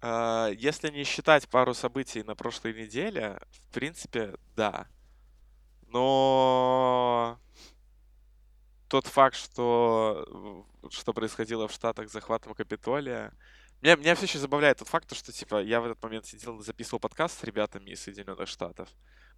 А, 0.00 0.50
если 0.50 0.90
не 0.90 1.04
считать 1.04 1.48
пару 1.48 1.74
событий 1.74 2.22
на 2.22 2.34
прошлой 2.34 2.74
неделе, 2.74 3.40
в 3.50 3.74
принципе, 3.74 4.34
да. 4.54 4.86
Но 5.88 7.38
тот 8.88 9.06
факт, 9.06 9.36
что, 9.36 10.66
что 10.90 11.12
происходило 11.12 11.68
в 11.68 11.72
Штатах 11.72 12.08
с 12.08 12.12
захватом 12.12 12.54
Капитолия, 12.54 13.32
меня, 13.80 13.96
меня 13.96 14.14
все 14.14 14.24
еще 14.26 14.38
забавляет 14.38 14.78
тот 14.78 14.88
факт, 14.88 15.14
что 15.14 15.32
типа 15.32 15.62
я 15.62 15.80
в 15.80 15.86
этот 15.86 16.02
момент 16.02 16.26
сидел 16.26 16.58
записывал 16.60 16.98
подкаст 17.00 17.38
с 17.40 17.44
ребятами 17.44 17.90
из 17.90 18.00
Соединенных 18.02 18.48
Штатов. 18.48 18.88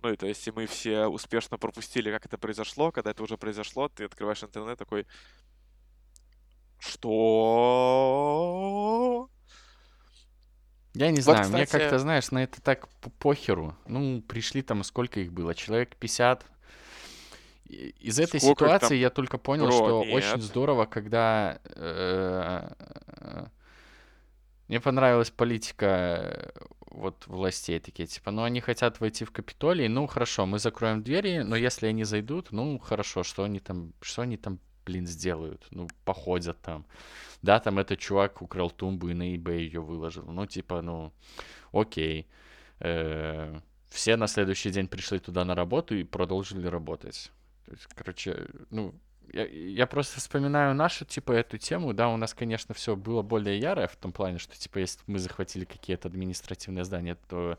Ну 0.03 0.13
и 0.13 0.17
то 0.17 0.27
есть 0.27 0.47
и 0.49 0.51
мы 0.51 0.67
все 0.67 1.07
успешно 1.07 1.59
пропустили, 1.59 2.11
как 2.11 2.25
это 2.27 2.39
произошло. 2.39 2.91
Когда 2.91 3.11
это 3.11 3.23
уже 3.23 3.37
произошло, 3.37 3.89
ты 3.89 4.05
открываешь 4.05 4.43
интернет 4.43 4.79
такой, 4.79 5.07
что? 6.79 7.11
Я 10.95 11.11
не 11.11 11.17
Вот, 11.17 11.23
знаю, 11.23 11.49
мне 11.51 11.65
кстати, 11.67 11.83
как-то, 11.83 11.99
знаешь, 11.99 12.31
на 12.31 12.43
это 12.43 12.61
так 12.61 12.89
похеру. 13.19 13.77
Ну, 13.87 14.23
пришли 14.23 14.63
там, 14.63 14.83
сколько 14.83 15.21
их 15.21 15.33
было? 15.33 15.55
Человек 15.55 15.95
50. 15.97 16.45
И- 17.67 17.95
Из 18.01 18.19
этой 18.19 18.41
сколько 18.41 18.65
ситуации 18.65 18.89
там? 18.97 18.99
я 18.99 19.11
только 19.11 19.39
понял, 19.39 19.67
Бро, 19.67 19.73
что 19.77 20.01
очень 20.01 20.15
нет. 20.37 20.43
здорово, 20.43 20.87
когда 20.87 21.61
э, 21.65 22.69
мне 24.67 24.81
понравилась 24.81 25.31
политика 25.31 25.87
э, 25.87 26.51
вот 26.91 27.25
властей 27.29 27.79
такие, 27.79 28.09
типа, 28.09 28.33
ну 28.33 28.43
они 28.43 28.61
хотят 28.61 28.99
войти 29.01 29.25
в 29.25 29.31
Капитолий, 29.31 29.87
ну 29.87 30.09
хорошо, 30.09 30.47
мы 30.47 30.59
закроем 30.59 31.03
двери, 31.05 31.39
но 31.43 31.55
если 31.55 31.87
они 31.87 32.03
зайдут, 32.05 32.51
ну 32.51 32.79
хорошо, 32.81 33.23
что 33.23 33.45
они 33.45 33.61
там, 33.61 33.93
что 34.01 34.23
они 34.23 34.37
там, 34.37 34.59
блин, 34.85 35.07
сделают? 35.07 35.67
Ну, 35.71 35.89
походят 36.05 36.61
там. 36.63 36.87
Да, 37.43 37.59
там 37.61 37.79
этот 37.79 37.99
чувак 37.99 38.43
украл 38.43 38.71
тумбу 38.71 39.09
и 39.09 39.15
на 39.15 39.35
eBay 39.35 39.61
ее 39.61 39.81
выложил. 39.81 40.25
Ну, 40.27 40.47
типа, 40.47 40.83
ну, 40.83 41.13
окей. 41.73 42.27
Э, 42.81 43.61
Все 43.89 44.17
на 44.17 44.27
следующий 44.27 44.71
день 44.71 44.89
пришли 44.89 45.19
туда 45.19 45.45
на 45.45 45.55
работу 45.55 45.97
и 45.97 46.05
продолжили 46.05 46.67
работать. 46.67 47.33
То 47.67 47.73
есть, 47.73 47.87
короче, 47.95 48.47
ну, 48.71 48.95
я, 49.33 49.47
я 49.47 49.87
просто 49.87 50.19
вспоминаю 50.21 50.75
нашу, 50.75 51.05
типа, 51.05 51.33
эту 51.33 51.59
тему. 51.59 51.93
Да, 51.95 52.09
у 52.09 52.17
нас, 52.17 52.35
конечно, 52.35 52.75
все 52.75 52.97
было 52.97 53.23
более 53.23 53.59
ярое 53.59 53.87
в 53.87 53.97
том 53.97 54.13
плане, 54.13 54.39
что, 54.39 54.57
типа, 54.59 54.79
если 54.79 55.01
мы 55.07 55.19
захватили 55.19 55.65
какие-то 55.65 56.09
административные 56.09 56.85
здания, 56.85 57.17
то, 57.29 57.59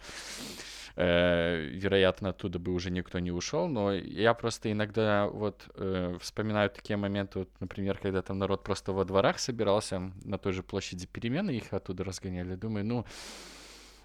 э, 0.96 1.62
вероятно, 1.74 2.30
оттуда 2.30 2.60
бы 2.60 2.74
уже 2.74 2.92
никто 2.92 3.20
не 3.20 3.32
ушел. 3.32 3.68
Но 3.68 3.94
я 3.94 4.34
просто 4.34 4.72
иногда 4.72 5.28
вот 5.28 5.70
э, 5.76 6.18
вспоминаю 6.20 6.70
такие 6.70 6.98
моменты, 6.98 7.40
вот, 7.40 7.50
например, 7.60 7.98
когда 7.98 8.22
там 8.22 8.40
народ 8.40 8.64
просто 8.64 8.94
во 8.94 9.06
дворах 9.06 9.40
собирался 9.40 10.12
на 10.24 10.38
той 10.38 10.54
же 10.54 10.64
площади 10.64 11.08
перемены, 11.08 11.52
их 11.52 11.74
оттуда 11.74 12.04
разгоняли. 12.04 12.56
Думаю, 12.56 12.86
ну, 12.86 13.06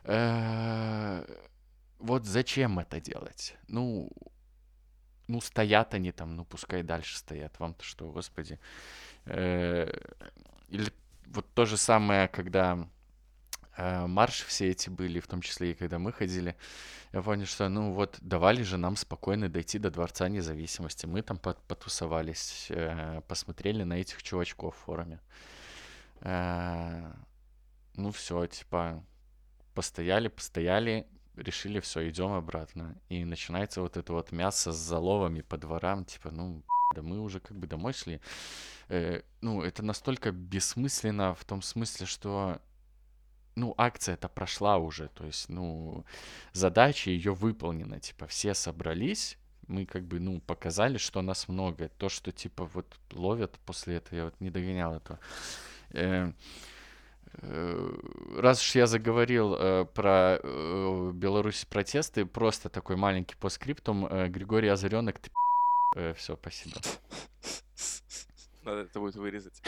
э, 0.05 1.25
вот 1.99 2.25
зачем 2.25 2.79
это 2.79 3.01
делать? 3.01 3.57
Ну, 3.69 4.11
ну, 5.29 5.41
стоят 5.41 5.95
они 5.95 6.13
там, 6.13 6.37
ну, 6.37 6.45
пускай 6.45 6.83
дальше 6.83 7.17
стоят. 7.17 7.59
Вам-то 7.59 7.85
что, 7.85 8.11
господи. 8.13 8.59
Э, 9.25 9.91
Или 10.69 10.91
вот 11.27 11.47
то 11.55 11.65
же 11.65 11.77
самое, 11.77 12.29
когда 12.29 12.89
э, 13.77 14.07
марши 14.07 14.45
все 14.47 14.71
эти 14.71 14.91
были, 14.91 15.21
в 15.21 15.27
том 15.27 15.41
числе 15.43 15.71
и 15.73 15.75
когда 15.75 15.99
мы 15.99 16.13
ходили, 16.13 16.57
я 17.13 17.23
понял, 17.23 17.47
что, 17.47 17.69
ну, 17.69 17.93
вот, 17.93 18.19
давали 18.21 18.63
же 18.63 18.77
нам 18.79 18.97
спокойно 18.97 19.49
дойти 19.49 19.79
до 19.79 19.91
Дворца 19.91 20.29
Независимости. 20.29 21.07
Мы 21.07 21.23
там 21.23 21.39
пот- 21.39 21.63
потусовались, 21.69 22.67
э, 22.71 23.21
посмотрели 23.29 23.85
на 23.85 23.95
этих 23.95 24.23
чувачков 24.23 24.75
в 24.77 24.79
форуме. 24.85 25.21
Э, 26.21 27.13
Ну, 27.99 28.11
все, 28.13 28.47
типа, 28.47 29.03
постояли, 29.75 30.29
постояли, 30.29 31.07
решили, 31.37 31.81
все, 31.81 32.09
идем 32.11 32.33
обратно. 32.33 32.95
И 33.09 33.25
начинается 33.25 33.81
вот 33.81 33.97
это 33.97 34.13
вот 34.13 34.33
мясо 34.33 34.73
с 34.73 34.77
заловами 34.77 35.41
по 35.43 35.57
дворам, 35.57 36.05
типа, 36.05 36.31
ну, 36.31 36.63
да 36.95 37.03
мы 37.03 37.21
уже 37.21 37.41
как 37.41 37.57
бы 37.59 37.67
домой 37.67 37.93
шли. 37.95 38.21
Ну, 39.41 39.63
это 39.63 39.83
настолько 39.83 40.31
бессмысленно 40.33 41.35
в 41.35 41.45
том 41.45 41.63
смысле, 41.63 42.07
что, 42.07 42.61
ну, 43.57 43.75
акция-то 43.77 44.29
прошла 44.29 44.79
уже, 44.79 45.09
то 45.09 45.25
есть, 45.25 45.49
ну, 45.49 46.05
задача 46.53 47.11
ее 47.11 47.35
выполнена, 47.35 47.99
типа, 48.01 48.27
все 48.27 48.55
собрались, 48.55 49.39
мы 49.67 49.85
как 49.87 50.05
бы, 50.05 50.21
ну, 50.21 50.41
показали, 50.41 50.99
что 50.99 51.23
нас 51.23 51.49
много. 51.49 51.89
То, 51.89 52.09
что, 52.09 52.31
типа, 52.31 52.67
вот 52.67 52.87
ловят 53.13 53.59
после 53.67 53.97
этого, 53.97 54.17
я 54.17 54.25
вот 54.27 54.41
не 54.41 54.51
догонял 54.51 54.95
этого. 54.95 55.19
Э, 55.91 56.33
Э, 57.43 57.93
Раз 58.39 58.61
уж 58.61 58.75
я 58.75 58.87
заговорил 58.87 59.55
э, 59.55 59.85
про 59.95 60.39
э, 60.43 61.11
Беларусь 61.15 61.65
протесты, 61.65 62.27
просто 62.27 62.69
такой 62.69 62.97
маленький 62.97 63.35
по 63.37 63.49
скриптум. 63.49 64.07
Э, 64.07 64.29
Григорий 64.29 64.69
Озаренок, 64.69 65.19
ты 65.19 65.31
э, 65.97 66.15
все, 66.15 66.37
спасибо. 66.37 66.77
Надо 68.65 68.81
это 68.81 69.01
будет 69.01 69.17
вырезать. 69.17 69.63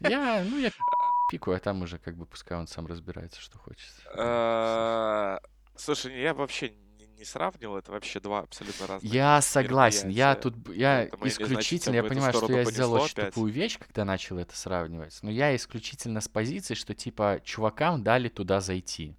Я, 0.00 0.44
ну, 0.44 0.58
я 0.58 0.70
пикаю, 1.28 1.56
а 1.56 1.60
там 1.60 1.82
уже 1.82 1.98
как 1.98 2.16
бы 2.16 2.26
пускай 2.26 2.58
он 2.58 2.66
сам 2.66 2.86
разбирается, 2.86 3.40
что 3.40 3.58
хочет. 3.58 3.90
А, 4.16 5.40
Слушай, 5.76 6.20
я 6.20 6.34
вообще 6.34 6.72
не, 7.18 7.24
сравнивал, 7.24 7.78
это 7.78 7.90
вообще 7.90 8.20
два 8.20 8.40
абсолютно 8.40 8.86
разных 8.86 9.12
Я 9.12 9.40
согласен, 9.40 10.08
я 10.08 10.34
тут, 10.34 10.54
я 10.74 11.08
Поэтому 11.10 11.30
что 11.30 11.44
исключительно, 11.44 11.94
я 11.94 12.04
понимаю, 12.04 12.32
что 12.32 12.52
я 12.52 12.64
сделал 12.64 12.94
очень 12.94 13.12
опять. 13.14 13.34
тупую 13.34 13.52
вещь, 13.52 13.78
когда 13.78 14.04
начал 14.04 14.38
это 14.38 14.56
сравнивать, 14.56 15.18
но 15.22 15.30
я 15.30 15.54
исключительно 15.56 16.20
с 16.20 16.28
позиции, 16.28 16.74
что 16.74 16.94
типа 16.94 17.40
чувакам 17.42 18.02
дали 18.02 18.28
туда 18.28 18.60
зайти. 18.60 19.16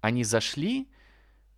Они 0.00 0.22
зашли, 0.24 0.88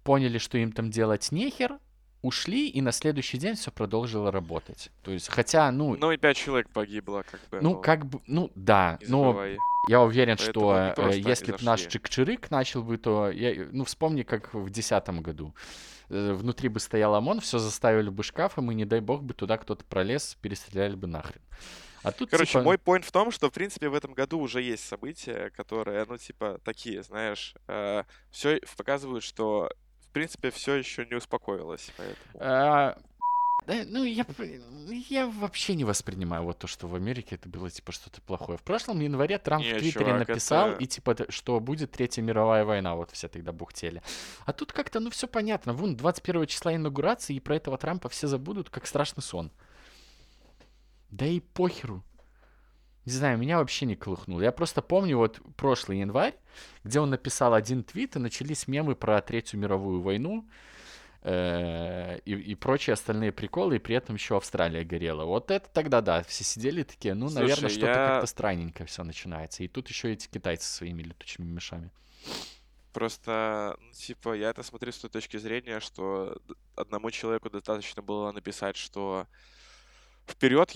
поняли, 0.04 0.38
что 0.38 0.58
им 0.58 0.72
там 0.72 0.90
делать 0.90 1.32
нехер, 1.32 1.78
ушли, 2.22 2.68
и 2.68 2.80
на 2.80 2.92
следующий 2.92 3.36
день 3.36 3.54
все 3.56 3.70
продолжило 3.70 4.30
работать. 4.30 4.90
То 5.02 5.10
есть, 5.10 5.28
хотя, 5.28 5.70
ну, 5.72 5.96
Ну 5.96 6.12
и 6.12 6.16
пять 6.16 6.36
человек 6.36 6.70
погибло, 6.70 7.24
как 7.30 7.40
бы. 7.50 7.60
ну, 7.60 7.80
как 7.80 8.06
бы, 8.06 8.20
ну, 8.26 8.50
да, 8.54 8.98
не 9.02 9.08
но 9.08 9.18
забывай. 9.24 9.58
я 9.88 10.00
уверен, 10.00 10.36
Поэтому 10.38 10.92
что 10.94 11.10
э, 11.10 11.18
если 11.18 11.52
бы 11.52 11.58
наш 11.62 11.82
зашли. 11.82 12.00
чик-чирык 12.00 12.46
начал 12.50 12.82
бы, 12.82 12.96
то, 12.96 13.30
я, 13.30 13.66
ну, 13.72 13.84
вспомни, 13.84 14.22
как 14.22 14.54
в 14.54 14.70
десятом 14.70 15.20
году. 15.20 15.54
Э, 16.08 16.32
Внутри 16.32 16.68
бы 16.68 16.78
стоял 16.78 17.14
ОМОН, 17.16 17.40
все 17.40 17.58
заставили 17.58 18.08
бы 18.08 18.22
шкафом, 18.22 18.70
и, 18.70 18.74
не 18.74 18.84
дай 18.84 19.00
бог, 19.00 19.22
бы 19.22 19.34
туда 19.34 19.58
кто-то 19.58 19.84
пролез, 19.84 20.36
перестреляли 20.40 20.94
бы 20.94 21.06
нахрен. 21.08 21.42
А 22.04 22.10
тут, 22.10 22.30
Короче, 22.30 22.52
типа, 22.52 22.64
мой 22.64 22.76
point 22.76 23.02
в 23.02 23.12
том, 23.12 23.30
что, 23.30 23.48
в 23.48 23.52
принципе, 23.52 23.88
в 23.88 23.94
этом 23.94 24.12
году 24.12 24.40
уже 24.40 24.60
есть 24.60 24.84
события, 24.84 25.50
которые, 25.56 26.04
ну, 26.08 26.18
типа, 26.18 26.58
такие, 26.64 27.02
знаешь, 27.04 27.54
все 28.30 28.60
показывают, 28.76 29.22
что, 29.22 29.70
принципе, 30.12 30.50
все 30.50 30.74
еще 30.74 31.06
не 31.06 31.14
успокоилось. 31.16 31.90
Поэтому... 31.96 32.18
а, 32.34 32.98
да, 33.66 33.74
ну, 33.86 34.02
я, 34.02 34.26
я 35.08 35.26
вообще 35.28 35.74
не 35.74 35.84
воспринимаю 35.84 36.42
вот 36.42 36.58
то, 36.58 36.66
что 36.66 36.88
в 36.88 36.94
Америке 36.96 37.36
это 37.36 37.48
было, 37.48 37.70
типа, 37.70 37.92
что-то 37.92 38.20
плохое. 38.20 38.58
В 38.58 38.62
прошлом 38.62 39.00
январе 39.00 39.38
Трамп 39.38 39.64
Не, 39.64 39.74
в 39.74 39.78
Твиттере 39.78 40.04
чувак, 40.06 40.28
написал, 40.28 40.68
это- 40.70 40.82
и, 40.82 40.86
типа, 40.86 41.16
что 41.28 41.60
будет 41.60 41.92
Третья 41.92 42.22
мировая 42.22 42.64
война, 42.64 42.96
вот 42.96 43.12
все 43.12 43.28
тогда 43.28 43.52
бухтели. 43.52 44.02
А 44.46 44.52
тут 44.52 44.72
как-то, 44.72 44.98
ну, 44.98 45.10
все 45.10 45.28
понятно. 45.28 45.74
Вон, 45.74 45.96
21 45.96 46.46
числа 46.46 46.74
инаугурации, 46.74 47.36
и 47.36 47.40
про 47.40 47.54
этого 47.56 47.78
Трампа 47.78 48.08
все 48.08 48.26
забудут, 48.26 48.68
как 48.68 48.86
страшный 48.86 49.22
сон. 49.22 49.52
Да 51.10 51.26
и 51.26 51.40
похеру. 51.40 52.02
Не 53.04 53.12
знаю, 53.12 53.36
меня 53.36 53.58
вообще 53.58 53.84
не 53.86 53.96
колыхнуло. 53.96 54.40
Я 54.42 54.52
просто 54.52 54.80
помню 54.80 55.16
вот 55.16 55.40
прошлый 55.56 55.98
январь, 55.98 56.34
где 56.84 57.00
он 57.00 57.10
написал 57.10 57.52
один 57.52 57.82
твит, 57.82 58.14
и 58.14 58.20
начались 58.20 58.68
мемы 58.68 58.94
про 58.94 59.20
Третью 59.20 59.58
мировую 59.58 60.00
войну 60.02 60.48
э, 61.22 62.20
и, 62.24 62.32
и 62.32 62.54
прочие 62.54 62.94
остальные 62.94 63.32
приколы, 63.32 63.76
и 63.76 63.78
при 63.80 63.96
этом 63.96 64.14
еще 64.14 64.36
Австралия 64.36 64.84
горела. 64.84 65.24
Вот 65.24 65.50
это 65.50 65.68
тогда 65.68 66.00
да, 66.00 66.22
все 66.22 66.44
сидели 66.44 66.84
такие, 66.84 67.14
ну, 67.14 67.28
наверное, 67.28 67.68
Слушай, 67.68 67.72
что-то 67.72 67.86
я- 67.86 67.94
как-то 67.94 68.26
странненько 68.26 68.84
все 68.84 69.02
начинается. 69.02 69.64
И 69.64 69.68
тут 69.68 69.88
еще 69.88 70.12
эти 70.12 70.28
китайцы 70.28 70.66
со 70.66 70.74
своими 70.76 71.02
летучими 71.02 71.46
мешами. 71.46 71.90
Просто, 72.92 73.76
ну, 73.80 73.92
типа, 73.92 74.34
я 74.34 74.50
это 74.50 74.62
смотрю 74.62 74.92
с 74.92 74.98
той 74.98 75.10
точки 75.10 75.38
зрения, 75.38 75.80
что 75.80 76.40
одному 76.76 77.10
человеку 77.10 77.50
достаточно 77.50 78.02
было 78.02 78.30
написать, 78.32 78.76
что 78.76 79.26
вперед, 80.28 80.72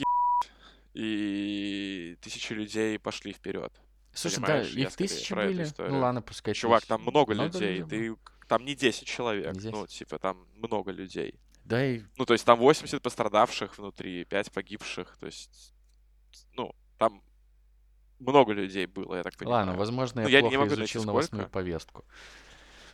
и 0.96 2.16
тысячи 2.22 2.52
людей 2.54 2.98
пошли 2.98 3.32
вперед. 3.32 3.72
Слушай, 4.14 4.36
да, 4.40 4.46
Понимаешь, 4.46 4.70
я 4.72 4.82
их 4.84 4.96
тысячи 4.96 5.34
были. 5.34 5.62
историю. 5.62 5.92
Ну 5.94 6.00
ладно, 6.00 6.22
пускай 6.22 6.54
Чувак, 6.54 6.80
тысячи. 6.80 6.88
там 6.88 7.02
много, 7.02 7.34
Много 7.34 7.58
людей, 7.58 7.78
людей 7.80 8.10
ты 8.14 8.16
там 8.48 8.64
не 8.64 8.74
10 8.74 9.06
человек, 9.06 9.52
Не 9.52 9.60
10. 9.60 9.72
ну, 9.72 9.86
типа, 9.86 10.18
там 10.18 10.46
много 10.54 10.90
людей. 10.92 11.34
Да 11.64 11.84
и 11.84 12.00
Ну, 12.16 12.24
то 12.24 12.32
есть 12.32 12.46
там 12.46 12.58
80 12.58 13.02
пострадавших 13.02 13.76
внутри, 13.76 14.24
5 14.24 14.52
погибших, 14.52 15.16
то 15.20 15.26
есть, 15.26 15.74
ну, 16.54 16.74
там 16.96 17.22
много 18.18 18.52
людей 18.54 18.86
было, 18.86 19.16
я 19.16 19.22
так 19.22 19.36
понимаю. 19.36 19.66
Ладно, 19.66 19.78
возможно, 19.78 20.22
Ну, 20.22 20.28
я 20.28 20.38
я 20.38 20.42
не 20.42 20.48
плохо 20.48 20.64
могу 20.64 20.74
изучил 20.74 21.04
новостную 21.04 21.50
повестку. 21.50 22.04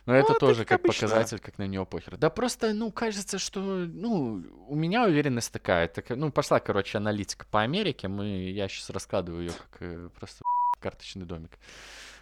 Но 0.05 0.13
это 0.13 0.33
это 0.33 0.39
тоже 0.39 0.65
как 0.65 0.81
как 0.81 0.87
показатель, 0.87 1.39
как 1.39 1.57
на 1.57 1.67
нее 1.67 1.85
похер. 1.85 2.17
Да 2.17 2.29
просто, 2.29 2.73
ну, 2.73 2.91
кажется, 2.91 3.39
что, 3.39 3.61
ну, 3.61 4.43
у 4.67 4.75
меня 4.75 5.05
уверенность 5.05 5.51
такая. 5.51 5.87
такая 5.87 6.17
ну, 6.17 6.31
пошла, 6.31 6.59
короче, 6.59 6.97
аналитика 6.97 7.45
по 7.49 7.61
Америке. 7.61 8.09
Мы, 8.09 8.49
я 8.51 8.67
сейчас 8.67 8.89
раскладываю 8.89 9.45
ее 9.45 9.51
как 9.51 9.81
э, 9.81 10.09
просто 10.17 10.43
карточный 10.81 11.25
домик. 11.25 11.51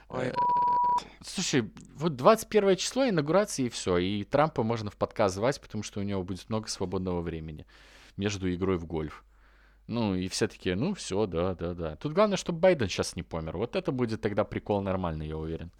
Ой, 0.09 0.27
Э, 0.27 0.31
Слушай, 1.23 1.71
вот 1.95 2.15
21 2.15 2.75
число 2.75 3.07
инаугурации 3.07 3.65
и 3.65 3.69
все. 3.69 3.97
И 3.97 4.23
Трампа 4.23 4.63
можно 4.63 4.91
в 4.91 4.97
подкаст 4.97 5.35
звать, 5.35 5.59
потому 5.61 5.83
что 5.83 5.99
у 5.99 6.03
него 6.03 6.23
будет 6.23 6.49
много 6.49 6.67
свободного 6.67 7.21
времени 7.21 7.65
между 8.17 8.53
игрой 8.53 8.77
в 8.77 8.85
гольф. 8.85 9.23
Ну, 9.87 10.15
и 10.15 10.27
все 10.27 10.47
такие, 10.47 10.75
ну, 10.75 10.93
все, 10.93 11.25
да, 11.25 11.55
да, 11.55 11.73
да. 11.73 11.95
Тут 11.95 12.13
главное, 12.13 12.37
чтобы 12.37 12.59
Байден 12.59 12.87
сейчас 12.87 13.15
не 13.15 13.23
помер. 13.23 13.57
Вот 13.57 13.75
это 13.75 13.91
будет 13.91 14.21
тогда 14.21 14.43
прикол 14.43 14.81
нормальный, 14.81 15.27
я 15.27 15.37
уверен. 15.37 15.71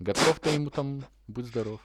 Готов-то 0.00 0.50
ему 0.50 0.70
там, 0.70 1.04
будь 1.26 1.46
здоров. 1.46 1.80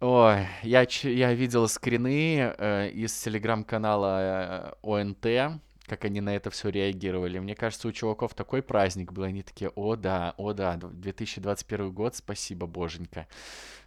Ой, 0.00 0.46
я, 0.62 0.86
я 1.02 1.32
видел 1.32 1.66
скрины 1.68 2.54
э, 2.58 2.90
из 2.90 3.12
телеграм-канала 3.22 4.74
э, 4.82 4.86
ОНТ, 5.00 5.60
как 5.86 6.04
они 6.04 6.20
на 6.20 6.34
это 6.36 6.50
все 6.50 6.68
реагировали. 6.68 7.38
Мне 7.38 7.54
кажется, 7.54 7.88
у 7.88 7.92
чуваков 7.92 8.34
такой 8.34 8.62
праздник 8.62 9.12
был. 9.12 9.22
Они 9.22 9.42
такие, 9.42 9.70
о 9.74 9.96
да, 9.96 10.34
о 10.36 10.52
да, 10.52 10.74
дв- 10.74 10.92
2021 10.92 11.92
год, 11.92 12.16
спасибо, 12.16 12.66
боженька. 12.66 13.26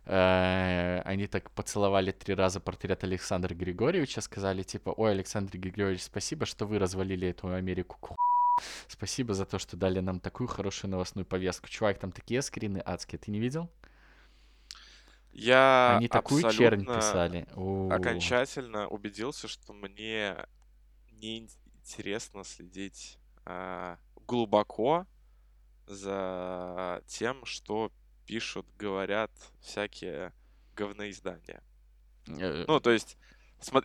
Э, 0.05 1.01
Они 1.05 1.27
так 1.27 1.51
поцеловали 1.51 2.11
три 2.11 2.33
раза 2.35 2.59
портрет 2.59 3.03
Александра 3.03 3.53
Григорьевича, 3.53 4.21
сказали 4.21 4.63
типа, 4.63 4.91
ой, 4.97 5.11
Александр 5.11 5.57
Григорьевич, 5.57 6.03
спасибо, 6.03 6.45
что 6.47 6.65
вы 6.65 6.79
развалили 6.79 7.27
эту 7.29 7.49
Америку 7.53 7.97
к 8.01 8.15
Спасибо 8.87 9.33
за 9.33 9.45
то, 9.45 9.59
что 9.59 9.77
дали 9.77 9.99
нам 9.99 10.19
такую 10.19 10.47
хорошую 10.47 10.91
новостную 10.91 11.25
повестку. 11.25 11.67
Чувак, 11.67 11.99
там 11.99 12.11
такие 12.11 12.41
скрины 12.41 12.81
адские, 12.85 13.19
ты 13.19 13.31
не 13.31 13.39
видел? 13.39 13.69
Я 15.31 15.97
Они 15.97 16.07
такую 16.07 16.49
чернь 16.51 16.85
писали. 16.85 17.47
О. 17.55 17.89
окончательно 17.91 18.87
убедился, 18.87 19.47
что 19.47 19.73
мне 19.73 20.35
не 21.11 21.37
интересно 21.37 22.43
следить 22.43 23.19
а, 23.45 23.97
глубоко 24.25 25.05
за 25.85 27.01
тем, 27.07 27.45
что 27.45 27.91
пишут, 28.25 28.67
говорят 28.77 29.31
всякие 29.61 30.33
говноиздания. 30.75 31.63
Э, 32.27 32.65
Ну, 32.67 32.79
то 32.79 32.91
есть, 32.91 33.17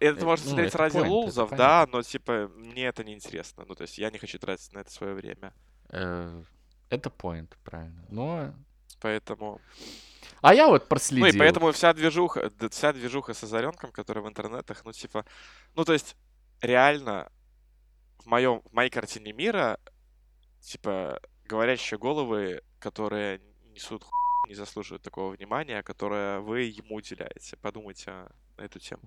это 0.00 0.20
Э, 0.20 0.24
можно 0.24 0.44
ну, 0.44 0.50
смотреть 0.50 0.68
это 0.70 0.78
ради 0.78 0.96
point, 0.98 1.08
лулзов, 1.08 1.50
да, 1.50 1.56
понятно. 1.56 1.96
но, 1.98 2.02
типа, 2.02 2.48
мне 2.56 2.84
это 2.86 3.04
не 3.04 3.14
интересно. 3.14 3.64
Ну, 3.66 3.74
то 3.74 3.82
есть, 3.82 3.98
я 3.98 4.10
не 4.10 4.18
хочу 4.18 4.38
тратить 4.38 4.72
на 4.72 4.80
это 4.80 4.90
свое 4.90 5.14
время. 5.14 5.52
э, 5.90 6.42
Это 6.90 7.08
point, 7.10 7.52
правильно. 7.64 8.04
Но... 8.10 8.54
Поэтому... 9.00 9.60
А 10.42 10.54
я 10.54 10.68
вот 10.68 10.82
Ну, 10.82 10.88
проследил. 10.88 11.26
и 11.26 11.38
поэтому 11.38 11.72
вся 11.72 11.92
движуха, 11.92 12.50
вся 12.70 12.92
движуха 12.92 13.32
с 13.34 13.42
Озаренком, 13.44 13.90
которая 13.92 14.24
в 14.24 14.28
интернетах, 14.28 14.84
ну, 14.84 14.92
типа... 14.92 15.24
Ну, 15.74 15.84
то 15.84 15.92
есть, 15.92 16.16
реально, 16.60 17.30
в, 18.18 18.26
моем, 18.26 18.60
в 18.62 18.72
моей 18.72 18.90
картине 18.90 19.32
мира, 19.32 19.78
типа, 20.60 21.20
говорящие 21.44 21.98
головы, 21.98 22.62
которые 22.78 23.40
несут 23.74 24.04
ху- 24.04 24.10
не 24.48 24.54
заслуживают 24.54 25.02
такого 25.02 25.32
внимания, 25.34 25.82
которое 25.82 26.40
вы 26.40 26.62
ему 26.62 26.96
уделяете. 26.96 27.56
Подумайте 27.56 28.10
на 28.56 28.62
эту 28.64 28.78
тему. 28.78 29.02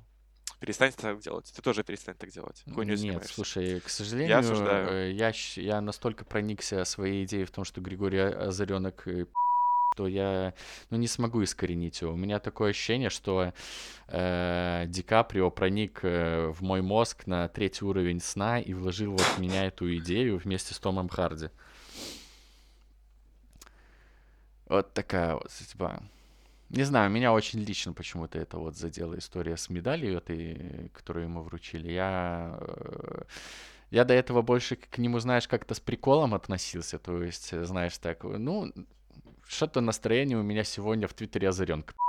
Перестаньте 0.60 0.98
так 0.98 1.20
делать. 1.20 1.52
Ты 1.56 1.62
тоже 1.62 1.84
перестань 1.84 2.16
так 2.16 2.30
делать. 2.30 2.64
Хуйней 2.74 2.92
Нет, 2.92 3.00
занимаешься. 3.00 3.34
слушай, 3.34 3.80
к 3.82 3.90
сожалению, 3.90 4.40
осуждаю. 4.40 4.88
э, 4.90 5.12
я, 5.12 5.32
щ- 5.34 5.62
я 5.62 5.82
настолько 5.82 6.26
проникся 6.26 6.84
своей 6.86 7.26
идеей 7.26 7.46
в 7.46 7.52
том, 7.52 7.66
что 7.66 7.82
Григорий 7.82 8.20
Озаренок 8.20 9.08
э, 9.08 9.26
что 9.94 10.08
я 10.08 10.54
ну, 10.90 10.98
не 10.98 11.08
смогу 11.08 11.42
искоренить 11.44 12.02
его. 12.02 12.14
У 12.14 12.18
меня 12.18 12.40
такое 12.40 12.72
ощущение, 12.72 13.10
что 13.10 13.54
э, 14.08 14.84
Ди 14.88 15.02
Каприо 15.04 15.50
проник 15.52 16.00
э, 16.04 16.48
в 16.48 16.62
мой 16.62 16.82
мозг 16.82 17.28
на 17.28 17.48
третий 17.48 17.86
уровень 17.86 18.20
сна 18.20 18.60
и 18.60 18.74
вложил 18.74 19.12
вот 19.12 19.22
в 19.22 19.40
меня 19.40 19.66
эту 19.66 19.96
идею 19.98 20.38
вместе 20.38 20.74
с 20.74 20.80
Томом 20.80 21.08
Харди. 21.08 21.50
Вот 24.68 24.94
такая 24.94 25.36
вот 25.36 25.50
судьба. 25.52 26.02
Не 26.70 26.84
знаю, 26.84 27.12
меня 27.12 27.32
очень 27.32 27.60
лично 27.60 27.94
почему-то 27.94 28.40
это 28.40 28.58
вот 28.58 28.76
задела 28.76 29.18
история 29.18 29.56
с 29.56 29.70
медалью 29.70 30.18
этой, 30.18 30.90
которую 30.94 31.26
ему 31.26 31.42
вручили. 31.44 31.92
Я, 31.92 32.58
э, 32.60 33.22
я 33.92 34.04
до 34.04 34.16
этого 34.16 34.42
больше 34.42 34.76
к 34.76 34.98
нему, 34.98 35.20
знаешь, 35.20 35.48
как-то 35.48 35.76
с 35.76 35.80
приколом 35.80 36.34
относился. 36.34 36.98
То 36.98 37.22
есть, 37.22 37.52
знаешь, 37.66 37.98
так, 38.00 38.24
ну, 38.24 38.74
что-то 39.48 39.80
настроение 39.82 40.38
у 40.38 40.44
меня 40.44 40.64
сегодня 40.64 41.08
в 41.08 41.14
Твиттере 41.14 41.50
озаренка. 41.50 41.94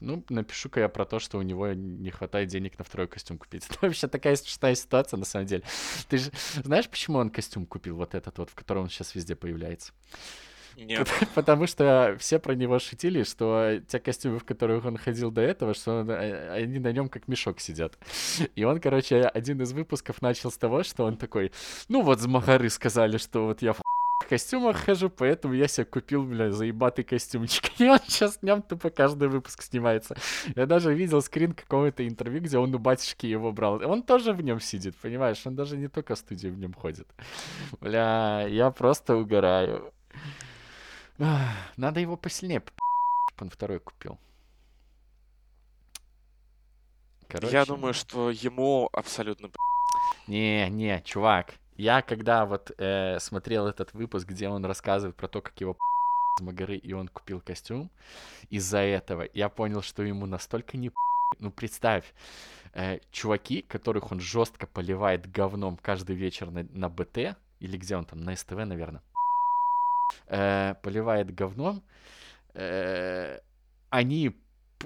Ну, 0.00 0.24
напишу-ка 0.28 0.80
я 0.80 0.88
про 0.88 1.04
то, 1.04 1.20
что 1.20 1.38
у 1.38 1.42
него 1.42 1.72
не 1.72 2.10
хватает 2.10 2.48
денег 2.48 2.76
на 2.78 2.84
второй 2.84 3.06
костюм 3.06 3.38
купить. 3.38 3.64
Это 3.70 3.78
вообще 3.80 4.08
такая 4.08 4.34
смешная 4.34 4.74
ситуация, 4.74 5.18
на 5.18 5.24
самом 5.24 5.46
деле. 5.46 5.62
Ты 6.08 6.18
же 6.18 6.32
знаешь, 6.64 6.88
почему 6.88 7.18
он 7.18 7.30
костюм 7.30 7.64
купил, 7.64 7.96
вот 7.96 8.14
этот 8.14 8.36
вот, 8.38 8.50
в 8.50 8.54
котором 8.54 8.82
он 8.82 8.88
сейчас 8.90 9.14
везде 9.14 9.36
появляется? 9.36 9.92
Нет. 10.76 11.08
Потому 11.34 11.66
что 11.66 12.16
все 12.18 12.38
про 12.38 12.54
него 12.54 12.78
шутили, 12.78 13.22
что 13.22 13.80
те 13.86 13.98
костюмы, 13.98 14.38
в 14.38 14.44
которых 14.44 14.84
он 14.84 14.96
ходил 14.96 15.30
до 15.30 15.40
этого, 15.40 15.74
что 15.74 16.00
он, 16.00 16.10
э, 16.10 16.50
они 16.50 16.78
на 16.78 16.92
нем 16.92 17.08
как 17.08 17.28
мешок 17.28 17.60
сидят. 17.60 17.98
И 18.54 18.64
он, 18.64 18.80
короче, 18.80 19.22
один 19.22 19.60
из 19.62 19.72
выпусков 19.72 20.22
начал 20.22 20.50
с 20.50 20.56
того, 20.56 20.82
что 20.82 21.04
он 21.04 21.16
такой, 21.16 21.52
ну 21.88 22.02
вот 22.02 22.20
с 22.20 22.26
Махары 22.26 22.70
сказали, 22.70 23.18
что 23.18 23.46
вот 23.46 23.62
я 23.62 23.72
в 23.72 23.80
костюмах 24.28 24.76
хожу, 24.76 25.10
поэтому 25.10 25.54
я 25.54 25.68
себе 25.68 25.84
купил, 25.84 26.24
бля, 26.24 26.50
заебатый 26.50 27.04
костюмчик. 27.04 27.70
И 27.80 27.88
он 27.88 27.98
сейчас 28.06 28.38
днем 28.38 28.62
тупо 28.62 28.90
каждый 28.90 29.28
выпуск 29.28 29.62
снимается. 29.62 30.16
Я 30.56 30.66
даже 30.66 30.94
видел 30.94 31.20
скрин 31.22 31.52
какого-то 31.52 32.06
интервью, 32.06 32.40
где 32.40 32.58
он 32.58 32.74
у 32.74 32.78
батюшки 32.78 33.26
его 33.26 33.52
брал. 33.52 33.80
Он 33.84 34.02
тоже 34.02 34.32
в 34.32 34.42
нем 34.42 34.60
сидит, 34.60 34.96
понимаешь? 34.96 35.42
Он 35.46 35.54
даже 35.54 35.76
не 35.76 35.88
только 35.88 36.14
в 36.14 36.18
студии 36.18 36.48
в 36.48 36.58
нем 36.58 36.72
ходит. 36.72 37.06
Бля, 37.80 38.46
я 38.48 38.70
просто 38.70 39.16
угораю. 39.16 39.92
Надо 41.18 42.00
его 42.00 42.16
посильнее. 42.16 42.62
Он 43.40 43.50
второй 43.50 43.80
купил. 43.80 44.18
Короче. 47.28 47.52
Я 47.52 47.64
думаю, 47.64 47.94
что 47.94 48.30
ему 48.30 48.88
абсолютно... 48.92 49.50
Не, 50.28 50.68
не, 50.70 51.02
чувак. 51.02 51.54
Я 51.76 52.02
когда 52.02 52.46
вот 52.46 52.70
э, 52.78 53.18
смотрел 53.18 53.66
этот 53.66 53.92
выпуск, 53.94 54.28
где 54.28 54.48
он 54.48 54.64
рассказывает 54.64 55.16
про 55.16 55.26
то, 55.26 55.40
как 55.40 55.60
его 55.60 55.76
из 56.38 56.42
Магары, 56.42 56.76
и 56.76 56.92
он 56.92 57.08
купил 57.08 57.40
костюм, 57.40 57.90
из-за 58.50 58.78
этого 58.78 59.28
я 59.34 59.48
понял, 59.48 59.82
что 59.82 60.02
ему 60.02 60.26
настолько 60.26 60.76
не 60.76 60.92
ну, 61.40 61.50
представь, 61.50 62.04
э, 62.74 63.00
чуваки, 63.10 63.62
которых 63.62 64.12
он 64.12 64.20
жестко 64.20 64.66
поливает 64.66 65.30
говном 65.30 65.76
каждый 65.76 66.16
вечер 66.16 66.50
на, 66.50 66.64
на 66.70 66.88
БТ, 66.88 67.36
или 67.60 67.76
где 67.76 67.96
он 67.96 68.04
там, 68.04 68.20
на 68.20 68.36
СТВ, 68.36 68.52
наверное, 68.52 69.02
э, 70.26 70.74
поливает 70.82 71.34
говном, 71.34 71.82
э, 72.54 73.38
они 73.90 74.34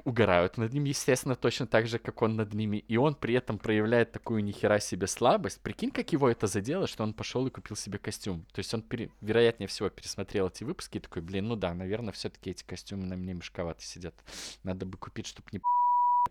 угорают 0.04 0.58
над 0.58 0.72
ним, 0.72 0.84
естественно, 0.84 1.34
точно 1.34 1.66
так 1.66 1.86
же, 1.86 1.98
как 1.98 2.22
он 2.22 2.36
над 2.36 2.54
ними, 2.54 2.78
и 2.78 2.96
он 2.96 3.14
при 3.14 3.34
этом 3.34 3.58
проявляет 3.58 4.12
такую 4.12 4.44
нихера 4.44 4.78
себе 4.78 5.06
слабость. 5.06 5.60
Прикинь, 5.60 5.90
как 5.90 6.12
его 6.12 6.28
это 6.28 6.46
задело, 6.46 6.86
что 6.86 7.02
он 7.02 7.14
пошел 7.14 7.46
и 7.46 7.50
купил 7.50 7.76
себе 7.76 7.98
костюм. 7.98 8.44
То 8.52 8.60
есть 8.60 8.72
он, 8.74 8.82
пере... 8.82 9.10
вероятнее 9.20 9.68
всего, 9.68 9.88
пересмотрел 9.88 10.48
эти 10.48 10.64
выпуски 10.64 10.98
и 10.98 11.00
такой, 11.00 11.22
блин, 11.22 11.48
ну 11.48 11.56
да, 11.56 11.74
наверное, 11.74 12.12
все-таки 12.12 12.50
эти 12.50 12.64
костюмы 12.64 13.06
на 13.06 13.16
мне 13.16 13.34
мешковато 13.34 13.82
сидят. 13.82 14.14
Надо 14.62 14.86
бы 14.86 14.96
купить, 14.98 15.26
чтобы 15.26 15.48
не 15.52 15.60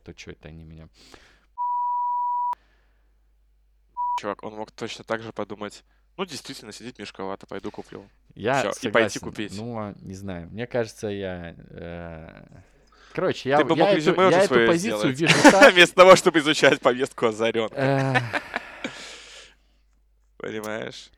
то 0.03 0.17
что 0.17 0.31
это 0.31 0.47
они 0.49 0.63
меня... 0.63 0.89
Чувак, 4.19 4.43
он 4.43 4.55
мог 4.55 4.71
точно 4.71 5.03
так 5.03 5.21
же 5.21 5.31
подумать, 5.31 5.83
ну, 6.17 6.25
действительно, 6.25 6.71
сидеть 6.71 6.97
мешковато, 6.97 7.45
пойду 7.45 7.69
куплю. 7.69 8.09
Я 8.37 8.71
Всё, 8.71 8.89
и 8.89 8.91
пойти 8.91 9.19
купить. 9.19 9.57
Ну, 9.57 9.95
не 10.01 10.13
знаю. 10.13 10.47
Мне 10.49 10.67
кажется, 10.67 11.07
я... 11.07 11.55
Э 11.71 12.43
Короче, 13.13 13.49
я, 13.49 13.57
Ты 13.57 13.63
бы 13.65 13.75
я, 13.75 13.93
эту, 13.93 14.29
я 14.29 14.43
эту 14.43 14.67
позицию 14.67 15.15
сделать. 15.15 15.19
вижу 15.19 15.51
так... 15.51 15.73
Вместо 15.73 15.95
того, 15.95 16.15
чтобы 16.15 16.37
изучать 16.37 16.79
повестку 16.79 17.25
озарен. 17.25 17.67
Понимаешь? 20.37 21.09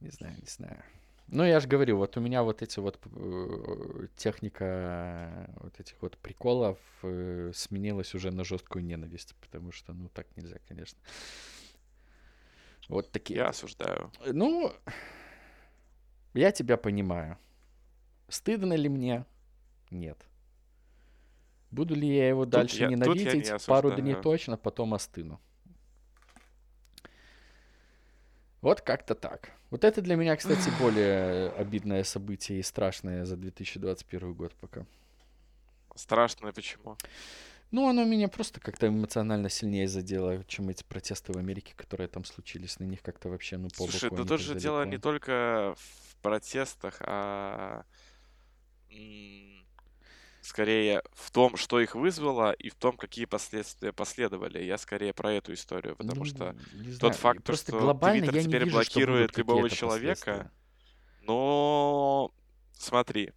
Не 0.00 0.08
знаю, 0.08 0.36
не 0.40 0.48
знаю. 0.48 0.82
Ну, 1.26 1.44
я 1.44 1.60
же 1.60 1.68
говорю, 1.68 1.98
вот 1.98 2.16
у 2.16 2.20
меня 2.20 2.42
вот 2.42 2.62
эти 2.62 2.78
вот 2.78 2.98
э, 3.04 4.06
техника 4.16 5.50
вот 5.60 5.78
этих 5.78 5.96
вот 6.00 6.16
приколов 6.16 6.78
э, 7.02 7.52
сменилась 7.54 8.14
уже 8.14 8.30
на 8.30 8.44
жесткую 8.44 8.86
ненависть, 8.86 9.34
потому 9.42 9.70
что, 9.70 9.92
ну, 9.92 10.08
так 10.08 10.26
нельзя, 10.34 10.56
конечно. 10.66 10.98
Вот 12.88 13.12
такие. 13.12 13.40
Я 13.40 13.48
осуждаю. 13.48 14.10
Ну, 14.24 14.72
я 16.38 16.52
тебя 16.52 16.76
понимаю. 16.76 17.36
Стыдно 18.28 18.74
ли 18.74 18.88
мне? 18.88 19.24
Нет. 19.90 20.18
Буду 21.70 21.94
ли 21.94 22.06
я 22.06 22.28
его 22.28 22.44
тут 22.44 22.52
дальше 22.52 22.82
я, 22.82 22.88
ненавидеть? 22.88 23.50
Не 23.50 23.58
Пару 23.66 23.90
дней 23.90 24.14
точно, 24.14 24.56
потом 24.56 24.94
остыну. 24.94 25.40
Вот 28.60 28.80
как-то 28.80 29.14
так. 29.14 29.52
Вот 29.70 29.84
это 29.84 30.00
для 30.00 30.16
меня, 30.16 30.36
кстати, 30.36 30.70
более 30.80 31.50
обидное 31.50 32.04
событие 32.04 32.60
и 32.60 32.62
страшное 32.62 33.24
за 33.24 33.36
2021 33.36 34.34
год 34.34 34.54
пока. 34.54 34.86
Страшное 35.94 36.52
почему? 36.52 36.96
Ну, 37.70 37.88
оно 37.88 38.04
меня 38.04 38.28
просто 38.28 38.60
как-то 38.60 38.88
эмоционально 38.88 39.50
сильнее 39.50 39.88
задело, 39.88 40.42
чем 40.44 40.70
эти 40.70 40.84
протесты 40.84 41.32
в 41.32 41.36
Америке, 41.36 41.74
которые 41.76 42.08
там 42.08 42.24
случились. 42.24 42.78
На 42.78 42.84
них 42.84 43.02
как-то 43.02 43.28
вообще, 43.28 43.58
ну, 43.58 43.68
по 43.68 43.88
Слушай, 43.88 44.10
да 44.10 44.24
тут 44.24 44.40
же 44.40 44.54
дело 44.54 44.86
не 44.86 44.96
только 44.96 45.74
в 45.76 46.07
протестах, 46.20 46.96
а 47.00 47.84
скорее 50.40 51.02
в 51.12 51.30
том, 51.30 51.56
что 51.56 51.80
их 51.80 51.94
вызвало, 51.94 52.52
и 52.52 52.70
в 52.70 52.74
том, 52.74 52.96
какие 52.96 53.26
последствия 53.26 53.92
последовали. 53.92 54.62
Я 54.62 54.78
скорее 54.78 55.12
про 55.12 55.32
эту 55.32 55.52
историю, 55.52 55.94
потому 55.96 56.20
ну, 56.20 56.24
что 56.24 56.56
тот 57.00 57.14
факт, 57.14 57.44
Просто 57.44 57.72
что 57.72 57.94
Твиттер 57.94 58.42
теперь 58.42 58.64
вижу, 58.64 58.76
блокирует 58.76 59.36
любого 59.36 59.68
человека, 59.68 60.50
но 61.22 62.32
смотри, 62.72 63.32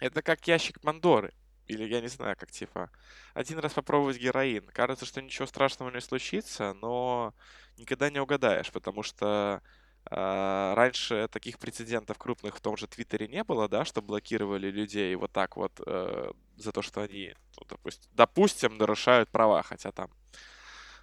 это 0.00 0.22
как 0.22 0.46
ящик 0.46 0.82
Мандоры. 0.82 1.34
Или 1.66 1.84
я 1.84 2.00
не 2.00 2.08
знаю, 2.08 2.36
как 2.36 2.50
типа. 2.50 2.90
Один 3.32 3.60
раз 3.60 3.74
попробовать 3.74 4.18
героин. 4.18 4.66
Кажется, 4.72 5.06
что 5.06 5.22
ничего 5.22 5.46
страшного 5.46 5.90
не 5.90 6.00
случится, 6.00 6.74
но 6.74 7.32
никогда 7.76 8.10
не 8.10 8.18
угадаешь, 8.18 8.72
потому 8.72 9.04
что 9.04 9.62
раньше 10.10 11.28
таких 11.30 11.58
прецедентов 11.58 12.18
крупных 12.18 12.56
в 12.56 12.60
том 12.60 12.76
же 12.76 12.88
Твиттере 12.88 13.28
не 13.28 13.44
было, 13.44 13.68
да, 13.68 13.84
что 13.84 14.02
блокировали 14.02 14.70
людей 14.70 15.14
вот 15.14 15.30
так 15.30 15.56
вот 15.56 15.80
э, 15.86 16.32
за 16.56 16.72
то, 16.72 16.82
что 16.82 17.02
они, 17.02 17.34
ну, 17.56 17.66
допустим, 17.68 18.10
допустим, 18.14 18.76
нарушают 18.76 19.28
права, 19.28 19.62
хотя 19.62 19.92
там 19.92 20.10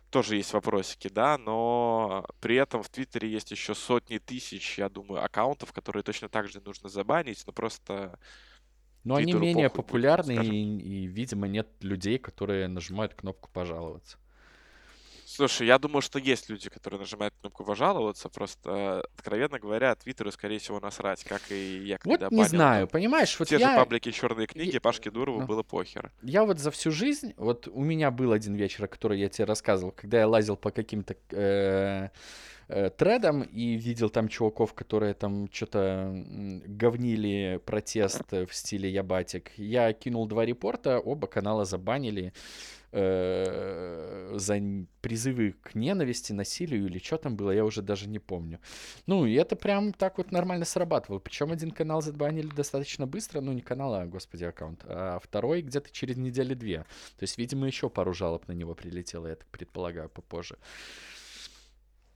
тоже 0.09 0.35
есть 0.35 0.53
вопросики, 0.53 1.09
да, 1.09 1.37
но 1.37 2.25
при 2.41 2.55
этом 2.55 2.83
в 2.83 2.89
Твиттере 2.89 3.29
есть 3.29 3.51
еще 3.51 3.75
сотни 3.75 4.17
тысяч, 4.17 4.77
я 4.77 4.89
думаю, 4.89 5.23
аккаунтов, 5.23 5.71
которые 5.73 6.03
точно 6.03 6.29
так 6.29 6.49
же 6.49 6.61
нужно 6.61 6.89
забанить, 6.89 7.43
но 7.45 7.53
просто... 7.53 8.19
Но 9.03 9.15
они 9.15 9.31
менее 9.31 9.69
популярны, 9.69 10.45
и, 10.45 10.79
и, 10.79 11.07
видимо, 11.07 11.47
нет 11.47 11.69
людей, 11.79 12.17
которые 12.17 12.67
нажимают 12.67 13.13
кнопку 13.13 13.49
«пожаловаться». 13.53 14.17
Слушай, 15.29 15.67
я 15.67 15.77
думаю, 15.77 16.01
что 16.01 16.19
есть 16.19 16.47
люди, 16.49 16.69
которые 16.69 17.01
нажимают 17.01 17.33
кнопку 17.41 17.65
«пожаловаться», 17.65 18.29
просто, 18.29 19.01
откровенно 19.17 19.59
говоря, 19.59 19.93
Твиттеру, 19.93 20.31
скорее 20.31 20.59
всего, 20.59 20.79
насрать, 20.79 21.25
как 21.25 21.41
и 21.51 21.79
я 21.83 21.97
когда 21.97 22.29
Вот 22.29 22.31
не 22.31 22.45
знаю, 22.45 22.87
понимаешь, 22.87 23.37
вот 23.37 23.49
Те 23.49 23.57
я... 23.57 23.71
же 23.71 23.75
паблики 23.75 24.09
«Черные 24.11 24.47
книги», 24.47 24.75
я... 24.75 24.79
Пашке 24.79 25.11
Дурову 25.11 25.41
ну. 25.41 25.45
было 25.45 25.63
похер. 25.63 26.13
Я 26.21 26.45
вот 26.45 26.59
за 26.59 26.71
всю 26.71 26.91
жизнь, 26.91 27.33
вот 27.35 27.67
у 27.67 27.83
меня 27.83 28.09
был 28.09 28.31
один 28.31 28.55
вечер, 28.55 28.85
о 28.85 28.87
котором 28.87 29.17
я 29.17 29.27
тебе 29.27 29.43
рассказывал, 29.43 29.91
когда 29.91 30.19
я 30.19 30.29
лазил 30.29 30.55
по 30.55 30.71
каким-то 30.71 31.17
э, 31.31 32.07
э, 32.69 32.89
тредам 32.91 33.41
и 33.41 33.75
видел 33.75 34.09
там 34.09 34.29
чуваков, 34.29 34.73
которые 34.73 35.13
там 35.13 35.49
что-то 35.51 36.23
говнили 36.67 37.59
протест 37.65 38.31
в 38.31 38.53
стиле 38.53 38.89
«Ябатик». 38.89 39.51
Я 39.57 39.91
кинул 39.91 40.25
два 40.25 40.45
репорта, 40.45 40.99
оба 40.99 41.27
канала 41.27 41.65
забанили 41.65 42.31
э, 42.91 44.33
за 44.35 44.61
призывы 45.01 45.55
к 45.61 45.75
ненависти, 45.75 46.33
насилию 46.33 46.85
или 46.85 46.99
что 46.99 47.17
там 47.17 47.35
было, 47.35 47.51
я 47.51 47.63
уже 47.65 47.81
даже 47.81 48.07
не 48.07 48.19
помню. 48.19 48.59
Ну, 49.05 49.25
и 49.25 49.33
это 49.33 49.55
прям 49.55 49.93
так 49.93 50.17
вот 50.17 50.31
нормально 50.31 50.65
срабатывало. 50.65 51.19
Причем 51.19 51.51
один 51.51 51.71
канал 51.71 52.01
забанили 52.01 52.47
достаточно 52.47 53.07
быстро, 53.07 53.41
ну, 53.41 53.53
не 53.53 53.61
канал, 53.61 53.93
а, 53.93 54.05
господи, 54.05 54.45
аккаунт, 54.45 54.83
а 54.85 55.19
второй 55.19 55.61
где-то 55.61 55.91
через 55.91 56.17
недели 56.17 56.53
две. 56.53 56.79
То 57.17 57.23
есть, 57.23 57.37
видимо, 57.37 57.67
еще 57.67 57.89
пару 57.89 58.13
жалоб 58.13 58.47
на 58.47 58.53
него 58.53 58.75
прилетело, 58.75 59.27
я 59.27 59.35
так 59.35 59.47
предполагаю, 59.47 60.09
попозже. 60.09 60.57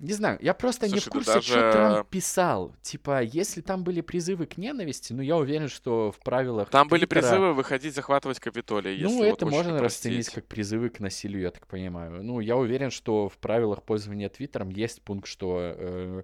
Не 0.01 0.13
знаю, 0.13 0.39
я 0.41 0.55
просто 0.55 0.87
Слушай, 0.87 0.95
не 0.95 0.99
в 0.99 1.09
курсе, 1.09 1.33
даже... 1.33 1.47
что 1.47 1.71
Трамп 1.71 2.07
писал. 2.09 2.73
Типа, 2.81 3.21
если 3.21 3.61
там 3.61 3.83
были 3.83 4.01
призывы 4.01 4.47
к 4.47 4.57
ненависти, 4.57 5.13
ну 5.13 5.21
я 5.21 5.37
уверен, 5.37 5.69
что 5.69 6.11
в 6.11 6.17
правилах 6.23 6.69
Там 6.69 6.89
Твиттера... 6.89 6.89
были 6.89 7.05
призывы 7.05 7.53
выходить 7.53 7.93
захватывать 7.93 8.39
Капитолий. 8.39 8.99
Ну, 9.03 9.23
это 9.23 9.45
вот 9.45 9.53
можно 9.53 9.79
расценить 9.79 10.29
как 10.29 10.47
призывы 10.47 10.89
к 10.89 10.99
насилию, 10.99 11.43
я 11.43 11.51
так 11.51 11.67
понимаю. 11.67 12.23
Ну, 12.23 12.39
я 12.39 12.57
уверен, 12.57 12.89
что 12.89 13.29
в 13.29 13.37
правилах 13.37 13.83
пользования 13.83 14.27
Твиттером 14.29 14.69
есть 14.69 15.03
пункт, 15.03 15.27
что 15.27 15.59
э, 15.59 16.23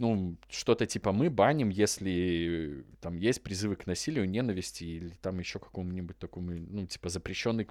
ну, 0.00 0.36
что-то 0.48 0.86
типа 0.86 1.12
мы 1.12 1.28
баним, 1.28 1.68
если 1.68 2.84
там 3.02 3.18
есть 3.18 3.42
призывы 3.42 3.76
к 3.76 3.86
насилию, 3.86 4.28
ненависти 4.28 4.84
или 4.84 5.10
там 5.20 5.38
еще 5.38 5.58
какому-нибудь 5.58 6.18
такому, 6.18 6.52
ну, 6.52 6.86
типа 6.86 7.10
запрещенный 7.10 7.68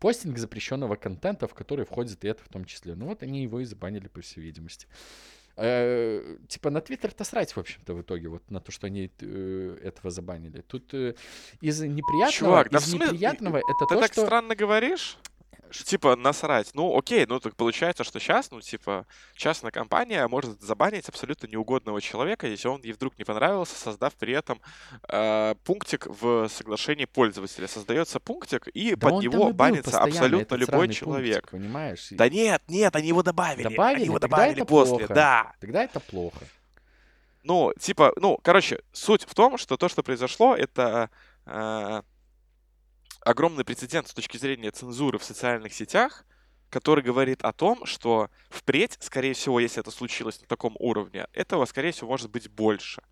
постинг 0.00 0.38
запрещенного 0.38 0.96
контента, 0.96 1.46
в 1.46 1.54
который 1.54 1.84
входит 1.84 2.24
и 2.24 2.28
это 2.28 2.42
в 2.42 2.48
том 2.48 2.64
числе. 2.64 2.96
Ну 2.96 3.06
вот 3.06 3.22
они 3.22 3.44
его 3.44 3.60
и 3.60 3.64
забанили, 3.64 4.08
по 4.08 4.20
всей 4.20 4.40
видимости. 4.40 4.88
Э, 5.56 6.36
типа 6.48 6.70
на 6.70 6.80
Твиттер-то 6.80 7.24
срать, 7.24 7.52
в 7.52 7.58
общем-то, 7.58 7.94
в 7.94 8.02
итоге, 8.02 8.28
вот 8.28 8.50
на 8.50 8.60
то, 8.60 8.72
что 8.72 8.86
они 8.86 9.10
э, 9.20 9.78
этого 9.84 10.10
забанили. 10.10 10.62
Тут 10.62 10.92
э, 10.94 11.14
из 11.60 11.80
неприятного, 11.80 12.32
Чувак, 12.32 12.66
из 12.68 12.72
да 12.72 12.80
смы... 12.80 13.04
неприятного 13.04 13.58
это 13.58 13.86
Ты 13.86 13.94
то, 13.94 14.00
так 14.00 14.12
что... 14.12 14.24
странно 14.24 14.56
говоришь? 14.56 15.18
Типа, 15.72 16.16
насрать. 16.16 16.70
Ну, 16.74 16.96
окей, 16.96 17.26
ну 17.26 17.40
так 17.40 17.56
получается, 17.56 18.04
что 18.04 18.20
сейчас, 18.20 18.50
ну, 18.50 18.60
типа, 18.60 19.06
частная 19.34 19.70
компания 19.70 20.26
может 20.28 20.60
забанить 20.60 21.08
абсолютно 21.08 21.46
неугодного 21.46 22.00
человека, 22.00 22.46
если 22.46 22.68
он 22.68 22.80
ей 22.82 22.92
вдруг 22.92 23.18
не 23.18 23.24
понравился, 23.24 23.74
создав 23.78 24.14
при 24.14 24.34
этом 24.34 24.60
э, 25.08 25.54
пунктик 25.64 26.06
в 26.06 26.48
соглашении 26.48 27.04
пользователя. 27.04 27.66
Создается 27.68 28.20
пунктик, 28.20 28.68
и 28.68 28.94
да 28.94 29.08
под 29.08 29.22
него 29.22 29.52
банится 29.52 30.00
абсолютно 30.00 30.54
любой 30.56 30.88
человек. 30.88 31.48
Пунктик, 31.48 31.50
понимаешь? 31.50 32.08
Да 32.10 32.28
нет, 32.28 32.62
нет, 32.68 32.94
они 32.94 33.08
его 33.08 33.22
добавили. 33.22 33.64
Добавили? 33.64 33.96
Они 33.96 34.04
его 34.06 34.18
Тогда 34.18 34.36
добавили 34.36 34.56
это 34.62 34.64
после, 34.66 34.98
плохо. 34.98 35.14
да. 35.14 35.52
Тогда 35.60 35.84
это 35.84 36.00
плохо. 36.00 36.44
Ну, 37.42 37.72
типа, 37.78 38.12
ну, 38.16 38.38
короче, 38.42 38.80
суть 38.92 39.24
в 39.24 39.34
том, 39.34 39.58
что 39.58 39.76
то, 39.76 39.88
что 39.88 40.02
произошло, 40.02 40.54
это 40.54 41.10
э, 41.46 42.02
огромный 43.24 43.64
прецедент 43.64 44.08
с 44.08 44.14
точки 44.14 44.36
зрения 44.36 44.70
цензуры 44.70 45.18
в 45.18 45.24
социальных 45.24 45.72
сетях, 45.74 46.24
который 46.70 47.04
говорит 47.04 47.42
о 47.42 47.52
том, 47.52 47.84
что 47.86 48.30
впредь, 48.48 48.96
скорее 49.00 49.34
всего, 49.34 49.60
если 49.60 49.80
это 49.80 49.90
случилось 49.90 50.40
на 50.40 50.46
таком 50.46 50.74
уровне, 50.78 51.26
этого, 51.32 51.64
скорее 51.66 51.92
всего, 51.92 52.08
может 52.08 52.30
быть 52.30 52.48
больше. 52.50 53.02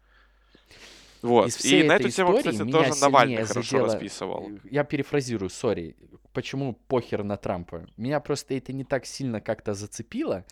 Вот. 1.23 1.49
Из 1.49 1.57
всей 1.57 1.83
И 1.83 1.87
на 1.87 1.97
эту 1.97 2.09
тему, 2.09 2.37
кстати, 2.39 2.65
тоже 2.71 2.95
Навальный 3.01 3.45
хорошо 3.45 3.77
задело- 3.79 3.85
расписывал. 3.93 4.51
Я 4.65 4.85
перефразирую, 4.85 5.51
сори. 5.51 5.95
Почему 6.33 6.73
похер 6.89 7.23
на 7.25 7.37
Трампа? 7.37 7.87
Меня 7.99 8.21
просто 8.21 8.55
это 8.55 8.73
не 8.73 8.85
так 8.85 9.05
сильно 9.05 9.41
как-то 9.43 9.75
зацепило, 9.75 10.47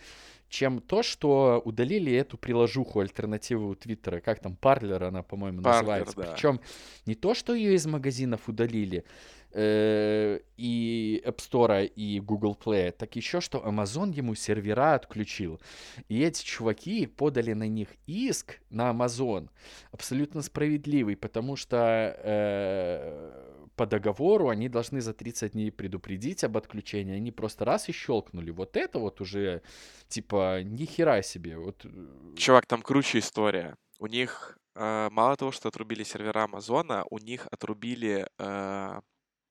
чем 0.50 0.80
то, 0.80 1.02
что 1.02 1.62
удалили 1.64 2.12
эту 2.12 2.36
приложуху 2.36 3.00
альтернативу 3.00 3.74
Твиттера, 3.76 4.20
как 4.20 4.40
там, 4.40 4.56
Парлер 4.56 5.04
она, 5.04 5.22
по-моему, 5.22 5.60
Parler, 5.60 5.72
называется. 5.72 6.16
да. 6.16 6.32
Причем 6.32 6.60
не 7.06 7.14
то, 7.14 7.32
что 7.34 7.54
ее 7.54 7.74
из 7.74 7.86
магазинов 7.86 8.48
удалили, 8.48 9.04
э, 9.52 10.40
и 10.56 11.22
App 11.24 11.36
Store, 11.36 11.86
и 11.86 12.20
Google 12.20 12.56
Play, 12.62 12.92
так 12.92 13.16
еще, 13.16 13.40
что 13.40 13.58
Amazon 13.58 14.12
ему 14.12 14.34
сервера 14.34 14.94
отключил. 14.94 15.60
И 16.08 16.22
эти 16.22 16.44
чуваки 16.44 17.06
подали 17.06 17.52
на 17.52 17.68
них 17.68 17.88
иск 18.06 18.60
на 18.70 18.90
Amazon, 18.90 19.48
абсолютно 19.92 20.42
справедливый, 20.42 21.16
потому 21.16 21.56
что 21.56 21.76
э, 22.22 23.58
по 23.78 23.86
договору 23.86 24.48
они 24.48 24.68
должны 24.68 25.00
за 25.00 25.14
30 25.14 25.52
дней 25.52 25.70
предупредить 25.70 26.44
об 26.44 26.56
отключении, 26.56 27.14
они 27.14 27.30
просто 27.30 27.64
раз 27.64 27.88
и 27.88 27.92
щелкнули. 27.92 28.50
Вот 28.50 28.76
это 28.76 28.98
вот 28.98 29.20
уже, 29.20 29.62
типа, 30.08 30.62
ни 30.62 30.84
хера 30.84 31.22
себе. 31.22 31.56
Вот, 31.56 31.84
э, 31.84 32.34
Чувак, 32.36 32.66
там 32.66 32.82
круче 32.82 33.20
история. 33.20 33.76
У 34.00 34.06
них 34.06 34.58
э, 34.74 35.08
мало 35.12 35.36
того, 35.36 35.52
что 35.52 35.68
отрубили 35.68 36.02
сервера 36.02 36.44
Амазона, 36.44 37.04
у 37.10 37.18
них 37.18 37.46
отрубили, 37.50 38.28
э, 38.38 39.00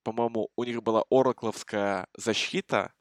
по-моему, 0.07 0.49
у 0.55 0.63
них 0.63 0.81
была 0.83 1.03
оракловская 1.09 2.07
защита, 2.15 2.93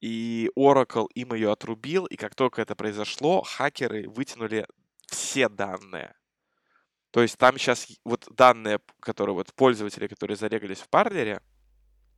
и 0.00 0.48
Oracle 0.56 1.06
им 1.14 1.34
ее 1.34 1.52
отрубил, 1.52 2.06
и 2.06 2.16
как 2.16 2.34
только 2.34 2.62
это 2.62 2.74
произошло, 2.74 3.42
хакеры 3.42 4.08
вытянули 4.08 4.66
все 5.06 5.50
данные. 5.50 6.14
То 7.10 7.20
есть 7.20 7.36
там 7.36 7.58
сейчас 7.58 7.86
вот 8.06 8.26
данные, 8.30 8.80
которые 9.00 9.34
вот 9.34 9.52
пользователи, 9.54 10.06
которые 10.06 10.38
зарегались 10.38 10.78
в 10.78 10.88
парлере, 10.88 11.42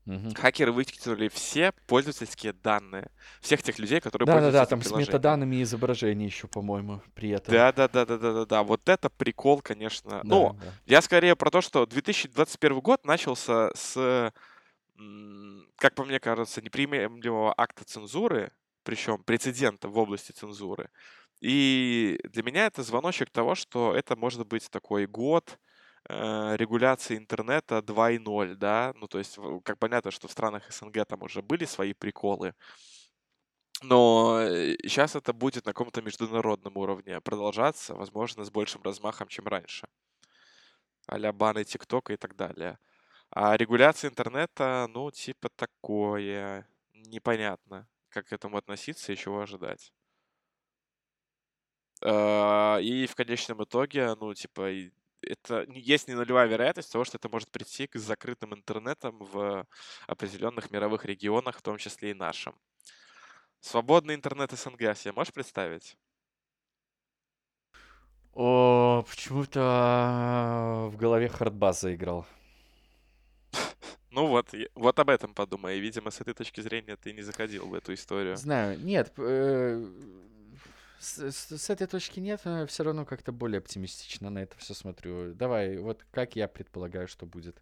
мгм. 0.09 0.35
хакеры 0.35 0.73
вытянули 0.73 1.29
все 1.29 1.73
пользовательские 1.87 2.53
данные 2.53 3.11
всех 3.41 3.63
тех 3.63 3.79
людей, 3.79 4.01
которые 4.01 4.27
пользуются 4.27 4.51
Да-да-да, 4.51 4.65
этим 4.65 4.81
там 4.81 4.83
с 4.83 4.93
метаданными 4.95 5.63
изображений 5.63 6.27
еще, 6.27 6.49
по-моему, 6.49 7.03
при 7.15 7.31
этом. 7.31 7.53
Да, 7.53 7.73
да, 7.73 7.89
да, 7.89 8.07
да, 8.07 8.19
да, 8.19 8.33
да, 8.33 8.47
да. 8.47 8.63
Вот 8.63 8.89
это 8.89 9.11
прикол, 9.11 9.61
конечно. 9.61 10.11
Да, 10.11 10.21
Ну, 10.25 10.57
да. 10.61 10.73
я 10.87 11.03
скорее 11.03 11.37
про 11.37 11.51
то, 11.51 11.61
что 11.61 11.87
2021 11.87 12.81
год 12.81 13.05
начался 13.05 13.71
с, 13.75 14.33
как 15.77 15.95
по 15.95 16.05
мне 16.05 16.21
кажется, 16.21 16.61
неприемлемого 16.63 17.55
акта 17.57 17.85
цензуры, 17.85 18.53
причем 18.83 19.23
прецедента 19.23 19.89
в 19.89 19.99
области 19.99 20.33
цензуры. 20.33 20.91
И 21.41 22.19
для 22.25 22.43
меня 22.43 22.67
это 22.67 22.83
звоночек 22.83 23.31
того, 23.31 23.55
что 23.55 23.95
это 23.95 24.17
может 24.17 24.47
быть 24.47 24.69
такой 24.71 25.07
год 25.07 25.59
регуляции 26.09 27.17
интернета 27.17 27.83
2.0, 27.83 28.55
да, 28.57 28.93
ну 28.97 29.09
то 29.09 29.19
есть 29.19 29.39
как 29.65 29.79
понятно, 29.79 30.11
что 30.11 30.29
в 30.29 30.33
странах 30.33 30.71
СНГ 30.73 31.05
там 31.07 31.23
уже 31.23 31.43
были 31.43 31.65
свои 31.67 31.93
приколы, 31.93 32.55
но 33.83 34.41
сейчас 34.85 35.15
это 35.17 35.33
будет 35.33 35.67
на 35.67 35.73
каком-то 35.73 36.03
международном 36.03 36.77
уровне 36.77 37.21
продолжаться, 37.21 37.95
возможно, 37.95 38.45
с 38.45 38.51
большим 38.51 38.83
размахом, 38.83 39.29
чем 39.29 39.47
раньше. 39.47 39.87
а 41.07 41.33
баны 41.33 41.65
ТикТока 41.65 42.13
и 42.13 42.17
так 42.17 42.37
далее. 42.37 42.79
А 43.31 43.57
регуляция 43.57 44.11
интернета, 44.11 44.89
ну, 44.91 45.11
типа 45.11 45.51
такое. 45.57 46.69
Непонятно, 46.95 47.89
как 48.11 48.29
к 48.29 48.33
этому 48.33 48.57
относиться 48.57 49.13
и 49.13 49.17
чего 49.17 49.41
ожидать. 49.41 49.93
А, 52.03 52.79
И 52.81 53.07
в 53.07 53.15
конечном 53.15 53.63
итоге, 53.65 54.15
ну, 54.15 54.33
типа, 54.35 54.71
это 55.23 55.67
есть 55.71 56.09
не 56.09 56.15
нулевая 56.15 56.47
вероятность 56.47 56.93
того, 56.93 57.05
что 57.05 57.19
это 57.19 57.29
может 57.29 57.51
прийти 57.51 57.87
к 57.87 57.97
закрытым 57.97 58.55
интернетам 58.55 59.19
в 59.19 59.67
определенных 60.07 60.71
мировых 60.71 61.05
регионах, 61.05 61.59
в 61.59 61.63
том 61.63 61.79
числе 61.79 62.11
и 62.13 62.15
нашем. 62.15 62.55
Свободный 63.61 64.15
интернет 64.15 64.53
СНГ 64.53 64.97
себе 64.97 65.13
можешь 65.13 65.33
представить? 65.33 65.97
О, 68.33 69.05
почему-то 69.09 70.89
в 70.93 70.97
голове 70.97 71.29
хардбас 71.29 71.81
заиграл. 71.81 72.27
Ну 74.11 74.27
вот, 74.27 74.49
вот 74.75 74.99
об 74.99 75.11
этом 75.11 75.35
подумай. 75.35 75.79
Видимо, 75.79 76.11
с 76.11 76.21
этой 76.21 76.35
точки 76.35 76.61
зрения 76.61 76.97
ты 76.97 77.13
не 77.13 77.23
заходил 77.23 77.69
в 77.69 77.75
эту 77.75 77.93
историю. 77.93 78.37
Знаю, 78.37 78.81
нет, 78.81 79.13
э, 79.19 79.85
с, 81.01 81.19
с- 81.31 81.57
с 81.59 81.71
этой 81.71 81.87
точки 81.87 82.21
нет, 82.21 82.41
но 82.45 82.67
все 82.67 82.83
равно 82.85 83.05
как-то 83.05 83.33
более 83.33 83.59
оптимистично 83.59 84.31
на 84.31 84.41
это 84.41 84.57
все 84.59 84.75
смотрю. 84.75 85.35
Давай, 85.35 85.77
вот 85.79 86.05
как 86.11 86.37
я 86.37 86.49
предполагаю, 86.49 87.09
что 87.09 87.27
будет. 87.27 87.57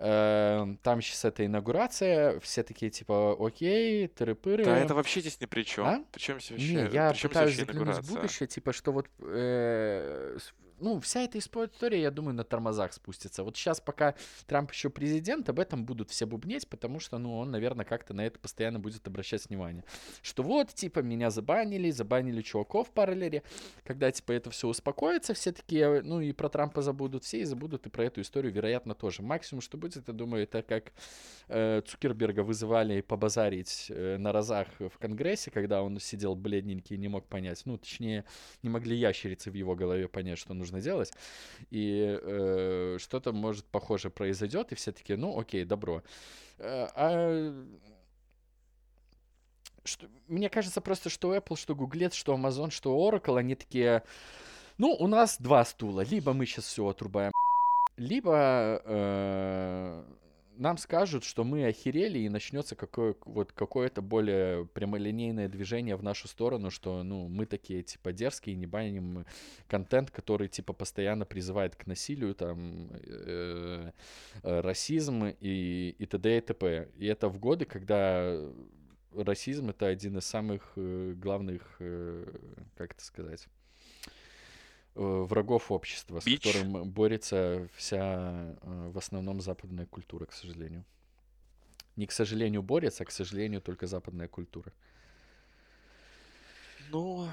Эм, 0.00 0.76
Там 0.78 1.00
сейчас 1.02 1.24
эта 1.24 1.44
инаугурация, 1.44 2.38
все 2.40 2.62
такие 2.62 2.90
типа, 2.90 3.36
окей, 3.44 4.06
тыры-пыры. 4.06 4.64
Да, 4.64 4.78
это 4.78 4.94
вообще 4.94 5.20
здесь 5.20 5.40
ни 5.40 5.46
при 5.46 5.64
чем. 5.64 5.84
А? 5.84 6.04
Причем 6.12 6.40
здесь 6.40 6.58
Не, 6.70 6.76
вообще, 6.82 6.94
я 6.94 7.10
причем 7.10 7.18
здесь 7.18 7.22
пытаюсь 7.30 7.56
заглянуть 7.56 7.96
в 7.98 8.14
будущее, 8.14 8.46
типа, 8.46 8.72
что 8.72 8.92
вот, 8.92 9.08
э, 9.20 10.38
ну, 10.80 11.00
вся 11.00 11.22
эта 11.22 11.38
история, 11.38 12.02
я 12.02 12.10
думаю, 12.10 12.34
на 12.34 12.44
тормозах 12.44 12.92
спустится. 12.92 13.44
Вот 13.44 13.56
сейчас, 13.56 13.80
пока 13.80 14.14
Трамп 14.46 14.72
еще 14.72 14.90
президент, 14.90 15.48
об 15.48 15.58
этом 15.58 15.84
будут 15.84 16.10
все 16.10 16.26
бубнеть, 16.26 16.68
потому 16.68 17.00
что, 17.00 17.18
ну, 17.18 17.38
он, 17.38 17.50
наверное, 17.50 17.84
как-то 17.84 18.14
на 18.14 18.26
это 18.26 18.38
постоянно 18.38 18.78
будет 18.78 19.06
обращать 19.06 19.48
внимание. 19.48 19.84
Что 20.22 20.42
вот, 20.42 20.74
типа, 20.74 21.00
меня 21.00 21.30
забанили, 21.30 21.90
забанили 21.90 22.42
чуваков 22.42 22.88
в 22.88 22.90
параллеле. 22.92 23.42
Когда, 23.84 24.10
типа, 24.10 24.32
это 24.32 24.50
все 24.50 24.68
успокоится, 24.68 25.34
все 25.34 25.52
такие, 25.52 26.02
ну, 26.02 26.20
и 26.20 26.32
про 26.32 26.48
Трампа 26.48 26.82
забудут 26.82 27.24
все, 27.24 27.40
и 27.40 27.44
забудут 27.44 27.86
и 27.86 27.90
про 27.90 28.04
эту 28.04 28.20
историю, 28.20 28.52
вероятно, 28.52 28.94
тоже. 28.94 29.22
Максимум, 29.22 29.60
что 29.62 29.76
будет, 29.76 30.08
я 30.08 30.14
думаю, 30.14 30.42
это 30.42 30.62
как 30.62 30.92
э, 31.48 31.82
Цукерберга 31.86 32.40
вызывали 32.40 33.00
побазарить 33.00 33.86
э, 33.88 34.18
на 34.18 34.32
разах 34.32 34.68
в 34.78 34.98
Конгрессе, 34.98 35.50
когда 35.50 35.82
он 35.82 35.98
сидел 36.00 36.34
бледненький 36.34 36.96
и 36.96 36.98
не 36.98 37.08
мог 37.08 37.26
понять. 37.26 37.62
Ну, 37.64 37.78
точнее, 37.78 38.24
не 38.62 38.68
могли 38.68 38.96
ящерицы 38.96 39.50
в 39.50 39.54
его 39.54 39.74
голове 39.74 40.08
понять, 40.08 40.38
что 40.38 40.54
нужно 40.54 40.67
делать. 40.72 41.12
И 41.70 42.18
э, 42.20 42.96
что-то, 42.98 43.32
может, 43.32 43.64
похоже 43.66 44.10
произойдет, 44.10 44.72
и 44.72 44.74
все 44.74 44.92
таки 44.92 45.16
ну, 45.16 45.38
окей, 45.38 45.64
добро. 45.64 46.02
Э, 46.58 46.88
а 46.94 47.54
что, 49.84 50.06
мне 50.28 50.48
кажется 50.48 50.80
просто, 50.80 51.10
что 51.10 51.34
Apple, 51.34 51.56
что 51.56 51.74
Google, 51.74 52.10
что 52.12 52.34
Amazon, 52.34 52.70
что 52.70 52.96
Oracle, 52.96 53.38
они 53.38 53.54
такие, 53.54 54.02
ну, 54.76 54.94
у 54.98 55.06
нас 55.06 55.38
два 55.40 55.64
стула. 55.64 56.02
Либо 56.02 56.32
мы 56.32 56.46
сейчас 56.46 56.66
все 56.66 56.86
отрубаем, 56.86 57.32
либо 57.96 58.82
э, 58.84 60.04
нам 60.58 60.76
скажут, 60.76 61.24
что 61.24 61.44
мы 61.44 61.66
охерели, 61.66 62.18
и 62.18 62.28
начнется 62.28 62.74
какое, 62.74 63.14
вот 63.24 63.52
какое-то 63.52 64.02
более 64.02 64.66
прямолинейное 64.66 65.48
движение 65.48 65.96
в 65.96 66.02
нашу 66.02 66.28
сторону, 66.28 66.70
что, 66.70 67.02
ну, 67.02 67.28
мы 67.28 67.46
такие, 67.46 67.82
типа, 67.82 68.12
дерзкие, 68.12 68.56
не 68.56 68.66
баним 68.66 69.24
контент, 69.68 70.10
который, 70.10 70.48
типа, 70.48 70.72
постоянно 70.72 71.24
призывает 71.24 71.76
к 71.76 71.86
насилию, 71.86 72.34
там, 72.34 72.90
э, 72.92 73.92
э, 74.42 74.60
расизм 74.60 75.26
и, 75.40 75.94
и 75.98 76.06
т.д. 76.06 76.38
и 76.38 76.40
т.п. 76.40 76.88
И 76.98 77.06
это 77.06 77.28
в 77.28 77.38
годы, 77.38 77.64
когда 77.64 78.36
расизм— 79.14 79.70
это 79.70 79.86
один 79.86 80.18
из 80.18 80.24
самых 80.24 80.72
э, 80.76 81.14
главных, 81.16 81.62
как 82.76 82.92
это 82.92 83.04
сказать, 83.04 83.48
врагов 84.94 85.70
общества, 85.70 86.20
с 86.20 86.24
Бич. 86.24 86.42
которым 86.42 86.90
борется 86.90 87.68
вся 87.76 88.56
э, 88.62 88.90
в 88.92 88.98
основном 88.98 89.40
западная 89.40 89.86
культура, 89.86 90.26
к 90.26 90.32
сожалению. 90.32 90.84
Не 91.96 92.06
к 92.06 92.12
сожалению 92.12 92.62
борется, 92.62 93.02
а 93.04 93.06
к 93.06 93.10
сожалению 93.10 93.60
только 93.60 93.86
западная 93.86 94.28
культура. 94.28 94.72
Ну, 96.90 97.28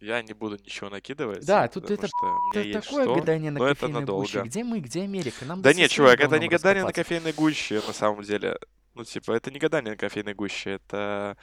я 0.00 0.20
не 0.22 0.32
буду 0.32 0.56
ничего 0.56 0.90
накидывать. 0.90 1.46
Да, 1.46 1.68
тут 1.68 1.90
это- 1.90 2.08
Это 2.54 2.80
такое 2.80 3.04
что, 3.04 3.14
гадание 3.14 3.50
на 3.52 3.58
это 3.58 3.74
кофейной 3.74 4.04
гуще. 4.04 4.42
Где 4.42 4.64
мы, 4.64 4.80
где 4.80 5.02
Америка? 5.02 5.44
Нам 5.44 5.62
Да 5.62 5.72
нет, 5.72 5.90
чувак, 5.90 6.20
это 6.20 6.38
не 6.38 6.48
гадание 6.48 6.84
на 6.84 6.92
кофейной 6.92 7.32
гуще, 7.32 7.80
на 7.86 7.92
самом 7.92 8.22
деле. 8.22 8.58
Ну, 8.94 9.04
типа, 9.04 9.32
это 9.32 9.50
не 9.50 9.58
гадание 9.58 9.92
на 9.92 9.96
кофейной 9.96 10.34
гуще, 10.34 10.70
это 10.72 11.36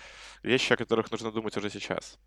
вещи, 0.44 0.74
о 0.74 0.78
которых 0.78 1.10
нужно 1.10 1.32
думать 1.32 1.56
уже 1.58 1.70
сейчас. 1.70 2.20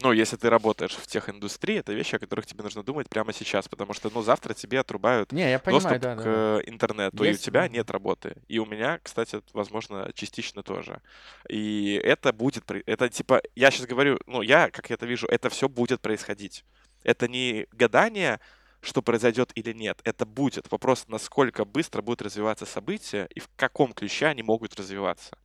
Ну, 0.00 0.12
если 0.12 0.36
ты 0.36 0.50
работаешь 0.50 0.94
в 0.94 1.06
техиндустрии, 1.06 1.78
это 1.78 1.92
вещи, 1.92 2.16
о 2.16 2.18
которых 2.18 2.46
тебе 2.46 2.64
нужно 2.64 2.82
думать 2.82 3.08
прямо 3.08 3.32
сейчас, 3.32 3.68
потому 3.68 3.94
что, 3.94 4.10
ну, 4.12 4.22
завтра 4.22 4.52
тебе 4.52 4.80
отрубают 4.80 5.30
Не, 5.30 5.50
я 5.50 5.58
понимаю, 5.58 5.82
доступ 5.82 6.02
да, 6.02 6.14
к 6.14 6.18
да. 6.18 6.24
да. 6.24 6.60
интернету, 6.66 7.16
и 7.18 7.28
у 7.28 7.30
Есть, 7.30 7.44
тебя 7.44 7.68
нет 7.68 7.90
работы. 7.90 8.36
И 8.48 8.58
у 8.58 8.66
меня, 8.66 8.98
кстати, 9.02 9.40
возможно, 9.52 10.10
частично 10.14 10.62
тоже. 10.62 11.00
И 11.48 12.00
это 12.02 12.32
будет, 12.32 12.64
это 12.68 13.08
типа, 13.08 13.40
я 13.54 13.70
сейчас 13.70 13.86
говорю, 13.86 14.18
ну, 14.26 14.42
я, 14.42 14.70
как 14.70 14.90
я 14.90 14.94
это 14.94 15.06
вижу, 15.06 15.28
это 15.28 15.48
все 15.48 15.68
будет 15.68 16.00
происходить. 16.00 16.64
Это 17.04 17.28
не 17.28 17.66
гадание, 17.70 18.40
что 18.80 19.00
произойдет 19.00 19.52
или 19.54 19.72
нет. 19.72 20.00
Это 20.04 20.26
будет. 20.26 20.70
Вопрос, 20.70 21.06
насколько 21.08 21.64
быстро 21.64 22.02
будут 22.02 22.22
развиваться 22.22 22.66
события 22.66 23.28
и 23.34 23.40
в 23.40 23.48
каком 23.56 23.92
ключе 23.92 24.26
они 24.26 24.42
могут 24.42 24.74
развиваться. 24.78 25.36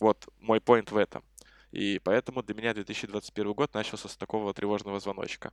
Вот 0.00 0.28
мой 0.40 0.58
point 0.58 0.92
в 0.92 0.96
этом. 0.96 1.22
И 1.72 1.98
поэтому 2.04 2.42
для 2.42 2.54
меня 2.54 2.74
2021 2.74 3.52
год 3.54 3.74
начался 3.74 4.08
с 4.08 4.16
такого 4.16 4.52
тревожного 4.54 5.00
звоночка. 5.00 5.52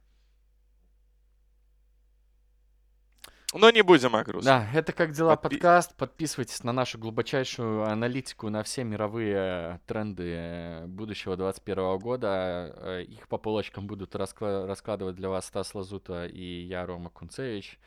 Но 3.52 3.72
не 3.72 3.82
будем 3.82 4.16
о 4.16 4.24
грустном. 4.24 4.60
Да, 4.62 4.70
это 4.78 4.94
как 4.94 5.12
дела 5.12 5.34
Подпи- 5.34 5.42
подкаст. 5.56 5.96
Подписывайтесь 5.96 6.64
на 6.64 6.72
нашу 6.72 7.00
глубочайшую 7.00 7.84
аналитику 7.84 8.50
на 8.50 8.62
все 8.62 8.84
мировые 8.84 9.80
тренды 9.88 10.24
э, 10.36 10.86
будущего 10.86 11.36
2021 11.36 11.98
года. 11.98 12.74
Э, 12.78 13.04
Их 13.08 13.28
по 13.28 13.40
полочкам 13.40 13.88
будут 13.88 14.14
раскла- 14.14 14.68
раскладывать 14.68 15.16
для 15.16 15.30
вас 15.30 15.48
Стас 15.48 15.74
Лазута 15.74 16.28
и 16.28 16.62
я, 16.62 16.86
Рома 16.86 17.10
Кунцевич. 17.10 17.80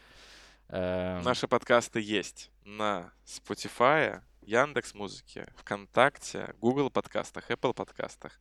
Эм, 0.69 1.23
Наши 1.23 1.47
подкасты 1.47 2.01
есть 2.01 2.51
на 2.65 3.13
Spotify, 3.25 4.21
Яндекс 4.43 4.95
Музыке, 4.95 5.47
ВКонтакте, 5.57 6.55
Google 6.61 6.91
подкастах, 6.91 7.51
Apple 7.51 7.73
подкастах, 7.75 8.39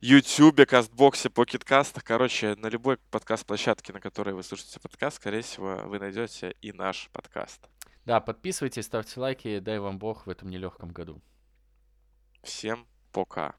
YouTube, 0.00 0.66
Кастбоксе, 0.66 1.30
Покеткастах. 1.30 2.04
Короче, 2.04 2.54
на 2.56 2.66
любой 2.66 2.98
подкаст-площадке, 3.10 3.92
на 3.92 4.00
которой 4.00 4.34
вы 4.34 4.42
слушаете 4.42 4.80
подкаст, 4.80 5.16
скорее 5.16 5.42
всего, 5.42 5.76
вы 5.86 5.98
найдете 5.98 6.54
и 6.60 6.72
наш 6.72 7.08
подкаст. 7.12 7.68
Да, 8.04 8.20
подписывайтесь, 8.20 8.84
ставьте 8.84 9.18
лайки, 9.18 9.60
дай 9.60 9.78
вам 9.78 9.98
бог 9.98 10.26
в 10.26 10.30
этом 10.30 10.50
нелегком 10.50 10.90
году. 10.90 11.22
Всем 12.42 12.86
пока. 13.12 13.54